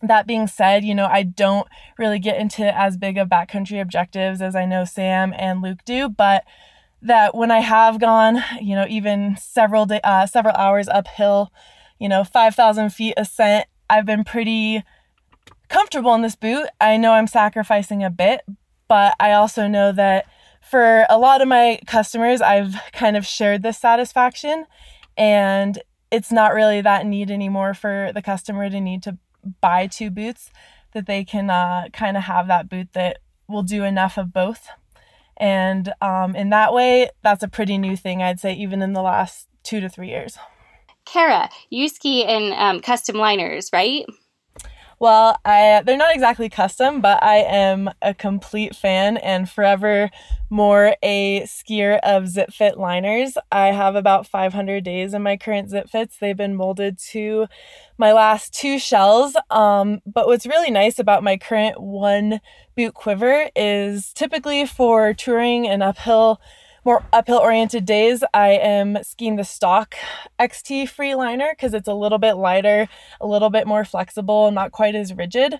that 0.00 0.26
being 0.26 0.46
said, 0.46 0.82
you 0.82 0.94
know, 0.94 1.06
I 1.06 1.22
don't 1.22 1.68
really 1.98 2.18
get 2.18 2.38
into 2.38 2.76
as 2.76 2.96
big 2.96 3.18
of 3.18 3.28
backcountry 3.28 3.82
objectives 3.82 4.40
as 4.40 4.56
I 4.56 4.64
know 4.64 4.86
Sam 4.86 5.34
and 5.36 5.60
Luke 5.60 5.84
do, 5.84 6.08
but 6.08 6.44
that 7.02 7.34
when 7.34 7.50
I 7.50 7.60
have 7.60 8.00
gone, 8.00 8.42
you 8.62 8.74
know, 8.74 8.86
even 8.88 9.36
several 9.36 9.84
day, 9.84 10.00
uh, 10.02 10.26
several 10.26 10.56
hours 10.56 10.88
uphill, 10.88 11.52
you 11.98 12.08
know, 12.08 12.24
5,000 12.24 12.90
feet 12.94 13.12
ascent, 13.18 13.66
I've 13.90 14.06
been 14.06 14.24
pretty 14.24 14.82
comfortable 15.74 16.14
in 16.14 16.22
this 16.22 16.36
boot. 16.36 16.68
I 16.80 16.96
know 16.96 17.14
I'm 17.14 17.26
sacrificing 17.26 18.04
a 18.04 18.10
bit, 18.10 18.42
but 18.86 19.16
I 19.18 19.32
also 19.32 19.66
know 19.66 19.90
that 19.90 20.26
for 20.62 21.04
a 21.10 21.18
lot 21.18 21.42
of 21.42 21.48
my 21.48 21.80
customers, 21.84 22.40
I've 22.40 22.76
kind 22.92 23.16
of 23.16 23.26
shared 23.26 23.64
this 23.64 23.76
satisfaction 23.78 24.66
and 25.16 25.82
it's 26.12 26.30
not 26.30 26.54
really 26.54 26.80
that 26.80 27.06
need 27.06 27.28
anymore 27.28 27.74
for 27.74 28.12
the 28.14 28.22
customer 28.22 28.70
to 28.70 28.80
need 28.80 29.02
to 29.02 29.18
buy 29.60 29.88
two 29.88 30.12
boots 30.12 30.50
that 30.92 31.06
they 31.06 31.24
can 31.24 31.50
uh, 31.50 31.88
kind 31.92 32.16
of 32.16 32.22
have 32.22 32.46
that 32.46 32.68
boot 32.68 32.92
that 32.92 33.18
will 33.48 33.64
do 33.64 33.82
enough 33.82 34.16
of 34.16 34.32
both. 34.32 34.68
And 35.36 35.92
um, 36.00 36.36
in 36.36 36.50
that 36.50 36.72
way, 36.72 37.10
that's 37.24 37.42
a 37.42 37.48
pretty 37.48 37.78
new 37.78 37.96
thing, 37.96 38.22
I'd 38.22 38.38
say, 38.38 38.54
even 38.54 38.80
in 38.80 38.92
the 38.92 39.02
last 39.02 39.48
two 39.64 39.80
to 39.80 39.88
three 39.88 40.10
years. 40.10 40.38
Kara, 41.04 41.50
you 41.68 41.88
ski 41.88 42.22
in 42.22 42.52
um, 42.56 42.78
custom 42.80 43.16
liners, 43.16 43.70
right? 43.72 44.06
Well, 45.00 45.36
I 45.44 45.82
they're 45.84 45.96
not 45.96 46.14
exactly 46.14 46.48
custom, 46.48 47.00
but 47.00 47.22
I 47.22 47.36
am 47.36 47.90
a 48.00 48.14
complete 48.14 48.74
fan 48.76 49.16
and 49.16 49.50
forever 49.50 50.10
more 50.50 50.96
a 51.02 51.42
skier 51.42 51.98
of 52.02 52.28
zip 52.28 52.52
fit 52.52 52.78
liners. 52.78 53.36
I 53.50 53.68
have 53.68 53.96
about 53.96 54.26
500 54.26 54.84
days 54.84 55.12
in 55.12 55.22
my 55.22 55.36
current 55.36 55.70
zip 55.70 55.90
fits. 55.90 56.16
They've 56.16 56.36
been 56.36 56.54
molded 56.54 56.98
to 57.10 57.46
my 57.98 58.12
last 58.12 58.54
two 58.54 58.78
shells. 58.78 59.36
Um, 59.50 60.00
but 60.06 60.26
what's 60.26 60.46
really 60.46 60.70
nice 60.70 60.98
about 60.98 61.24
my 61.24 61.36
current 61.36 61.80
one 61.80 62.40
boot 62.76 62.94
quiver 62.94 63.50
is 63.56 64.12
typically 64.12 64.66
for 64.66 65.12
touring 65.12 65.66
and 65.66 65.82
uphill 65.82 66.40
more 66.84 67.02
uphill 67.12 67.38
oriented 67.38 67.86
days, 67.86 68.22
I 68.34 68.50
am 68.50 69.02
skiing 69.02 69.36
the 69.36 69.44
stock 69.44 69.94
XT 70.38 70.88
free 70.88 71.14
liner 71.14 71.52
because 71.52 71.74
it's 71.74 71.88
a 71.88 71.94
little 71.94 72.18
bit 72.18 72.34
lighter, 72.34 72.88
a 73.20 73.26
little 73.26 73.50
bit 73.50 73.66
more 73.66 73.84
flexible, 73.84 74.46
and 74.46 74.54
not 74.54 74.72
quite 74.72 74.94
as 74.94 75.14
rigid. 75.14 75.58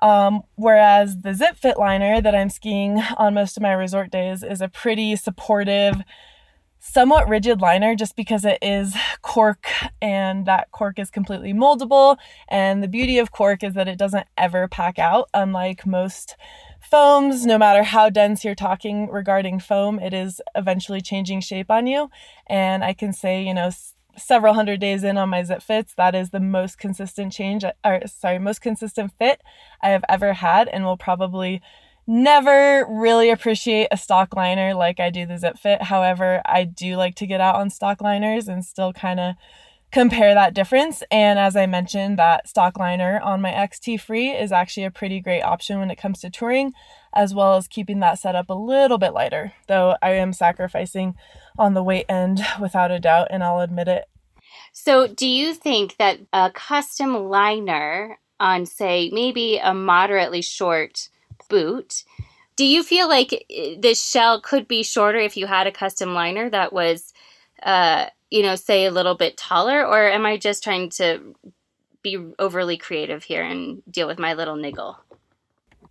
Um, 0.00 0.42
whereas 0.56 1.18
the 1.18 1.34
zip 1.34 1.56
fit 1.56 1.78
liner 1.78 2.20
that 2.20 2.34
I'm 2.34 2.50
skiing 2.50 2.98
on 3.18 3.34
most 3.34 3.56
of 3.56 3.62
my 3.62 3.72
resort 3.72 4.10
days 4.10 4.42
is 4.42 4.60
a 4.60 4.68
pretty 4.68 5.14
supportive, 5.16 5.96
somewhat 6.84 7.28
rigid 7.28 7.60
liner 7.60 7.94
just 7.94 8.16
because 8.16 8.44
it 8.44 8.58
is 8.60 8.96
cork 9.22 9.68
and 10.02 10.46
that 10.46 10.68
cork 10.72 10.98
is 10.98 11.12
completely 11.12 11.52
moldable. 11.52 12.16
And 12.48 12.82
the 12.82 12.88
beauty 12.88 13.18
of 13.18 13.30
cork 13.30 13.62
is 13.62 13.74
that 13.74 13.86
it 13.86 13.96
doesn't 13.96 14.26
ever 14.36 14.66
pack 14.66 14.98
out, 14.98 15.28
unlike 15.32 15.86
most 15.86 16.36
foams, 16.80 17.46
no 17.46 17.56
matter 17.56 17.84
how 17.84 18.10
dense 18.10 18.44
you're 18.44 18.56
talking 18.56 19.08
regarding 19.08 19.60
foam, 19.60 20.00
it 20.00 20.12
is 20.12 20.40
eventually 20.56 21.00
changing 21.00 21.40
shape 21.40 21.70
on 21.70 21.86
you. 21.86 22.10
And 22.48 22.82
I 22.82 22.94
can 22.94 23.12
say, 23.12 23.44
you 23.44 23.54
know, 23.54 23.70
several 24.18 24.52
hundred 24.52 24.80
days 24.80 25.04
in 25.04 25.16
on 25.16 25.28
my 25.28 25.44
zip 25.44 25.62
fits, 25.62 25.94
that 25.94 26.16
is 26.16 26.30
the 26.30 26.40
most 26.40 26.78
consistent 26.78 27.32
change, 27.32 27.64
or 27.84 28.00
sorry, 28.06 28.40
most 28.40 28.60
consistent 28.60 29.12
fit 29.18 29.40
I 29.80 29.90
have 29.90 30.04
ever 30.08 30.32
had, 30.32 30.66
and 30.66 30.84
will 30.84 30.96
probably 30.96 31.62
never 32.06 32.86
really 32.88 33.30
appreciate 33.30 33.88
a 33.90 33.96
stock 33.96 34.34
liner 34.34 34.74
like 34.74 35.00
I 35.00 35.10
do 35.10 35.26
the 35.26 35.38
zip 35.38 35.58
fit. 35.58 35.82
However, 35.82 36.42
I 36.44 36.64
do 36.64 36.96
like 36.96 37.14
to 37.16 37.26
get 37.26 37.40
out 37.40 37.56
on 37.56 37.70
stock 37.70 38.00
liners 38.00 38.48
and 38.48 38.64
still 38.64 38.92
kind 38.92 39.20
of 39.20 39.34
compare 39.92 40.34
that 40.34 40.54
difference. 40.54 41.02
And 41.10 41.38
as 41.38 41.54
I 41.54 41.66
mentioned, 41.66 42.18
that 42.18 42.48
stock 42.48 42.78
liner 42.78 43.20
on 43.20 43.40
my 43.40 43.52
XT 43.52 44.00
Free 44.00 44.30
is 44.30 44.50
actually 44.50 44.84
a 44.84 44.90
pretty 44.90 45.20
great 45.20 45.42
option 45.42 45.78
when 45.78 45.90
it 45.90 45.98
comes 45.98 46.20
to 46.20 46.30
touring, 46.30 46.72
as 47.14 47.34
well 47.34 47.56
as 47.56 47.68
keeping 47.68 48.00
that 48.00 48.18
setup 48.18 48.48
a 48.48 48.54
little 48.54 48.98
bit 48.98 49.12
lighter, 49.12 49.52
though 49.68 49.96
I 50.02 50.12
am 50.12 50.32
sacrificing 50.32 51.14
on 51.58 51.74
the 51.74 51.82
weight 51.82 52.06
end 52.08 52.40
without 52.60 52.90
a 52.90 52.98
doubt, 52.98 53.28
and 53.30 53.44
I'll 53.44 53.60
admit 53.60 53.86
it. 53.86 54.06
So, 54.72 55.06
do 55.06 55.26
you 55.26 55.54
think 55.54 55.96
that 55.98 56.20
a 56.32 56.50
custom 56.50 57.28
liner 57.28 58.18
on, 58.40 58.64
say, 58.66 59.10
maybe 59.12 59.58
a 59.58 59.74
moderately 59.74 60.42
short 60.42 61.08
boot, 61.52 62.04
do 62.56 62.64
you 62.64 62.82
feel 62.82 63.08
like 63.08 63.46
this 63.78 64.02
shell 64.02 64.40
could 64.40 64.66
be 64.66 64.82
shorter 64.82 65.18
if 65.18 65.36
you 65.36 65.46
had 65.46 65.66
a 65.66 65.72
custom 65.72 66.14
liner 66.14 66.50
that 66.50 66.72
was 66.72 67.12
uh, 67.62 68.06
you 68.30 68.42
know, 68.42 68.56
say 68.56 68.86
a 68.86 68.90
little 68.90 69.14
bit 69.14 69.36
taller, 69.36 69.86
or 69.86 70.08
am 70.08 70.24
I 70.24 70.38
just 70.38 70.64
trying 70.64 70.88
to 70.90 71.34
be 72.02 72.18
overly 72.38 72.78
creative 72.78 73.22
here 73.22 73.42
and 73.42 73.82
deal 73.90 74.06
with 74.06 74.18
my 74.18 74.32
little 74.32 74.56
niggle? 74.56 74.98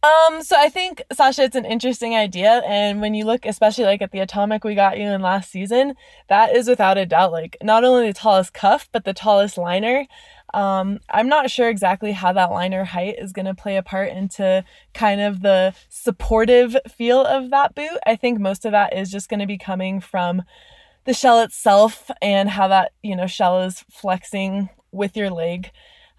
Um, 0.03 0.41
so 0.41 0.55
I 0.57 0.67
think 0.67 1.03
Sasha, 1.13 1.43
it's 1.43 1.55
an 1.55 1.65
interesting 1.65 2.15
idea, 2.15 2.63
and 2.65 2.99
when 2.99 3.13
you 3.13 3.25
look, 3.25 3.45
especially 3.45 3.83
like 3.83 4.01
at 4.01 4.11
the 4.11 4.19
atomic 4.19 4.63
we 4.63 4.73
got 4.73 4.97
you 4.97 5.05
in 5.05 5.21
last 5.21 5.51
season, 5.51 5.93
that 6.29 6.55
is 6.55 6.67
without 6.67 6.97
a 6.97 7.05
doubt 7.05 7.31
like 7.31 7.55
not 7.61 7.83
only 7.83 8.07
the 8.07 8.13
tallest 8.13 8.53
cuff 8.53 8.89
but 8.91 9.05
the 9.05 9.13
tallest 9.13 9.59
liner. 9.59 10.07
Um, 10.53 10.99
I'm 11.09 11.29
not 11.29 11.49
sure 11.49 11.69
exactly 11.69 12.11
how 12.11 12.33
that 12.33 12.51
liner 12.51 12.83
height 12.83 13.15
is 13.17 13.31
going 13.31 13.45
to 13.45 13.55
play 13.55 13.77
a 13.77 13.83
part 13.83 14.09
into 14.09 14.63
kind 14.93 15.21
of 15.21 15.41
the 15.41 15.73
supportive 15.89 16.75
feel 16.89 17.23
of 17.25 17.51
that 17.51 17.73
boot. 17.75 17.97
I 18.05 18.15
think 18.15 18.39
most 18.39 18.65
of 18.65 18.71
that 18.71 18.95
is 18.97 19.09
just 19.09 19.29
going 19.29 19.39
to 19.39 19.45
be 19.45 19.57
coming 19.57 20.01
from 20.01 20.43
the 21.05 21.13
shell 21.13 21.41
itself 21.41 22.09
and 22.21 22.49
how 22.49 22.67
that 22.67 22.91
you 23.01 23.15
know 23.15 23.27
shell 23.27 23.61
is 23.61 23.83
flexing 23.89 24.69
with 24.91 25.15
your 25.17 25.29
leg 25.29 25.71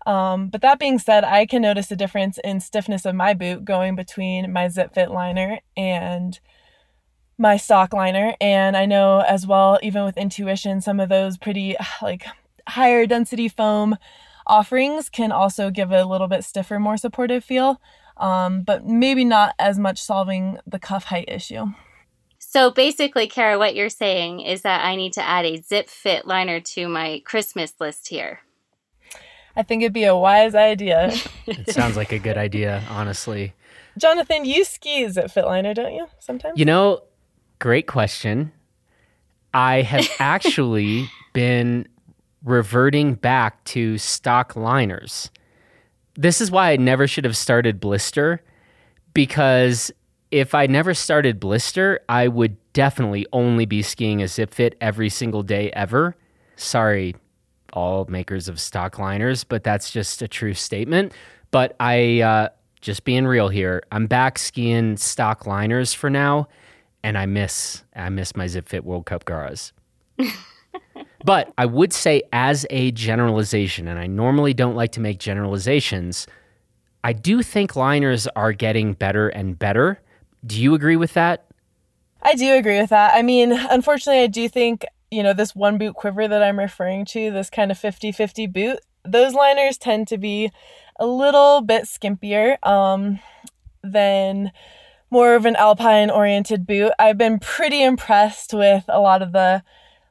um, 0.07 0.49
but 0.49 0.61
that 0.63 0.79
being 0.79 0.99
said 0.99 1.25
i 1.25 1.47
can 1.47 1.63
notice 1.63 1.91
a 1.91 1.97
difference 1.97 2.39
in 2.43 2.61
stiffness 2.61 3.05
of 3.05 3.15
my 3.15 3.35
boot 3.35 3.65
going 3.65 3.95
between 3.95 4.53
my 4.53 4.69
zip 4.69 4.95
fit 4.95 5.11
liner 5.11 5.59
and 5.77 6.41
my 7.39 7.57
stock 7.57 7.93
liner 7.93 8.35
and 8.41 8.77
i 8.77 8.85
know 8.85 9.21
as 9.21 9.47
well 9.47 9.79
even 9.83 10.05
with 10.05 10.17
intuition 10.17 10.81
some 10.81 10.99
of 10.99 11.09
those 11.09 11.39
pretty 11.39 11.77
like 12.03 12.27
higher 12.69 13.07
density 13.07 13.49
foam 13.49 13.97
offerings 14.47 15.09
can 15.09 15.33
also 15.33 15.71
give 15.71 15.93
a 15.93 16.05
little 16.05 16.29
bit 16.29 16.45
stiffer 16.45 16.79
more 16.79 16.97
supportive 16.97 17.45
feel 17.45 17.81
um, 18.17 18.63
but 18.63 18.85
maybe 18.85 19.25
not 19.25 19.55
as 19.59 19.79
much 19.79 20.01
solving 20.01 20.59
the 20.67 20.79
cuff 20.79 21.05
height 21.05 21.29
issue 21.29 21.67
so 22.53 22.71
basically, 22.71 23.29
Kara, 23.29 23.59
what 23.59 23.75
you're 23.75 23.89
saying 23.89 24.41
is 24.41 24.61
that 24.61 24.85
I 24.85 24.95
need 24.95 25.15
to 25.15 25.23
add 25.23 25.47
a 25.47 25.57
zip 25.57 25.89
fit 25.89 26.27
liner 26.27 26.61
to 26.61 26.87
my 26.87 27.23
Christmas 27.25 27.73
list 27.81 28.09
here. 28.09 28.41
I 29.57 29.63
think 29.63 29.83
it'd 29.83 29.95
be 29.95 30.05
a 30.05 30.15
wise 30.15 30.55
idea. 30.55 31.13
it 31.47 31.71
sounds 31.71 31.97
like 31.97 32.13
a 32.13 32.19
good 32.19 32.37
idea, 32.37 32.83
honestly. 32.91 33.55
Jonathan, 33.97 34.45
you 34.45 34.65
ski 34.65 35.09
zip 35.09 35.31
fit 35.31 35.47
liner, 35.47 35.73
don't 35.73 35.95
you? 35.95 36.09
Sometimes. 36.19 36.59
You 36.59 36.67
know, 36.67 37.05
great 37.59 37.87
question. 37.87 38.53
I 39.55 39.81
have 39.81 40.07
actually 40.19 41.09
been 41.33 41.89
reverting 42.45 43.15
back 43.15 43.63
to 43.65 43.99
stock 43.99 44.57
liners. 44.57 45.31
This 46.15 46.41
is 46.41 46.51
why 46.51 46.73
I 46.73 46.77
never 46.77 47.07
should 47.07 47.25
have 47.25 47.37
started 47.37 47.81
blister 47.81 48.43
because 49.15 49.93
if 50.33 50.55
I 50.55 50.67
never 50.67 50.95
started 50.95 51.39
Blister, 51.39 52.01
I 52.09 52.27
would 52.27 52.57
definitely 52.73 53.27
only 53.33 53.67
be 53.67 53.83
skiing 53.83 54.23
a 54.23 54.29
zip 54.29 54.53
fit 54.53 54.77
every 54.81 55.11
single 55.11 55.43
day 55.43 55.71
ever. 55.73 56.17
Sorry, 56.57 57.15
all 57.75 58.07
makers 58.07 58.49
of 58.49 58.59
stock 58.59 58.99
liners, 58.99 59.45
but 59.45 59.63
that's 59.63 59.91
just 59.91 60.23
a 60.23 60.29
true 60.29 60.55
statement. 60.55 61.13
But 61.51 61.77
I, 61.79 62.23
uh, 62.23 62.49
just 62.81 63.05
being 63.05 63.27
real 63.27 63.49
here, 63.49 63.83
I'm 63.93 64.07
back 64.07 64.39
skiing 64.39 64.97
stock 64.97 65.47
liners 65.47 65.93
for 65.93 66.09
now, 66.09 66.49
and 67.05 67.19
I 67.19 67.27
miss 67.27 67.85
I 67.95 68.09
miss 68.09 68.35
my 68.35 68.47
Zip 68.47 68.69
Fit 68.69 68.85
World 68.85 69.05
Cup 69.05 69.27
Garas. 69.27 69.73
but 71.25 71.53
I 71.57 71.67
would 71.67 71.93
say, 71.93 72.23
as 72.33 72.67
a 72.71 72.91
generalization, 72.93 73.89
and 73.89 73.99
I 73.99 74.07
normally 74.07 74.55
don't 74.55 74.75
like 74.75 74.93
to 74.93 75.01
make 75.01 75.19
generalizations, 75.19 76.27
I 77.05 77.13
do 77.13 77.43
think 77.43 77.77
liners 77.77 78.27
are 78.29 78.53
getting 78.53 78.93
better 78.93 79.29
and 79.29 79.59
better. 79.59 80.01
Do 80.47 80.61
you 80.61 80.75
agree 80.75 80.97
with 80.97 81.15
that? 81.15 81.47
I 82.23 82.35
do 82.35 82.55
agree 82.55 82.81
with 82.81 82.91
that. 82.91 83.15
I 83.15 83.23
mean, 83.23 83.53
unfortunately, 83.53 84.23
I 84.23 84.29
do 84.29 84.49
think, 84.49 84.85
you 85.11 85.23
know, 85.23 85.33
this 85.33 85.55
one 85.55 85.79
boot 85.79 85.95
quiver 85.95 86.29
that 86.29 86.43
I'm 86.43 86.59
referring 86.59 87.05
to, 87.07 87.31
this 87.31 87.51
kind 87.51 87.71
of 87.71 87.79
50 87.79 88.13
50 88.13 88.47
boot, 88.47 88.79
those 89.05 89.35
liners 89.35 89.79
tend 89.79 90.09
to 90.09 90.19
be 90.19 90.51
a 90.99 91.07
little 91.07 91.61
bit 91.61 91.85
skimpier 91.85 92.65
um, 92.67 93.19
than 93.83 94.53
more 95.11 95.35
of 95.35 95.45
an 95.45 95.57
alpine 95.57 96.11
oriented 96.11 96.67
boot. 96.67 96.93
I've 96.99 97.19
been 97.19 97.39
pretty 97.39 97.83
impressed 97.83 98.55
with 98.55 98.85
a 98.89 99.01
lot 99.01 99.23
of 99.23 99.33
the 99.33 99.63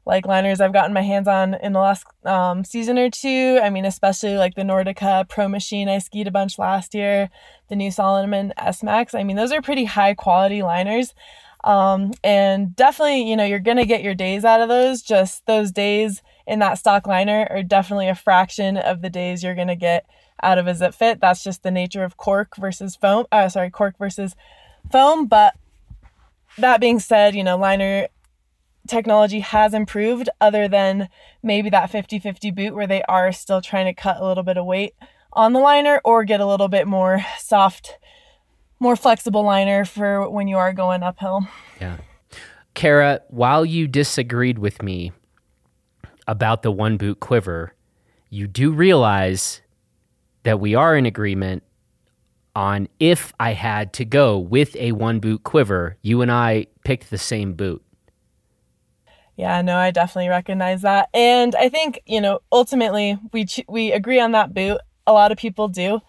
like 0.05 0.25
liners 0.25 0.59
I've 0.59 0.73
gotten 0.73 0.93
my 0.93 1.01
hands 1.01 1.27
on 1.27 1.53
in 1.55 1.73
the 1.73 1.79
last 1.79 2.05
um, 2.25 2.63
season 2.63 2.97
or 2.97 3.09
two. 3.09 3.59
I 3.61 3.69
mean, 3.69 3.85
especially 3.85 4.35
like 4.35 4.55
the 4.55 4.63
Nordica 4.63 5.27
Pro 5.29 5.47
Machine 5.47 5.89
I 5.89 5.99
skied 5.99 6.27
a 6.27 6.31
bunch 6.31 6.57
last 6.57 6.95
year, 6.95 7.29
the 7.69 7.75
new 7.75 7.91
Salomon 7.91 8.53
S 8.57 8.81
Max. 8.83 9.13
I 9.13 9.23
mean, 9.23 9.35
those 9.35 9.51
are 9.51 9.61
pretty 9.61 9.85
high 9.85 10.13
quality 10.13 10.63
liners. 10.63 11.13
Um, 11.63 12.11
and 12.23 12.75
definitely, 12.75 13.29
you 13.29 13.37
know, 13.37 13.43
you're 13.43 13.59
going 13.59 13.77
to 13.77 13.85
get 13.85 14.01
your 14.01 14.15
days 14.15 14.43
out 14.43 14.61
of 14.61 14.69
those. 14.69 15.01
Just 15.01 15.45
those 15.45 15.71
days 15.71 16.23
in 16.47 16.59
that 16.59 16.79
stock 16.79 17.05
liner 17.05 17.47
are 17.51 17.63
definitely 17.63 18.09
a 18.09 18.15
fraction 18.15 18.77
of 18.77 19.01
the 19.01 19.09
days 19.09 19.43
you're 19.43 19.55
going 19.55 19.67
to 19.67 19.75
get 19.75 20.05
out 20.41 20.57
of 20.57 20.65
a 20.65 20.73
zip 20.73 20.95
fit. 20.95 21.21
That's 21.21 21.43
just 21.43 21.61
the 21.61 21.69
nature 21.69 22.03
of 22.03 22.17
cork 22.17 22.55
versus 22.57 22.95
foam. 22.95 23.25
Uh, 23.31 23.47
sorry, 23.47 23.69
cork 23.69 23.95
versus 23.99 24.35
foam. 24.91 25.27
But 25.27 25.55
that 26.57 26.81
being 26.81 26.99
said, 26.99 27.35
you 27.35 27.43
know, 27.43 27.57
liner 27.57 28.07
technology 28.87 29.39
has 29.39 29.73
improved 29.73 30.29
other 30.39 30.67
than 30.67 31.09
maybe 31.43 31.69
that 31.69 31.91
50-50 31.91 32.53
boot 32.53 32.75
where 32.75 32.87
they 32.87 33.03
are 33.03 33.31
still 33.31 33.61
trying 33.61 33.85
to 33.85 33.93
cut 33.93 34.17
a 34.19 34.25
little 34.25 34.43
bit 34.43 34.57
of 34.57 34.65
weight 34.65 34.93
on 35.33 35.53
the 35.53 35.59
liner 35.59 36.01
or 36.03 36.23
get 36.23 36.39
a 36.39 36.45
little 36.45 36.67
bit 36.67 36.87
more 36.87 37.23
soft 37.37 37.97
more 38.79 38.95
flexible 38.95 39.43
liner 39.43 39.85
for 39.85 40.27
when 40.27 40.47
you 40.47 40.57
are 40.57 40.73
going 40.73 41.03
uphill. 41.03 41.47
Yeah. 41.79 41.97
Kara, 42.73 43.21
while 43.27 43.63
you 43.63 43.87
disagreed 43.87 44.57
with 44.57 44.81
me 44.81 45.11
about 46.27 46.63
the 46.63 46.71
one 46.71 46.97
boot 46.97 47.19
quiver, 47.19 47.75
you 48.31 48.47
do 48.47 48.71
realize 48.71 49.61
that 50.43 50.59
we 50.59 50.73
are 50.73 50.95
in 50.95 51.05
agreement 51.05 51.61
on 52.55 52.87
if 52.99 53.33
I 53.39 53.53
had 53.53 53.93
to 53.93 54.05
go 54.05 54.37
with 54.37 54.75
a 54.75 54.93
one 54.93 55.19
boot 55.19 55.43
quiver, 55.43 55.97
you 56.01 56.21
and 56.21 56.31
I 56.31 56.65
picked 56.83 57.11
the 57.11 57.17
same 57.19 57.53
boot. 57.53 57.83
Yeah, 59.35 59.61
no, 59.61 59.77
I 59.77 59.91
definitely 59.91 60.29
recognize 60.29 60.81
that. 60.81 61.09
And 61.13 61.55
I 61.55 61.69
think, 61.69 62.01
you 62.05 62.21
know, 62.21 62.39
ultimately 62.51 63.17
we 63.31 63.45
ch- 63.45 63.65
we 63.67 63.91
agree 63.91 64.19
on 64.19 64.33
that 64.33 64.53
boot. 64.53 64.79
A 65.07 65.13
lot 65.13 65.31
of 65.31 65.37
people 65.37 65.67
do. 65.67 66.01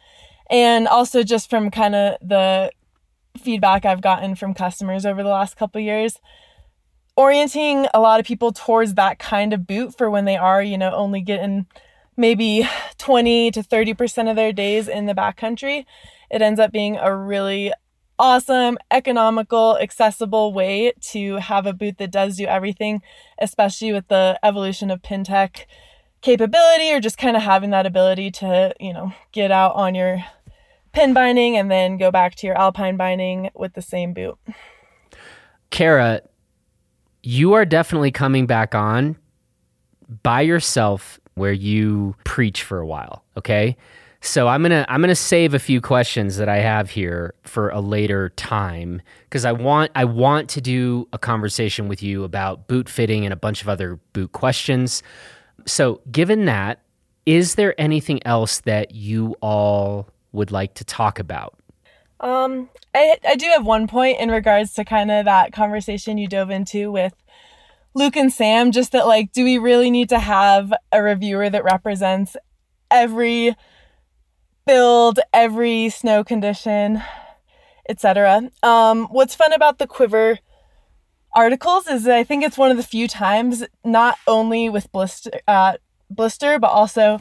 And 0.51 0.89
also 0.89 1.23
just 1.23 1.49
from 1.49 1.71
kind 1.71 1.95
of 1.95 2.17
the 2.21 2.71
feedback 3.39 3.85
I've 3.85 4.03
gotten 4.03 4.35
from 4.37 4.55
customers 4.55 5.07
over 5.07 5.23
the 5.23 5.29
last 5.31 5.57
couple 5.57 5.81
years, 5.81 6.19
orienting 7.17 7.87
a 7.95 8.01
lot 8.01 8.21
of 8.21 8.27
people 8.27 8.53
towards 8.53 8.95
that 8.95 9.19
kind 9.19 9.53
of 9.53 9.67
boot 9.67 9.97
for 9.97 10.11
when 10.11 10.25
they 10.25 10.37
are, 10.37 10.63
you 10.63 10.79
know, 10.79 10.93
only 10.95 11.21
getting 11.21 11.67
maybe 12.17 12.69
20 12.99 13.51
to 13.53 13.63
30% 13.63 14.29
of 14.31 14.37
their 14.37 14.53
days 14.53 14.89
in 14.89 15.07
the 15.07 15.15
backcountry, 15.15 15.85
it 16.31 16.43
ends 16.43 16.61
up 16.61 16.73
being 16.73 16.97
a 16.97 17.15
really 17.17 17.73
awesome, 18.19 18.79
economical, 18.91 19.79
accessible 19.79 20.53
way 20.53 20.93
to 21.01 21.37
have 21.37 21.67
a 21.67 21.73
boot 21.73 21.99
that 21.99 22.11
does 22.11 22.37
do 22.37 22.45
everything, 22.45 23.03
especially 23.41 23.93
with 23.93 24.09
the 24.09 24.39
evolution 24.43 24.91
of 24.91 25.03
Pintech 25.03 25.67
capability 26.21 26.93
or 26.93 27.01
just 27.01 27.19
kind 27.19 27.37
of 27.37 27.43
having 27.43 27.71
that 27.71 27.87
ability 27.87 28.31
to, 28.31 28.75
you 28.79 28.93
know, 28.93 29.13
get 29.33 29.51
out 29.51 29.75
on 29.75 29.95
your 29.95 30.25
pin 30.93 31.13
binding 31.13 31.57
and 31.57 31.71
then 31.71 31.97
go 31.97 32.11
back 32.11 32.35
to 32.37 32.47
your 32.47 32.57
alpine 32.57 32.97
binding 32.97 33.51
with 33.55 33.75
the 33.75 33.83
same 33.83 34.13
boot. 34.13 34.39
Kara, 35.71 36.23
you 37.23 37.55
are 37.55 37.65
definitely 37.65 38.11
coming 38.11 38.47
back 38.47 38.75
on 38.75 39.17
by 40.23 40.43
yourself 40.43 41.19
where 41.35 41.53
you 41.53 42.15
preach 42.25 42.63
for 42.63 42.79
a 42.79 42.87
while, 42.87 43.25
okay? 43.37 43.77
So 44.25 44.47
I'm 44.47 44.63
gonna 44.63 44.87
I'm 44.89 45.01
gonna 45.01 45.17
save 45.17 45.53
a 45.53 45.59
few 45.59 45.81
questions 45.81 46.37
that 46.37 46.49
I 46.49 46.59
have 46.59 46.91
here 46.91 47.35
for 47.43 47.71
a 47.71 47.81
later 47.81 48.29
time 48.31 49.03
because 49.25 49.45
I 49.45 49.51
want 49.51 49.91
I 49.97 50.05
want 50.05 50.49
to 50.51 50.61
do 50.61 51.09
a 51.13 51.19
conversation 51.19 51.89
with 51.89 52.05
you 52.05 52.23
about 52.23 52.69
boot 52.69 52.89
fitting 52.89 53.25
and 53.25 53.33
a 53.33 53.37
bunch 53.37 53.63
of 53.63 53.69
other 53.69 53.99
boot 54.13 54.31
questions. 54.31 55.03
So 55.67 56.03
given 56.11 56.45
that, 56.45 56.83
is 57.27 57.57
there 57.57 57.75
anything 57.81 58.25
else 58.25 58.61
that 58.61 58.95
you 58.95 59.35
all 59.41 60.09
would 60.31 60.53
like 60.53 60.75
to 60.75 60.85
talk 60.85 61.19
about? 61.19 61.59
Um, 62.21 62.71
I 62.95 63.17
I 63.27 63.35
do 63.35 63.47
have 63.47 63.67
one 63.67 63.89
point 63.89 64.21
in 64.21 64.31
regards 64.31 64.73
to 64.75 64.85
kind 64.85 65.11
of 65.11 65.25
that 65.25 65.53
conversation 65.53 66.17
you 66.17 66.29
dove 66.29 66.51
into 66.51 66.93
with 66.93 67.15
Luke 67.95 68.17
and 68.17 68.33
Sam 68.33 68.71
just 68.71 68.93
that 68.93 69.09
like 69.09 69.33
do 69.33 69.43
we 69.43 69.59
really 69.59 69.91
need 69.91 70.11
to 70.11 70.21
have 70.21 70.73
a 70.93 71.03
reviewer 71.03 71.51
that 71.51 71.65
represents 71.65 72.37
every 72.89 73.57
build, 74.67 75.21
every 75.33 75.89
snow 75.89 76.25
condition, 76.25 77.03
etc. 77.89 78.51
Um, 78.63 79.07
what's 79.07 79.35
fun 79.35 79.53
about 79.53 79.79
the 79.79 79.87
Quiver 79.87 80.39
articles 81.35 81.87
is 81.87 82.07
I 82.07 82.25
think 82.25 82.45
it's 82.45 82.59
one 82.59 82.71
of 82.71 82.77
the 82.77 82.83
few 82.83 83.09
times, 83.09 83.65
not 83.85 84.19
only 84.27 84.69
with 84.69 84.91
blister, 84.93 85.31
uh, 85.49 85.75
blister, 86.11 86.59
but 86.59 86.69
also 86.69 87.19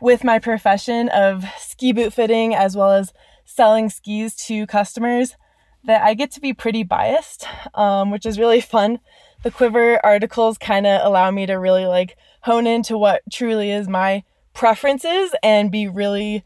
with 0.00 0.24
my 0.24 0.38
profession 0.38 1.08
of 1.08 1.44
ski 1.58 1.92
boot 1.92 2.12
fitting 2.12 2.54
as 2.54 2.76
well 2.76 2.92
as 2.92 3.12
selling 3.44 3.88
skis 3.88 4.34
to 4.34 4.66
customers, 4.66 5.36
that 5.84 6.02
I 6.02 6.14
get 6.14 6.30
to 6.32 6.40
be 6.40 6.52
pretty 6.52 6.82
biased, 6.82 7.46
um, 7.74 8.10
which 8.10 8.26
is 8.26 8.38
really 8.38 8.60
fun. 8.60 9.00
The 9.42 9.50
Quiver 9.50 10.04
articles 10.04 10.56
kind 10.56 10.86
of 10.86 11.04
allow 11.04 11.30
me 11.30 11.46
to 11.46 11.54
really 11.54 11.86
like 11.86 12.16
hone 12.42 12.66
into 12.66 12.96
what 12.96 13.22
truly 13.30 13.70
is 13.70 13.88
my 13.88 14.24
preferences 14.54 15.34
and 15.42 15.70
be 15.70 15.88
really 15.88 16.44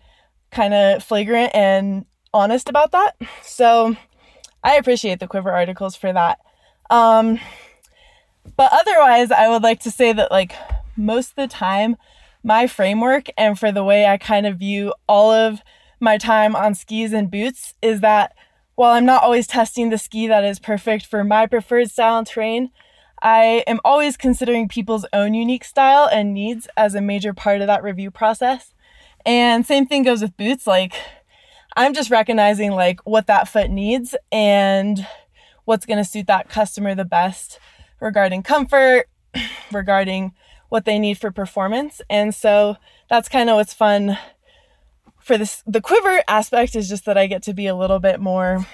kind 0.50 0.74
of 0.74 1.02
flagrant 1.02 1.54
and 1.54 2.04
honest 2.32 2.68
about 2.68 2.92
that. 2.92 3.16
So 3.42 3.96
I 4.62 4.76
appreciate 4.76 5.20
the 5.20 5.26
Quiver 5.26 5.52
articles 5.52 5.96
for 5.96 6.12
that. 6.12 6.38
Um, 6.90 7.38
but 8.56 8.70
otherwise, 8.72 9.30
I 9.30 9.48
would 9.48 9.62
like 9.62 9.80
to 9.80 9.90
say 9.90 10.12
that, 10.12 10.30
like, 10.30 10.54
most 10.96 11.30
of 11.30 11.36
the 11.36 11.46
time, 11.48 11.96
my 12.42 12.66
framework 12.66 13.26
and 13.36 13.58
for 13.58 13.70
the 13.70 13.84
way 13.84 14.06
I 14.06 14.16
kind 14.16 14.46
of 14.46 14.58
view 14.58 14.94
all 15.08 15.30
of 15.30 15.60
my 16.00 16.18
time 16.18 16.56
on 16.56 16.74
skis 16.74 17.12
and 17.12 17.30
boots 17.30 17.74
is 17.82 18.00
that 18.00 18.34
while 18.74 18.92
I'm 18.92 19.04
not 19.04 19.22
always 19.22 19.46
testing 19.46 19.90
the 19.90 19.98
ski 19.98 20.28
that 20.28 20.44
is 20.44 20.60
perfect 20.60 21.06
for 21.06 21.24
my 21.24 21.46
preferred 21.46 21.90
style 21.90 22.18
and 22.18 22.26
terrain, 22.26 22.70
I 23.20 23.64
am 23.66 23.80
always 23.84 24.16
considering 24.16 24.68
people's 24.68 25.04
own 25.12 25.34
unique 25.34 25.64
style 25.64 26.08
and 26.10 26.32
needs 26.32 26.68
as 26.76 26.94
a 26.94 27.00
major 27.00 27.34
part 27.34 27.60
of 27.60 27.66
that 27.66 27.82
review 27.82 28.12
process. 28.12 28.72
And 29.26 29.66
same 29.66 29.86
thing 29.86 30.02
goes 30.02 30.22
with 30.22 30.36
boots. 30.36 30.66
Like, 30.66 30.94
I'm 31.76 31.94
just 31.94 32.10
recognizing 32.10 32.72
like 32.72 33.00
what 33.06 33.26
that 33.26 33.48
foot 33.48 33.70
needs 33.70 34.14
and 34.32 35.06
what's 35.64 35.86
going 35.86 35.98
to 35.98 36.08
suit 36.08 36.26
that 36.26 36.48
customer 36.48 36.94
the 36.94 37.04
best 37.04 37.58
regarding 38.00 38.42
comfort, 38.42 39.06
regarding 39.72 40.32
what 40.68 40.84
they 40.84 40.98
need 40.98 41.18
for 41.18 41.30
performance. 41.30 42.00
And 42.08 42.34
so 42.34 42.76
that's 43.08 43.28
kind 43.28 43.50
of 43.50 43.56
what's 43.56 43.74
fun 43.74 44.18
for 45.28 45.36
this 45.36 45.62
the 45.66 45.82
quiver 45.82 46.22
aspect 46.26 46.74
is 46.74 46.88
just 46.88 47.04
that 47.04 47.18
I 47.18 47.26
get 47.26 47.42
to 47.44 47.52
be 47.52 47.66
a 47.66 47.74
little 47.74 47.98
bit 47.98 48.18
more 48.18 48.66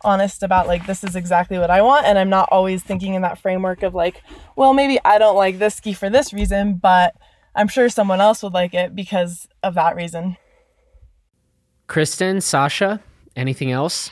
honest 0.00 0.42
about 0.42 0.66
like 0.66 0.86
this 0.86 1.04
is 1.04 1.14
exactly 1.14 1.58
what 1.58 1.70
I 1.70 1.82
want 1.82 2.06
and 2.06 2.18
I'm 2.18 2.30
not 2.30 2.48
always 2.50 2.82
thinking 2.82 3.12
in 3.12 3.22
that 3.22 3.38
framework 3.38 3.82
of 3.82 3.94
like 3.94 4.22
well 4.56 4.72
maybe 4.72 4.98
I 5.04 5.18
don't 5.18 5.36
like 5.36 5.58
this 5.58 5.74
ski 5.74 5.92
for 5.92 6.08
this 6.08 6.32
reason 6.32 6.76
but 6.76 7.14
I'm 7.54 7.68
sure 7.68 7.88
someone 7.88 8.20
else 8.20 8.42
would 8.42 8.54
like 8.54 8.74
it 8.74 8.94
because 8.94 9.48
of 9.62 9.74
that 9.74 9.96
reason. 9.96 10.36
Kristen, 11.86 12.40
Sasha, 12.40 13.02
anything 13.36 13.70
else? 13.70 14.10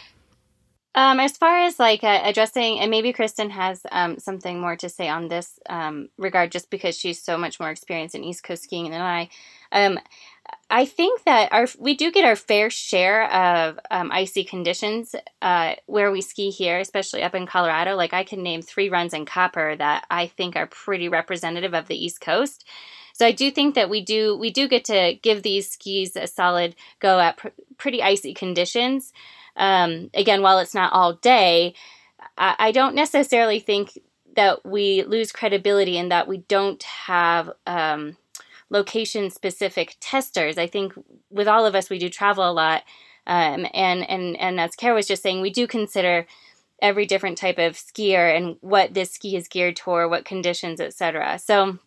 Um, 0.95 1.21
as 1.21 1.39
far 1.39 1.61
as 1.61 1.79
like 1.79 2.05
uh, 2.05 2.21
addressing, 2.23 2.79
and 2.79 2.91
maybe 2.91 3.15
Kristen 3.15 3.49
has 3.51 3.81
um, 3.91 4.19
something 4.19 4.61
more 4.61 4.77
to 4.77 4.91
say 4.91 5.09
on 5.09 5.29
this 5.29 5.59
um, 5.71 6.11
regard, 6.19 6.53
just 6.53 6.69
because 6.69 6.99
she's 6.99 7.23
so 7.23 7.39
much 7.39 7.59
more 7.59 7.71
experienced 7.71 8.15
in 8.15 8.25
East 8.25 8.45
Coast 8.45 8.65
skiing 8.65 8.91
than 8.91 9.01
I. 9.01 9.31
Um, 9.73 9.99
I 10.69 10.85
think 10.85 11.25
that 11.25 11.51
our 11.51 11.67
we 11.79 11.95
do 11.95 12.13
get 12.13 12.27
our 12.27 12.37
fair 12.37 12.69
share 12.69 13.33
of 13.33 13.79
um, 13.91 14.13
icy 14.13 14.45
conditions 14.45 15.15
uh, 15.41 15.77
where 15.87 16.11
we 16.11 16.21
ski 16.21 16.51
here, 16.51 16.79
especially 16.79 17.23
up 17.23 17.35
in 17.35 17.47
Colorado. 17.47 17.97
Like 17.97 18.13
I 18.13 18.25
can 18.25 18.43
name 18.43 18.61
three 18.61 18.91
runs 18.91 19.15
in 19.15 19.25
Copper 19.25 19.75
that 19.77 20.05
I 20.11 20.27
think 20.27 20.57
are 20.57 20.67
pretty 20.67 21.09
representative 21.09 21.73
of 21.73 21.89
the 21.89 21.97
East 21.97 22.21
Coast. 22.21 22.69
So 23.13 23.27
I 23.27 23.33
do 23.33 23.51
think 23.51 23.75
that 23.75 23.91
we 23.91 24.01
do 24.01 24.37
we 24.37 24.51
do 24.51 24.69
get 24.69 24.85
to 24.87 25.15
give 25.23 25.43
these 25.43 25.71
skis 25.71 26.17
a 26.17 26.27
solid 26.27 26.75
go 27.01 27.21
at 27.21 27.37
pr- 27.37 27.49
pretty 27.77 28.03
icy 28.03 28.35
conditions. 28.35 29.13
Um, 29.57 30.11
again, 30.15 30.43
while 30.43 30.59
it's 30.59 30.75
not 30.75 30.93
all 30.93 31.15
day, 31.15 31.75
I, 32.39 32.55
I, 32.59 32.73
don't 32.73 32.95
necessarily 32.95 33.61
think 33.61 33.99
that 34.35 34.65
we 34.65 35.03
lose 35.03 35.31
credibility 35.31 35.99
in 35.99 36.09
that 36.09 36.27
we 36.27 36.39
don't 36.39 36.83
have 36.83 37.51
um, 37.67 38.17
location 38.71 39.31
specific 39.31 39.97
testers. 40.01 40.57
I 40.57 40.67
think 40.67 40.95
with 41.31 41.49
all 41.49 41.67
of 41.67 41.75
us, 41.75 41.91
we 41.91 41.99
do 41.99 42.09
travel 42.09 42.49
a 42.49 42.53
lot. 42.53 42.83
Um, 43.27 43.67
and, 43.75 44.09
and, 44.09 44.37
and 44.39 44.59
as 44.59 44.75
Kara 44.75 44.95
was 44.95 45.07
just 45.07 45.23
saying, 45.23 45.43
we 45.43 45.51
do 45.51 45.67
consider 45.67 46.27
every 46.81 47.07
different 47.07 47.39
type 47.39 47.59
of 47.59 47.75
skier 47.75 48.37
and 48.37 48.57
what 48.61 48.95
this 48.95 49.13
ski 49.13 49.37
is 49.37 49.47
geared 49.47 49.77
toward, 49.77 50.11
what 50.11 50.25
conditions, 50.25 50.81
etc. 50.81 51.39
So 51.39 51.79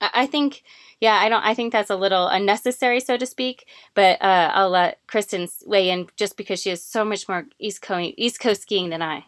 I 0.00 0.26
think, 0.26 0.62
yeah, 1.00 1.14
I 1.14 1.28
don't. 1.28 1.44
I 1.44 1.54
think 1.54 1.72
that's 1.72 1.90
a 1.90 1.96
little 1.96 2.28
unnecessary, 2.28 3.00
so 3.00 3.16
to 3.16 3.26
speak. 3.26 3.66
But 3.94 4.20
uh, 4.22 4.50
I'll 4.54 4.70
let 4.70 4.98
Kristen 5.06 5.48
weigh 5.66 5.90
in 5.90 6.08
just 6.16 6.36
because 6.36 6.60
she 6.60 6.70
has 6.70 6.82
so 6.82 7.04
much 7.04 7.28
more 7.28 7.46
East 7.58 7.82
Coast 7.82 8.14
East 8.16 8.40
Coast 8.40 8.62
skiing 8.62 8.90
than 8.90 9.02
I. 9.02 9.24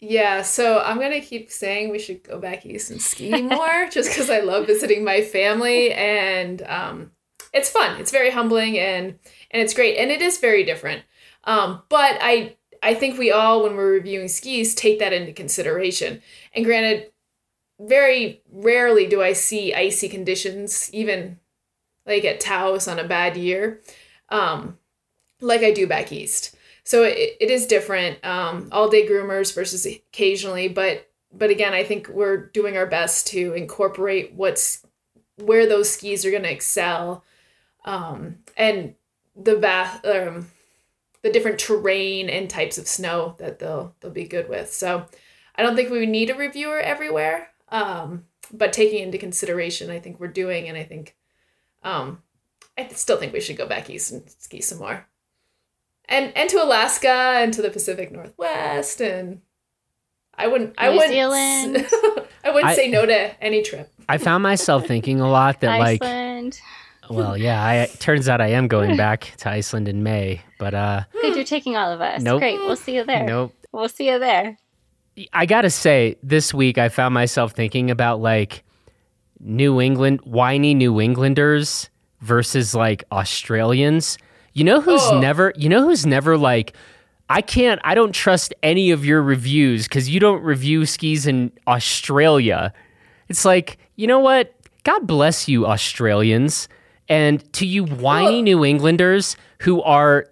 Yeah, 0.00 0.42
so 0.42 0.80
I'm 0.80 1.00
gonna 1.00 1.20
keep 1.20 1.50
saying 1.50 1.90
we 1.90 1.98
should 1.98 2.22
go 2.22 2.38
back 2.38 2.66
east 2.66 2.90
and 2.90 3.00
ski 3.00 3.42
more, 3.42 3.88
just 3.90 4.10
because 4.10 4.28
I 4.28 4.40
love 4.40 4.66
visiting 4.66 5.02
my 5.02 5.22
family 5.22 5.92
and 5.92 6.62
um, 6.62 7.12
it's 7.52 7.70
fun. 7.70 7.98
It's 8.00 8.10
very 8.10 8.30
humbling 8.30 8.78
and 8.78 9.18
and 9.50 9.62
it's 9.62 9.74
great 9.74 9.96
and 9.96 10.10
it 10.10 10.20
is 10.20 10.38
very 10.38 10.64
different. 10.64 11.02
Um, 11.44 11.82
but 11.88 12.18
I 12.20 12.56
I 12.82 12.94
think 12.94 13.18
we 13.18 13.32
all, 13.32 13.62
when 13.62 13.76
we're 13.76 13.92
reviewing 13.92 14.28
skis, 14.28 14.74
take 14.74 14.98
that 14.98 15.14
into 15.14 15.32
consideration. 15.32 16.20
And 16.52 16.66
granted, 16.66 17.10
very 17.80 18.42
rarely 18.50 19.06
do 19.06 19.22
I 19.22 19.32
see 19.32 19.74
icy 19.74 20.08
conditions, 20.08 20.90
even 20.92 21.38
like 22.06 22.24
at 22.24 22.40
Taos 22.40 22.86
on 22.88 22.98
a 22.98 23.08
bad 23.08 23.36
year, 23.36 23.80
um, 24.28 24.78
like 25.40 25.62
I 25.62 25.72
do 25.72 25.86
back 25.86 26.12
east. 26.12 26.54
So 26.84 27.02
it, 27.02 27.36
it 27.40 27.50
is 27.50 27.66
different. 27.66 28.24
Um, 28.24 28.68
all 28.70 28.88
day 28.88 29.08
groomers 29.08 29.54
versus 29.54 29.86
occasionally, 29.86 30.68
but 30.68 31.08
but 31.36 31.50
again, 31.50 31.72
I 31.72 31.82
think 31.82 32.08
we're 32.08 32.46
doing 32.50 32.76
our 32.76 32.86
best 32.86 33.26
to 33.28 33.54
incorporate 33.54 34.34
what's 34.34 34.86
where 35.36 35.66
those 35.66 35.90
skis 35.90 36.24
are 36.24 36.30
going 36.30 36.44
to 36.44 36.52
excel, 36.52 37.24
um, 37.84 38.36
and 38.56 38.94
the 39.34 39.58
va- 39.58 40.00
um, 40.04 40.46
the 41.22 41.32
different 41.32 41.58
terrain 41.58 42.28
and 42.28 42.48
types 42.48 42.78
of 42.78 42.86
snow 42.86 43.34
that 43.38 43.58
they'll 43.58 43.94
they'll 44.00 44.12
be 44.12 44.28
good 44.28 44.48
with. 44.48 44.72
So 44.72 45.06
I 45.56 45.62
don't 45.62 45.74
think 45.74 45.90
we 45.90 46.06
need 46.06 46.30
a 46.30 46.34
reviewer 46.34 46.78
everywhere. 46.78 47.48
Um, 47.74 48.26
but 48.52 48.72
taking 48.72 49.02
into 49.02 49.18
consideration, 49.18 49.90
I 49.90 49.98
think 49.98 50.20
we're 50.20 50.28
doing, 50.28 50.68
and 50.68 50.78
I 50.78 50.84
think, 50.84 51.16
um, 51.82 52.22
I 52.78 52.86
still 52.88 53.16
think 53.16 53.32
we 53.32 53.40
should 53.40 53.56
go 53.56 53.66
back 53.66 53.90
east 53.90 54.12
and 54.12 54.22
ski 54.38 54.60
some 54.60 54.78
more, 54.78 55.08
and 56.08 56.32
and 56.36 56.48
to 56.50 56.62
Alaska 56.62 57.08
and 57.08 57.52
to 57.52 57.62
the 57.62 57.70
Pacific 57.70 58.12
Northwest, 58.12 59.00
and 59.00 59.40
I 60.36 60.46
wouldn't, 60.46 60.70
New 60.70 60.86
I 60.86 60.88
wouldn't, 60.90 61.10
Zealand. 61.10 61.86
I 62.44 62.50
wouldn't 62.50 62.72
I, 62.72 62.74
say 62.76 62.88
no 62.88 63.06
to 63.06 63.42
any 63.42 63.62
trip. 63.62 63.92
I 64.08 64.18
found 64.18 64.44
myself 64.44 64.86
thinking 64.86 65.20
a 65.20 65.28
lot 65.28 65.60
that 65.60 65.80
Iceland. 65.80 66.60
like. 67.02 67.10
Well, 67.10 67.36
yeah. 67.36 67.62
I, 67.62 67.74
it 67.82 68.00
turns 68.00 68.28
out 68.28 68.40
I 68.40 68.48
am 68.48 68.68
going 68.68 68.96
back 69.06 69.32
to 69.38 69.50
Iceland 69.50 69.88
in 69.88 70.04
May, 70.04 70.42
but 70.60 70.74
uh. 70.74 71.04
Good, 71.12 71.34
you're 71.34 71.44
taking 71.44 71.76
all 71.76 71.90
of 71.90 72.00
us. 72.00 72.22
Nope. 72.22 72.38
Great, 72.38 72.60
we'll 72.60 72.76
see 72.76 72.94
you 72.94 73.04
there. 73.04 73.26
Nope. 73.26 73.52
We'll 73.72 73.88
see 73.88 74.08
you 74.08 74.20
there. 74.20 74.58
I 75.32 75.46
gotta 75.46 75.70
say, 75.70 76.16
this 76.22 76.52
week 76.52 76.78
I 76.78 76.88
found 76.88 77.14
myself 77.14 77.52
thinking 77.52 77.90
about 77.90 78.20
like 78.20 78.64
New 79.40 79.80
England, 79.80 80.20
whiny 80.24 80.74
New 80.74 81.00
Englanders 81.00 81.90
versus 82.20 82.74
like 82.74 83.04
Australians. 83.12 84.18
You 84.54 84.64
know 84.64 84.80
who's 84.80 85.02
oh. 85.04 85.20
never, 85.20 85.52
you 85.56 85.68
know 85.68 85.82
who's 85.82 86.06
never 86.06 86.36
like, 86.36 86.74
I 87.28 87.42
can't, 87.42 87.80
I 87.84 87.94
don't 87.94 88.12
trust 88.12 88.54
any 88.62 88.90
of 88.90 89.04
your 89.04 89.22
reviews 89.22 89.84
because 89.84 90.08
you 90.08 90.20
don't 90.20 90.42
review 90.42 90.86
skis 90.86 91.26
in 91.26 91.52
Australia. 91.66 92.72
It's 93.28 93.44
like, 93.44 93.78
you 93.96 94.06
know 94.06 94.18
what? 94.18 94.54
God 94.84 95.06
bless 95.06 95.48
you, 95.48 95.66
Australians. 95.66 96.68
And 97.08 97.52
to 97.54 97.66
you 97.66 97.84
whiny 97.84 98.42
New 98.42 98.64
Englanders 98.64 99.36
who 99.60 99.82
are 99.82 100.28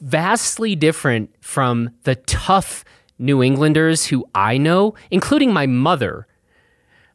vastly 0.00 0.76
different 0.76 1.34
from 1.40 1.90
the 2.02 2.14
tough 2.14 2.84
New 3.18 3.42
Englanders 3.42 4.06
who 4.06 4.26
I 4.34 4.58
know, 4.58 4.94
including 5.10 5.52
my 5.52 5.66
mother. 5.66 6.26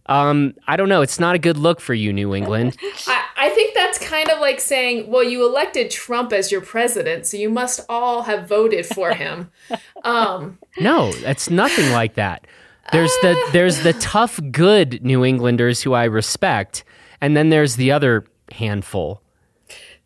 Um, 0.08 0.56
I 0.68 0.76
don't 0.78 0.90
know. 0.90 1.02
It's 1.02 1.20
not 1.20 1.36
a 1.36 1.40
good 1.40 1.58
look 1.58 1.80
for 1.80 1.94
you, 1.94 2.12
New 2.12 2.34
England. 2.36 2.76
I, 3.08 3.24
I 3.38 3.50
think 3.50 3.74
that's 3.74 3.98
kind 3.98 4.30
of 4.30 4.40
like 4.40 4.60
saying, 4.60 5.10
well, 5.10 5.24
you 5.24 5.46
elected 5.46 5.90
Trump 5.90 6.34
as 6.34 6.52
your 6.52 6.62
president, 6.62 7.26
so 7.26 7.38
you 7.38 7.50
must 7.50 7.82
all 7.88 8.24
have 8.24 8.48
voted 8.48 8.86
for 8.86 9.14
him. 9.14 9.52
um, 10.04 10.58
no, 10.80 11.12
it's 11.16 11.50
nothing 11.50 11.92
like 11.92 12.16
that. 12.16 12.46
There's 12.92 13.12
the 13.22 13.42
there's 13.54 13.84
the 13.84 13.94
tough, 13.94 14.40
good 14.52 15.04
New 15.04 15.24
Englanders 15.24 15.82
who 15.82 15.94
I 15.94 16.06
respect, 16.06 16.84
and 17.22 17.38
then 17.38 17.50
there's 17.50 17.76
the 17.76 17.92
other 17.92 18.26
handful. 18.52 19.22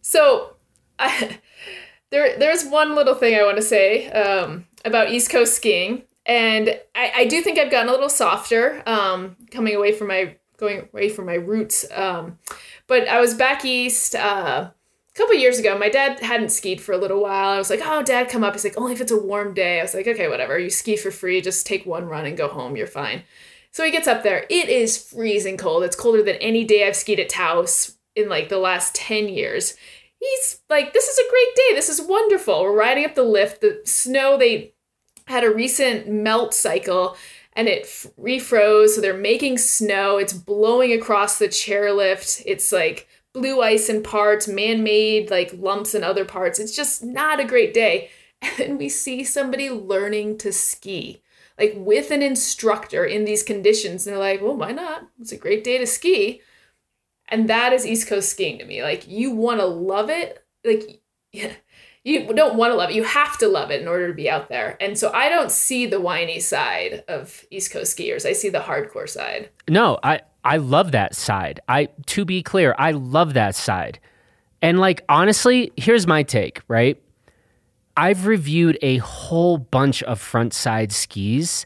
So, 0.02 0.54
I, 1.00 1.40
there 2.12 2.38
there's 2.38 2.66
one 2.66 2.96
little 2.96 3.16
thing 3.16 3.36
I 3.36 3.44
want 3.44 3.58
to 3.58 3.64
say. 3.64 4.10
Um, 4.12 4.66
about 4.86 5.12
East 5.12 5.30
Coast 5.30 5.56
skiing. 5.56 6.04
and 6.26 6.80
I, 6.96 7.12
I 7.18 7.26
do 7.26 7.42
think 7.42 7.60
I've 7.60 7.72
gotten 7.72 7.90
a 7.90 7.92
little 7.92 8.10
softer 8.10 8.82
um, 8.86 9.36
coming 9.52 9.76
away 9.76 9.92
from 9.92 10.08
my 10.08 10.38
going 10.58 10.88
away 10.94 11.10
from 11.10 11.26
my 11.26 11.34
roots. 11.34 11.86
Um, 11.94 12.40
but 12.88 13.08
I 13.08 13.20
was 13.20 13.34
back 13.34 13.66
east 13.66 14.16
uh, 14.16 14.70
a 14.70 14.74
couple 15.14 15.36
years 15.36 15.60
ago. 15.60 15.78
My 15.78 15.90
dad 15.90 16.22
hadn't 16.22 16.50
skied 16.50 16.80
for 16.80 16.94
a 16.94 16.98
little 16.98 17.22
while. 17.22 17.50
I 17.50 17.58
was 17.58 17.70
like, 17.70 17.82
"Oh, 17.84 18.02
dad, 18.02 18.30
come 18.30 18.44
up." 18.44 18.54
He's 18.54 18.64
like, 18.64 18.80
"Only 18.80 18.94
if 18.94 19.02
it's 19.02 19.12
a 19.12 19.20
warm 19.20 19.54
day." 19.54 19.80
I 19.80 19.84
was 19.84 19.94
like, 19.94 20.08
"Okay, 20.08 20.30
whatever. 20.30 20.58
You 20.58 20.70
ski 20.70 20.96
for 20.96 21.12
free. 21.12 21.42
Just 21.42 21.68
take 21.68 21.86
one 21.86 22.06
run 22.06 22.26
and 22.26 22.38
go 22.38 22.48
home. 22.48 22.78
You're 22.78 22.88
fine." 22.88 23.24
So 23.72 23.84
he 23.84 23.92
gets 23.92 24.08
up 24.08 24.24
there. 24.24 24.46
It 24.50 24.70
is 24.70 24.98
freezing 24.98 25.58
cold. 25.58 25.84
It's 25.84 25.98
colder 25.98 26.24
than 26.24 26.38
any 26.38 26.64
day 26.64 26.88
I've 26.88 26.96
skied 26.96 27.20
at 27.20 27.28
Taos 27.28 27.98
in 28.16 28.30
like 28.30 28.48
the 28.48 28.58
last 28.58 28.96
10 28.96 29.28
years. 29.28 29.76
He's 30.18 30.62
like, 30.70 30.94
this 30.94 31.10
is 31.10 31.18
a 31.18 31.30
great 31.30 31.56
day. 31.56 31.76
This 31.76 31.90
is 31.90 32.02
wonderful. 32.02 32.64
We're 32.64 32.72
riding 32.72 33.04
up 33.04 33.16
the 33.16 33.24
lift. 33.24 33.60
The 33.60 33.82
snow, 33.84 34.38
they 34.38 34.75
had 35.28 35.44
a 35.44 35.54
recent 35.54 36.08
melt 36.08 36.54
cycle 36.54 37.16
and 37.54 37.68
it 37.68 37.84
refroze. 38.20 38.90
So 38.90 39.02
they're 39.02 39.18
making 39.18 39.58
snow. 39.58 40.18
It's 40.18 40.34
blowing 40.34 40.94
across 40.94 41.40
the 41.40 41.48
chairlift. 41.48 42.44
It's 42.46 42.72
like 42.72 43.08
blue 43.34 43.62
ice 43.62 43.90
in 43.90 44.02
parts, 44.02 44.48
man 44.48 44.84
made 44.84 45.30
like 45.30 45.52
lumps 45.54 45.94
in 45.94 46.04
other 46.04 46.26
parts. 46.26 46.60
It's 46.60 46.76
just 46.76 47.04
not 47.04 47.40
a 47.40 47.46
great 47.46 47.74
day. 47.74 48.10
And 48.62 48.78
we 48.78 48.90
see 48.90 49.24
somebody 49.24 49.72
learning 49.72 50.38
to 50.40 50.52
ski, 50.52 51.24
like 51.58 51.74
with 51.76 52.12
an 52.12 52.22
instructor 52.22 53.04
in 53.04 53.26
these 53.26 53.42
conditions. 53.42 54.06
And 54.06 54.14
they're 54.14 54.22
like, 54.22 54.42
well, 54.42 54.56
why 54.56 54.72
not? 54.72 55.08
It's 55.20 55.32
a 55.32 55.38
great 55.38 55.64
day 55.64 55.80
to 55.80 55.88
ski. 55.88 56.42
And 57.28 57.50
that 57.50 57.74
is 57.74 57.88
East 57.88 58.08
Coast 58.08 58.30
skiing 58.30 58.60
to 58.60 58.66
me. 58.66 58.84
Like, 58.84 59.08
you 59.08 59.32
want 59.32 59.62
to 59.62 59.66
love 59.66 60.12
it. 60.12 60.46
Like, 60.64 61.02
yeah 61.32 61.54
you 62.06 62.32
don't 62.34 62.56
want 62.56 62.72
to 62.72 62.76
love 62.76 62.92
it. 62.92 62.96
You 62.96 63.04
have 63.04 63.36
to 63.40 63.48
love 63.48 63.72
it 63.72 63.82
in 63.82 63.88
order 63.88 64.08
to 64.08 64.14
be 64.14 64.30
out 64.30 64.48
there. 64.48 64.78
And 64.80 64.98
so 64.98 65.12
I 65.12 65.28
don't 65.28 65.52
see 65.52 65.88
the 65.88 66.00
whiny 66.00 66.40
side 66.40 67.04
of 67.08 67.44
East 67.50 67.72
Coast 67.72 67.98
skiers. 67.98 68.28
I 68.28 68.34
see 68.34 68.50
the 68.50 68.60
hardcore 68.60 69.10
side. 69.10 69.50
No, 69.68 70.00
I 70.04 70.22
I 70.44 70.58
love 70.58 70.92
that 70.92 71.16
side. 71.16 71.60
I 71.68 71.90
to 72.06 72.24
be 72.24 72.44
clear, 72.44 72.76
I 72.78 72.92
love 72.92 73.34
that 73.34 73.56
side. 73.56 74.00
And 74.62 74.80
like 74.80 75.04
honestly, 75.10 75.72
here's 75.78 76.06
my 76.06 76.22
take, 76.22 76.62
right? 76.68 77.02
I've 77.98 78.28
reviewed 78.28 78.78
a 78.84 78.98
whole 78.98 79.58
bunch 79.58 80.04
of 80.04 80.22
front 80.22 80.54
side 80.54 80.92
skis 80.92 81.66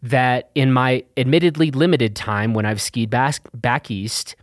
that 0.00 0.50
in 0.54 0.72
my 0.72 1.04
admittedly 1.16 1.72
limited 1.72 2.14
time 2.14 2.54
when 2.54 2.66
I've 2.66 2.80
skied 2.80 3.10
back, 3.10 3.40
back 3.52 3.90
east, 3.90 4.36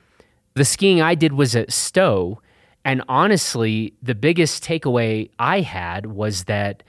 the 0.56 0.66
skiing 0.66 1.02
I 1.02 1.16
did 1.16 1.34
was 1.34 1.56
at 1.56 1.72
Stowe 1.72 2.42
and 2.86 3.02
honestly, 3.08 3.94
the 4.02 4.16
biggest 4.16 4.64
takeaway 4.64 5.30
I 5.40 5.62
had 5.62 6.06
was 6.06 6.46
that 6.46 6.84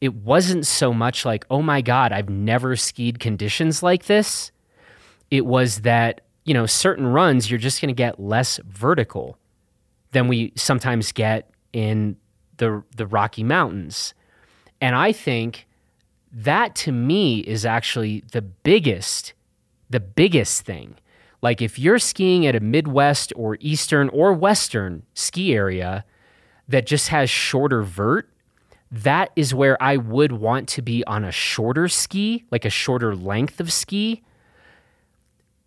it 0.00 0.14
wasn't 0.14 0.66
so 0.66 0.92
much 0.92 1.24
like, 1.24 1.44
oh 1.50 1.62
my 1.62 1.80
God, 1.80 2.12
I've 2.12 2.28
never 2.28 2.76
skied 2.76 3.18
conditions 3.18 3.82
like 3.82 4.04
this. 4.04 4.52
It 5.30 5.46
was 5.46 5.80
that, 5.80 6.20
you 6.44 6.54
know, 6.54 6.66
certain 6.66 7.06
runs, 7.06 7.50
you're 7.50 7.58
just 7.58 7.80
going 7.80 7.88
to 7.88 7.94
get 7.94 8.20
less 8.20 8.60
vertical 8.68 9.38
than 10.12 10.28
we 10.28 10.52
sometimes 10.54 11.10
get 11.10 11.50
in 11.72 12.16
the, 12.58 12.84
the 12.96 13.06
Rocky 13.06 13.42
Mountains. 13.42 14.14
And 14.80 14.94
I 14.94 15.10
think 15.10 15.66
that 16.30 16.74
to 16.76 16.92
me 16.92 17.40
is 17.40 17.64
actually 17.64 18.22
the 18.30 18.42
biggest, 18.42 19.32
the 19.90 20.00
biggest 20.00 20.62
thing 20.62 20.96
like 21.44 21.60
if 21.60 21.78
you're 21.78 21.98
skiing 21.98 22.46
at 22.46 22.56
a 22.56 22.60
Midwest 22.60 23.30
or 23.36 23.58
Eastern 23.60 24.08
or 24.08 24.32
Western 24.32 25.02
ski 25.12 25.54
area 25.54 26.06
that 26.68 26.86
just 26.86 27.10
has 27.10 27.28
shorter 27.28 27.82
vert, 27.82 28.30
that 28.90 29.30
is 29.36 29.54
where 29.54 29.80
I 29.82 29.98
would 29.98 30.32
want 30.32 30.70
to 30.70 30.80
be 30.80 31.04
on 31.04 31.22
a 31.22 31.30
shorter 31.30 31.86
ski, 31.86 32.46
like 32.50 32.64
a 32.64 32.70
shorter 32.70 33.14
length 33.14 33.60
of 33.60 33.70
ski. 33.70 34.22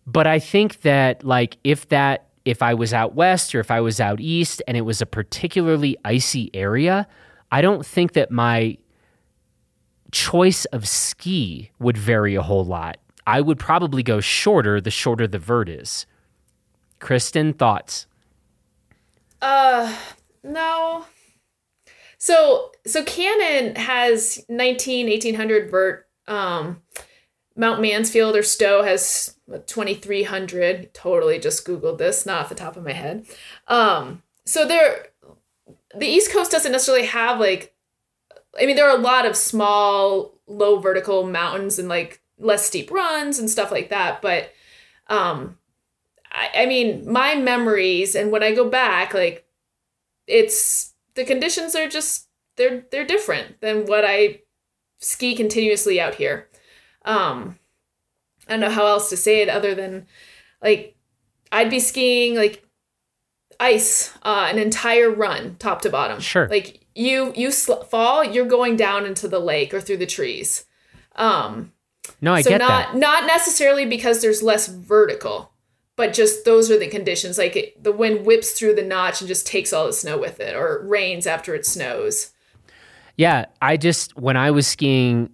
But 0.04 0.26
I 0.26 0.40
think 0.40 0.80
that 0.80 1.22
like 1.22 1.58
if 1.62 1.88
that 1.90 2.26
if 2.44 2.60
I 2.60 2.74
was 2.74 2.92
out 2.92 3.14
west 3.14 3.54
or 3.54 3.60
if 3.60 3.70
I 3.70 3.80
was 3.80 4.00
out 4.00 4.18
east 4.20 4.60
and 4.66 4.76
it 4.76 4.80
was 4.80 5.00
a 5.00 5.06
particularly 5.06 5.96
icy 6.04 6.50
area, 6.54 7.06
I 7.52 7.62
don't 7.62 7.86
think 7.86 8.14
that 8.14 8.32
my 8.32 8.78
choice 10.10 10.64
of 10.64 10.88
ski 10.88 11.70
would 11.78 11.96
vary 11.96 12.34
a 12.34 12.42
whole 12.42 12.64
lot. 12.64 12.98
I 13.28 13.42
would 13.42 13.58
probably 13.58 14.02
go 14.02 14.20
shorter 14.20 14.80
the 14.80 14.90
shorter 14.90 15.26
the 15.26 15.38
vert 15.38 15.68
is. 15.68 16.06
Kristen, 16.98 17.52
thoughts? 17.52 18.06
Uh, 19.42 19.94
no. 20.42 21.04
So, 22.16 22.72
so 22.86 23.04
Cannon 23.04 23.76
has 23.76 24.42
19, 24.48 25.08
1800 25.08 25.70
vert. 25.70 26.08
Um, 26.26 26.80
Mount 27.54 27.82
Mansfield 27.82 28.34
or 28.34 28.42
Stowe 28.42 28.82
has 28.82 29.36
2300. 29.66 30.94
Totally 30.94 31.38
just 31.38 31.66
Googled 31.66 31.98
this, 31.98 32.24
not 32.24 32.44
off 32.44 32.48
the 32.48 32.54
top 32.54 32.78
of 32.78 32.84
my 32.84 32.92
head. 32.92 33.26
Um, 33.66 34.22
so 34.46 34.66
there, 34.66 35.08
the 35.94 36.06
East 36.06 36.32
Coast 36.32 36.50
doesn't 36.50 36.72
necessarily 36.72 37.04
have 37.04 37.38
like, 37.38 37.74
I 38.58 38.64
mean, 38.64 38.76
there 38.76 38.88
are 38.88 38.96
a 38.96 39.02
lot 39.02 39.26
of 39.26 39.36
small, 39.36 40.40
low 40.46 40.78
vertical 40.78 41.26
mountains 41.26 41.78
and 41.78 41.90
like 41.90 42.22
less 42.38 42.64
steep 42.64 42.90
runs 42.90 43.38
and 43.38 43.50
stuff 43.50 43.70
like 43.70 43.90
that. 43.90 44.22
But 44.22 44.52
um, 45.08 45.56
I, 46.30 46.62
I 46.62 46.66
mean, 46.66 47.10
my 47.10 47.34
memories 47.34 48.14
and 48.14 48.30
when 48.30 48.42
I 48.42 48.54
go 48.54 48.68
back, 48.68 49.14
like 49.14 49.46
it's 50.26 50.94
the 51.14 51.24
conditions 51.24 51.74
are 51.74 51.88
just 51.88 52.28
they're 52.56 52.84
they're 52.90 53.06
different 53.06 53.60
than 53.60 53.86
what 53.86 54.04
I 54.04 54.42
ski 54.98 55.34
continuously 55.34 56.00
out 56.00 56.14
here. 56.14 56.48
Um, 57.04 57.58
I 58.46 58.52
don't 58.52 58.60
know 58.60 58.70
how 58.70 58.86
else 58.86 59.10
to 59.10 59.16
say 59.16 59.40
it 59.40 59.48
other 59.48 59.74
than 59.74 60.06
like 60.62 60.96
I'd 61.50 61.70
be 61.70 61.80
skiing 61.80 62.34
like 62.34 62.64
ice 63.60 64.14
uh, 64.22 64.48
an 64.50 64.58
entire 64.58 65.10
run 65.10 65.56
top 65.58 65.82
to 65.82 65.90
bottom. 65.90 66.20
Sure. 66.20 66.48
Like 66.48 66.86
you 66.94 67.32
you 67.34 67.50
sl- 67.50 67.82
fall, 67.84 68.24
you're 68.24 68.46
going 68.46 68.76
down 68.76 69.06
into 69.06 69.28
the 69.28 69.38
lake 69.38 69.72
or 69.72 69.80
through 69.80 69.98
the 69.98 70.06
trees. 70.06 70.64
Um, 71.16 71.72
no, 72.20 72.34
I 72.34 72.42
so 72.42 72.50
get 72.50 72.58
not, 72.58 72.92
that. 72.92 72.96
Not 72.96 73.26
necessarily 73.26 73.86
because 73.86 74.20
there's 74.22 74.42
less 74.42 74.68
vertical, 74.68 75.52
but 75.96 76.12
just 76.12 76.44
those 76.44 76.70
are 76.70 76.78
the 76.78 76.88
conditions. 76.88 77.38
Like 77.38 77.56
it, 77.56 77.82
the 77.82 77.92
wind 77.92 78.26
whips 78.26 78.52
through 78.52 78.74
the 78.74 78.82
notch 78.82 79.20
and 79.20 79.28
just 79.28 79.46
takes 79.46 79.72
all 79.72 79.86
the 79.86 79.92
snow 79.92 80.18
with 80.18 80.40
it, 80.40 80.54
or 80.54 80.76
it 80.76 80.88
rains 80.88 81.26
after 81.26 81.54
it 81.54 81.66
snows. 81.66 82.32
Yeah, 83.16 83.46
I 83.60 83.76
just 83.76 84.16
when 84.16 84.36
I 84.36 84.50
was 84.50 84.66
skiing, 84.66 85.30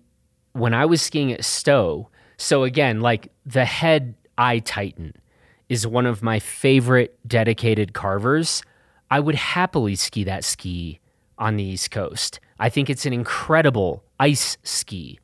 when 0.53 0.75
I 0.75 0.87
was 0.87 1.03
skiing 1.03 1.33
at 1.33 1.45
Stowe. 1.45 2.09
So 2.37 2.65
again, 2.65 3.01
like 3.01 3.31
the 3.47 3.65
head 3.65 4.15
eye 4.39 4.59
Titan 4.61 5.15
is 5.69 5.87
one 5.87 6.07
of 6.07 6.23
my 6.23 6.39
favorite 6.39 7.19
dedicated 7.27 7.93
carvers. 7.93 8.63
I 9.11 9.21
would 9.21 9.35
happily 9.35 9.97
ski 9.97 10.25
that 10.25 10.45
ski 10.45 11.01
on 11.39 11.57
the 11.57 11.65
East 11.65 11.91
Coast. 11.91 12.41
I 12.59 12.69
think 12.69 12.89
it's 12.89 13.07
an 13.07 13.13
incredible 13.13 14.03
ice 14.19 14.57
ski. 14.63 15.19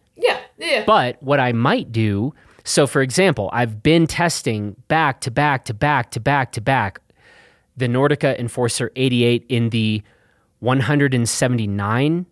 Yeah. 0.61 0.85
But 0.85 1.23
what 1.23 1.41
I 1.41 1.53
might 1.53 1.91
do, 1.91 2.35
so 2.65 2.87
for 2.87 3.03
example, 3.03 3.51
I've 3.53 3.83
been 3.83 4.07
testing 4.07 4.77
back 4.89 5.21
to 5.23 5.31
back 5.31 5.65
to 5.65 5.75
back 5.75 6.11
to 6.13 6.21
back 6.21 6.53
to 6.53 6.61
back 6.61 7.01
the 7.77 7.87
Nordica 7.87 8.39
Enforcer 8.39 8.93
88 8.95 9.47
in 9.49 9.71
the 9.71 10.03
179 10.61 12.27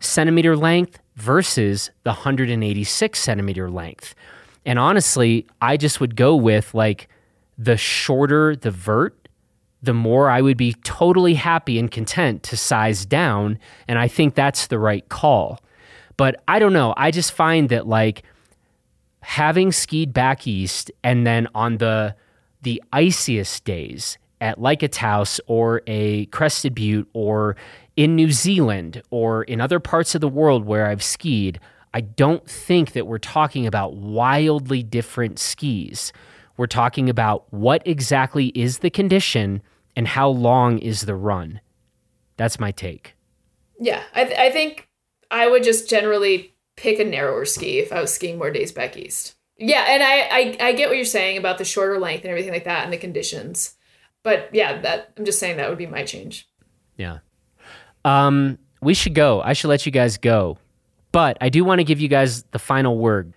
centimeter 0.00 0.56
length 0.56 0.98
versus 1.16 1.90
the 2.04 2.10
186 2.10 3.18
centimeter 3.18 3.70
length. 3.70 4.14
And 4.64 4.78
honestly, 4.78 5.46
I 5.62 5.76
just 5.76 6.00
would 6.00 6.16
go 6.16 6.36
with 6.36 6.74
like 6.74 7.08
the 7.56 7.76
shorter 7.76 8.54
the 8.54 8.70
vert, 8.70 9.28
the 9.82 9.94
more 9.94 10.28
I 10.28 10.40
would 10.40 10.56
be 10.56 10.74
totally 10.84 11.34
happy 11.34 11.78
and 11.78 11.90
content 11.90 12.42
to 12.44 12.56
size 12.56 13.06
down. 13.06 13.58
And 13.86 13.98
I 13.98 14.08
think 14.08 14.34
that's 14.34 14.66
the 14.66 14.78
right 14.78 15.08
call. 15.08 15.60
But 16.18 16.42
I 16.46 16.58
don't 16.58 16.74
know. 16.74 16.92
I 16.98 17.10
just 17.10 17.32
find 17.32 17.70
that 17.70 17.86
like 17.86 18.24
having 19.22 19.72
skied 19.72 20.12
back 20.12 20.46
east 20.46 20.90
and 21.02 21.26
then 21.26 21.48
on 21.54 21.78
the 21.78 22.14
the 22.60 22.82
iciest 22.92 23.64
days 23.64 24.18
at 24.40 24.58
a 24.58 24.88
Taos 24.88 25.40
or 25.46 25.82
a 25.86 26.26
Crested 26.26 26.74
Butte 26.74 27.08
or 27.12 27.56
in 27.96 28.14
New 28.16 28.30
Zealand 28.32 29.02
or 29.10 29.44
in 29.44 29.60
other 29.60 29.80
parts 29.80 30.14
of 30.14 30.20
the 30.20 30.28
world 30.28 30.64
where 30.64 30.86
I've 30.86 31.02
skied, 31.02 31.60
I 31.94 32.00
don't 32.00 32.48
think 32.48 32.92
that 32.92 33.06
we're 33.06 33.18
talking 33.18 33.66
about 33.66 33.94
wildly 33.94 34.82
different 34.82 35.38
skis. 35.38 36.12
We're 36.56 36.66
talking 36.66 37.08
about 37.08 37.52
what 37.52 37.82
exactly 37.86 38.46
is 38.48 38.78
the 38.78 38.90
condition 38.90 39.62
and 39.94 40.08
how 40.08 40.28
long 40.28 40.78
is 40.78 41.02
the 41.02 41.14
run. 41.14 41.60
That's 42.36 42.58
my 42.58 42.72
take. 42.72 43.14
Yeah, 43.80 44.02
I, 44.14 44.24
th- 44.24 44.38
I 44.38 44.50
think 44.50 44.87
I 45.30 45.48
would 45.48 45.62
just 45.62 45.88
generally 45.88 46.54
pick 46.76 46.98
a 46.98 47.04
narrower 47.04 47.44
ski 47.44 47.78
if 47.78 47.92
I 47.92 48.00
was 48.00 48.12
skiing 48.12 48.38
more 48.38 48.50
days 48.50 48.72
back 48.72 48.96
east. 48.96 49.34
Yeah, 49.56 49.84
and 49.88 50.02
I, 50.02 50.20
I 50.20 50.68
I 50.68 50.72
get 50.72 50.88
what 50.88 50.96
you're 50.96 51.04
saying 51.04 51.36
about 51.36 51.58
the 51.58 51.64
shorter 51.64 51.98
length 51.98 52.22
and 52.22 52.30
everything 52.30 52.52
like 52.52 52.64
that 52.64 52.84
and 52.84 52.92
the 52.92 52.98
conditions. 52.98 53.74
But 54.22 54.50
yeah, 54.52 54.80
that 54.82 55.12
I'm 55.16 55.24
just 55.24 55.38
saying 55.38 55.56
that 55.56 55.68
would 55.68 55.78
be 55.78 55.86
my 55.86 56.04
change. 56.04 56.48
Yeah. 56.96 57.18
Um 58.04 58.58
we 58.80 58.94
should 58.94 59.14
go. 59.14 59.40
I 59.40 59.52
should 59.52 59.68
let 59.68 59.86
you 59.86 59.92
guys 59.92 60.16
go. 60.16 60.58
But 61.12 61.38
I 61.40 61.48
do 61.48 61.64
want 61.64 61.80
to 61.80 61.84
give 61.84 62.00
you 62.00 62.08
guys 62.08 62.44
the 62.52 62.58
final 62.58 62.98
word. 62.98 63.32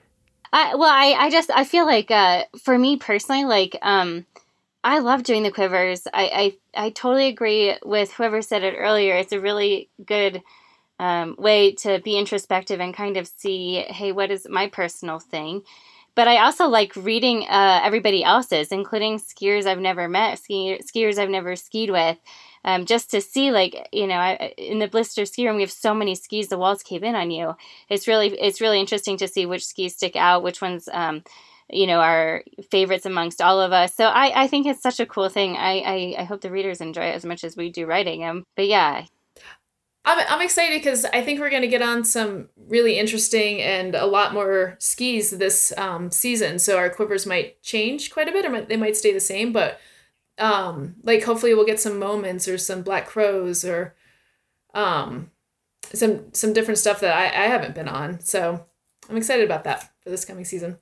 I, 0.54 0.76
well, 0.76 0.92
I, 0.92 1.14
I 1.14 1.30
just 1.30 1.50
I 1.50 1.64
feel 1.64 1.86
like 1.86 2.12
uh, 2.12 2.44
for 2.62 2.78
me 2.78 2.98
personally, 2.98 3.46
like 3.46 3.78
um, 3.82 4.26
I 4.84 5.00
love 5.00 5.24
doing 5.24 5.44
the 5.44 5.52
quivers. 5.52 6.08
I, 6.14 6.56
I 6.76 6.86
I 6.86 6.89
totally 6.89 7.28
agree 7.28 7.76
with 7.84 8.12
whoever 8.12 8.42
said 8.42 8.64
it 8.64 8.76
earlier. 8.78 9.16
It's 9.16 9.32
a 9.32 9.39
really 9.39 9.89
good 10.06 10.44
um, 11.02 11.36
way 11.39 11.74
to 11.74 11.99
be 11.99 12.16
introspective 12.18 12.80
and 12.80 12.93
kind 12.93 13.18
of 13.18 13.28
see, 13.28 13.84
hey, 13.89 14.12
what 14.12 14.30
is 14.30 14.47
my 14.47 14.68
personal 14.68 15.20
thing? 15.20 15.64
But 16.14 16.28
I 16.28 16.43
also 16.43 16.68
like 16.68 16.95
reading 16.95 17.47
uh, 17.49 17.80
everybody 17.84 18.24
else's, 18.24 18.72
including 18.72 19.18
skiers 19.18 19.66
I've 19.66 19.80
never 19.80 20.08
met, 20.08 20.39
ski- 20.39 20.80
skiers 20.84 21.18
I've 21.18 21.30
never 21.30 21.56
skied 21.56 21.89
with, 21.89 22.18
um, 22.66 22.86
just 22.86 23.10
to 23.12 23.22
see, 23.22 23.49
like, 23.49 23.89
you 23.91 24.08
know, 24.08 24.16
I, 24.16 24.54
in 24.58 24.80
the 24.80 24.88
blister 24.88 25.26
ski 25.26 25.47
room, 25.47 25.56
we 25.56 25.64
have 25.64 25.72
so 25.72 25.93
many 25.93 26.14
skis, 26.16 26.49
the 26.49 26.58
walls 26.58 26.84
cave 26.84 27.04
in 27.04 27.16
on 27.16 27.32
you. 27.32 27.56
It's 27.89 28.08
really, 28.08 28.28
it's 28.39 28.62
really 28.62 28.80
interesting 28.80 29.18
to 29.18 29.28
see 29.28 29.45
which 29.45 29.66
skis 29.66 29.95
stick 29.95 30.16
out, 30.16 30.43
which 30.43 30.62
ones, 30.62 30.88
um, 30.91 31.24
you 31.70 31.88
know, 31.88 32.02
are 32.02 32.43
favorites 32.70 33.06
amongst 33.06 33.41
all 33.41 33.62
of 33.62 33.72
us. 33.72 33.95
So 33.95 34.06
I, 34.06 34.43
I 34.43 34.47
think 34.47 34.68
it's 34.68 34.84
such 34.84 34.99
a 34.99 35.06
cool 35.06 35.30
thing. 35.30 35.56
I, 35.56 35.80
I, 35.80 36.16
I 36.20 36.24
hope 36.26 36.41
the 36.41 36.52
readers 36.52 36.82
enjoy 36.82 37.06
it 37.06 37.16
as 37.16 37.26
much 37.26 37.43
as 37.45 37.56
we 37.56 37.72
do 37.72 37.86
writing 37.88 38.20
them. 38.20 38.43
But 38.58 38.68
yeah, 38.68 39.06
I'm, 40.04 40.26
I'm 40.28 40.41
excited 40.41 40.80
because 40.80 41.06
I 41.06 41.22
think 41.22 41.39
we're 41.39 41.49
going 41.49 41.62
to 41.62 41.68
get 41.68 41.82
on 41.82 42.04
some 42.04 42.49
really 42.68 42.97
interesting 42.97 43.62
and 43.62 43.93
a 43.93 44.06
lot 44.06 44.34
more 44.34 44.76
skis 44.80 45.32
this 45.32 45.72
um, 45.78 46.10
season. 46.10 46.60
So 46.60 46.78
our 46.78 46.89
quivers 46.89 47.26
might 47.26 47.62
change 47.62 48.12
quite 48.12 48.28
a 48.28 48.32
bit, 48.32 48.45
or 48.45 48.49
might, 48.49 48.70
they 48.70 48.78
might 48.78 48.97
stay 48.97 49.14
the 49.14 49.20
same. 49.20 49.54
But 49.54 49.80
um, 50.38 50.95
like 51.04 51.24
hopefully 51.24 51.54
we'll 51.54 51.66
get 51.66 51.80
some 51.80 51.99
moments 51.99 52.47
or 52.47 52.58
some 52.58 52.82
black 52.82 53.08
crows 53.08 53.64
or 53.64 53.95
um, 54.74 55.30
some 55.93 56.34
some 56.34 56.54
different 56.54 56.80
stuff 56.80 56.99
that 57.02 57.16
I, 57.16 57.26
I 57.26 57.47
haven't 57.47 57.76
been 57.76 57.88
on. 57.88 58.20
So 58.22 58.66
I'm 59.10 59.18
excited 59.18 59.45
about 59.45 59.66
that 59.66 59.91
for 60.02 60.10
this 60.10 60.26
coming 60.26 60.45
season. 60.45 60.78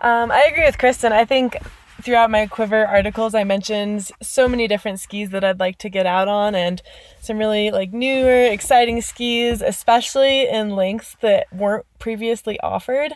Um, 0.00 0.30
I 0.30 0.42
agree 0.42 0.64
with 0.64 0.78
Kristen. 0.78 1.12
I 1.12 1.24
think 1.24 1.56
throughout 2.04 2.30
my 2.30 2.46
quiver 2.46 2.86
articles 2.86 3.34
i 3.34 3.42
mentioned 3.42 4.10
so 4.22 4.46
many 4.46 4.68
different 4.68 5.00
skis 5.00 5.30
that 5.30 5.42
i'd 5.42 5.58
like 5.58 5.78
to 5.78 5.88
get 5.88 6.06
out 6.06 6.28
on 6.28 6.54
and 6.54 6.82
some 7.20 7.38
really 7.38 7.70
like 7.70 7.92
newer 7.92 8.44
exciting 8.44 9.00
skis 9.00 9.62
especially 9.62 10.48
in 10.48 10.76
lengths 10.76 11.16
that 11.20 11.46
weren't 11.52 11.86
previously 11.98 12.60
offered 12.60 13.14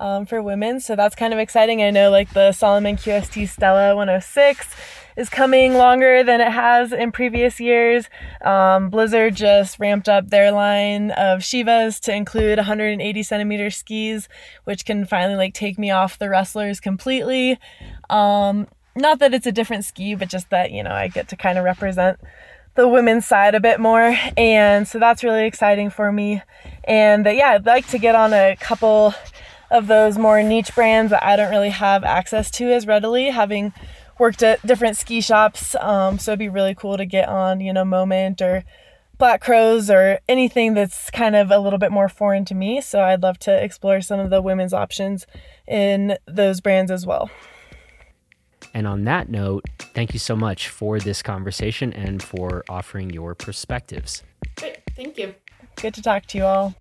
um, 0.00 0.24
for 0.24 0.42
women. 0.42 0.80
So 0.80 0.96
that's 0.96 1.14
kind 1.14 1.32
of 1.32 1.38
exciting. 1.38 1.82
I 1.82 1.90
know 1.90 2.10
like 2.10 2.32
the 2.32 2.52
salomon 2.52 2.96
qst 2.96 3.48
stella 3.48 3.94
106 3.94 4.74
is 5.16 5.28
coming 5.28 5.74
longer 5.74 6.22
than 6.22 6.40
it 6.40 6.52
has 6.52 6.92
in 6.92 7.12
previous 7.12 7.60
years. 7.60 8.08
Um, 8.42 8.90
Blizzard 8.90 9.34
just 9.34 9.78
ramped 9.78 10.08
up 10.08 10.30
their 10.30 10.52
line 10.52 11.10
of 11.12 11.40
Sheevas 11.40 12.00
to 12.00 12.14
include 12.14 12.58
180 12.58 13.22
centimeter 13.22 13.70
skis, 13.70 14.28
which 14.64 14.84
can 14.84 15.04
finally 15.04 15.36
like 15.36 15.54
take 15.54 15.78
me 15.78 15.90
off 15.90 16.18
the 16.18 16.28
Rustlers 16.28 16.80
completely. 16.80 17.58
Um, 18.08 18.68
not 18.96 19.18
that 19.20 19.34
it's 19.34 19.46
a 19.46 19.52
different 19.52 19.84
ski, 19.84 20.14
but 20.14 20.28
just 20.28 20.50
that 20.50 20.72
you 20.72 20.82
know 20.82 20.92
I 20.92 21.08
get 21.08 21.28
to 21.28 21.36
kind 21.36 21.58
of 21.58 21.64
represent 21.64 22.20
the 22.74 22.88
women's 22.88 23.26
side 23.26 23.54
a 23.54 23.60
bit 23.60 23.80
more, 23.80 24.16
and 24.36 24.86
so 24.86 24.98
that's 24.98 25.24
really 25.24 25.46
exciting 25.46 25.90
for 25.90 26.12
me. 26.12 26.42
And 26.84 27.26
uh, 27.26 27.30
yeah, 27.30 27.50
I'd 27.50 27.66
like 27.66 27.88
to 27.88 27.98
get 27.98 28.14
on 28.14 28.32
a 28.32 28.56
couple 28.56 29.14
of 29.70 29.86
those 29.86 30.18
more 30.18 30.42
niche 30.42 30.74
brands 30.74 31.10
that 31.10 31.24
I 31.24 31.36
don't 31.36 31.50
really 31.50 31.70
have 31.70 32.02
access 32.04 32.50
to 32.52 32.72
as 32.72 32.86
readily, 32.86 33.30
having 33.30 33.72
worked 34.20 34.42
at 34.42 34.64
different 34.64 34.96
ski 34.96 35.20
shops. 35.20 35.74
Um, 35.80 36.18
so 36.18 36.32
it'd 36.32 36.38
be 36.38 36.48
really 36.48 36.74
cool 36.74 36.96
to 36.96 37.06
get 37.06 37.28
on, 37.28 37.60
you 37.60 37.72
know, 37.72 37.84
Moment 37.84 38.40
or 38.40 38.62
Black 39.18 39.40
Crows 39.40 39.90
or 39.90 40.20
anything 40.28 40.74
that's 40.74 41.10
kind 41.10 41.34
of 41.34 41.50
a 41.50 41.58
little 41.58 41.78
bit 41.78 41.90
more 41.90 42.08
foreign 42.08 42.44
to 42.44 42.54
me. 42.54 42.80
So 42.80 43.02
I'd 43.02 43.22
love 43.22 43.38
to 43.40 43.64
explore 43.64 44.00
some 44.02 44.20
of 44.20 44.30
the 44.30 44.42
women's 44.42 44.72
options 44.72 45.26
in 45.66 46.16
those 46.26 46.60
brands 46.60 46.90
as 46.90 47.06
well. 47.06 47.30
And 48.72 48.86
on 48.86 49.04
that 49.04 49.28
note, 49.28 49.64
thank 49.78 50.12
you 50.12 50.20
so 50.20 50.36
much 50.36 50.68
for 50.68 51.00
this 51.00 51.22
conversation 51.22 51.92
and 51.92 52.22
for 52.22 52.62
offering 52.68 53.10
your 53.10 53.34
perspectives. 53.34 54.22
Great. 54.56 54.78
Thank 54.94 55.18
you. 55.18 55.34
Good 55.76 55.94
to 55.94 56.02
talk 56.02 56.26
to 56.26 56.38
you 56.38 56.44
all. 56.44 56.74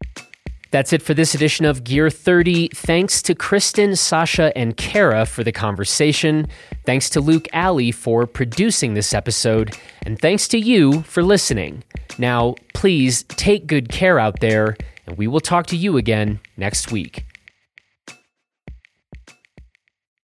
That's 0.71 0.93
it 0.93 1.01
for 1.01 1.13
this 1.13 1.33
edition 1.33 1.65
of 1.65 1.83
Gear 1.83 2.09
30. 2.09 2.69
Thanks 2.75 3.21
to 3.23 3.33
Kristen, 3.33 3.95
Sasha, 3.95 4.55
and 4.55 4.77
Kara 4.77 5.25
for 5.25 5.43
the 5.43 5.51
conversation. 5.51 6.47
Thanks 6.85 7.09
to 7.11 7.21
Luke 7.21 7.47
Alley 7.53 7.91
for 7.91 8.27
producing 8.27 8.93
this 8.93 9.13
episode. 9.13 9.75
And 10.03 10.19
thanks 10.19 10.47
to 10.49 10.59
you 10.59 11.01
for 11.03 11.23
listening. 11.23 11.83
Now, 12.19 12.55
please 12.73 13.23
take 13.23 13.65
good 13.65 13.89
care 13.89 14.19
out 14.19 14.41
there, 14.41 14.77
and 15.07 15.17
we 15.17 15.27
will 15.27 15.39
talk 15.39 15.65
to 15.67 15.77
you 15.77 15.97
again 15.97 16.39
next 16.57 16.91
week. 16.91 17.28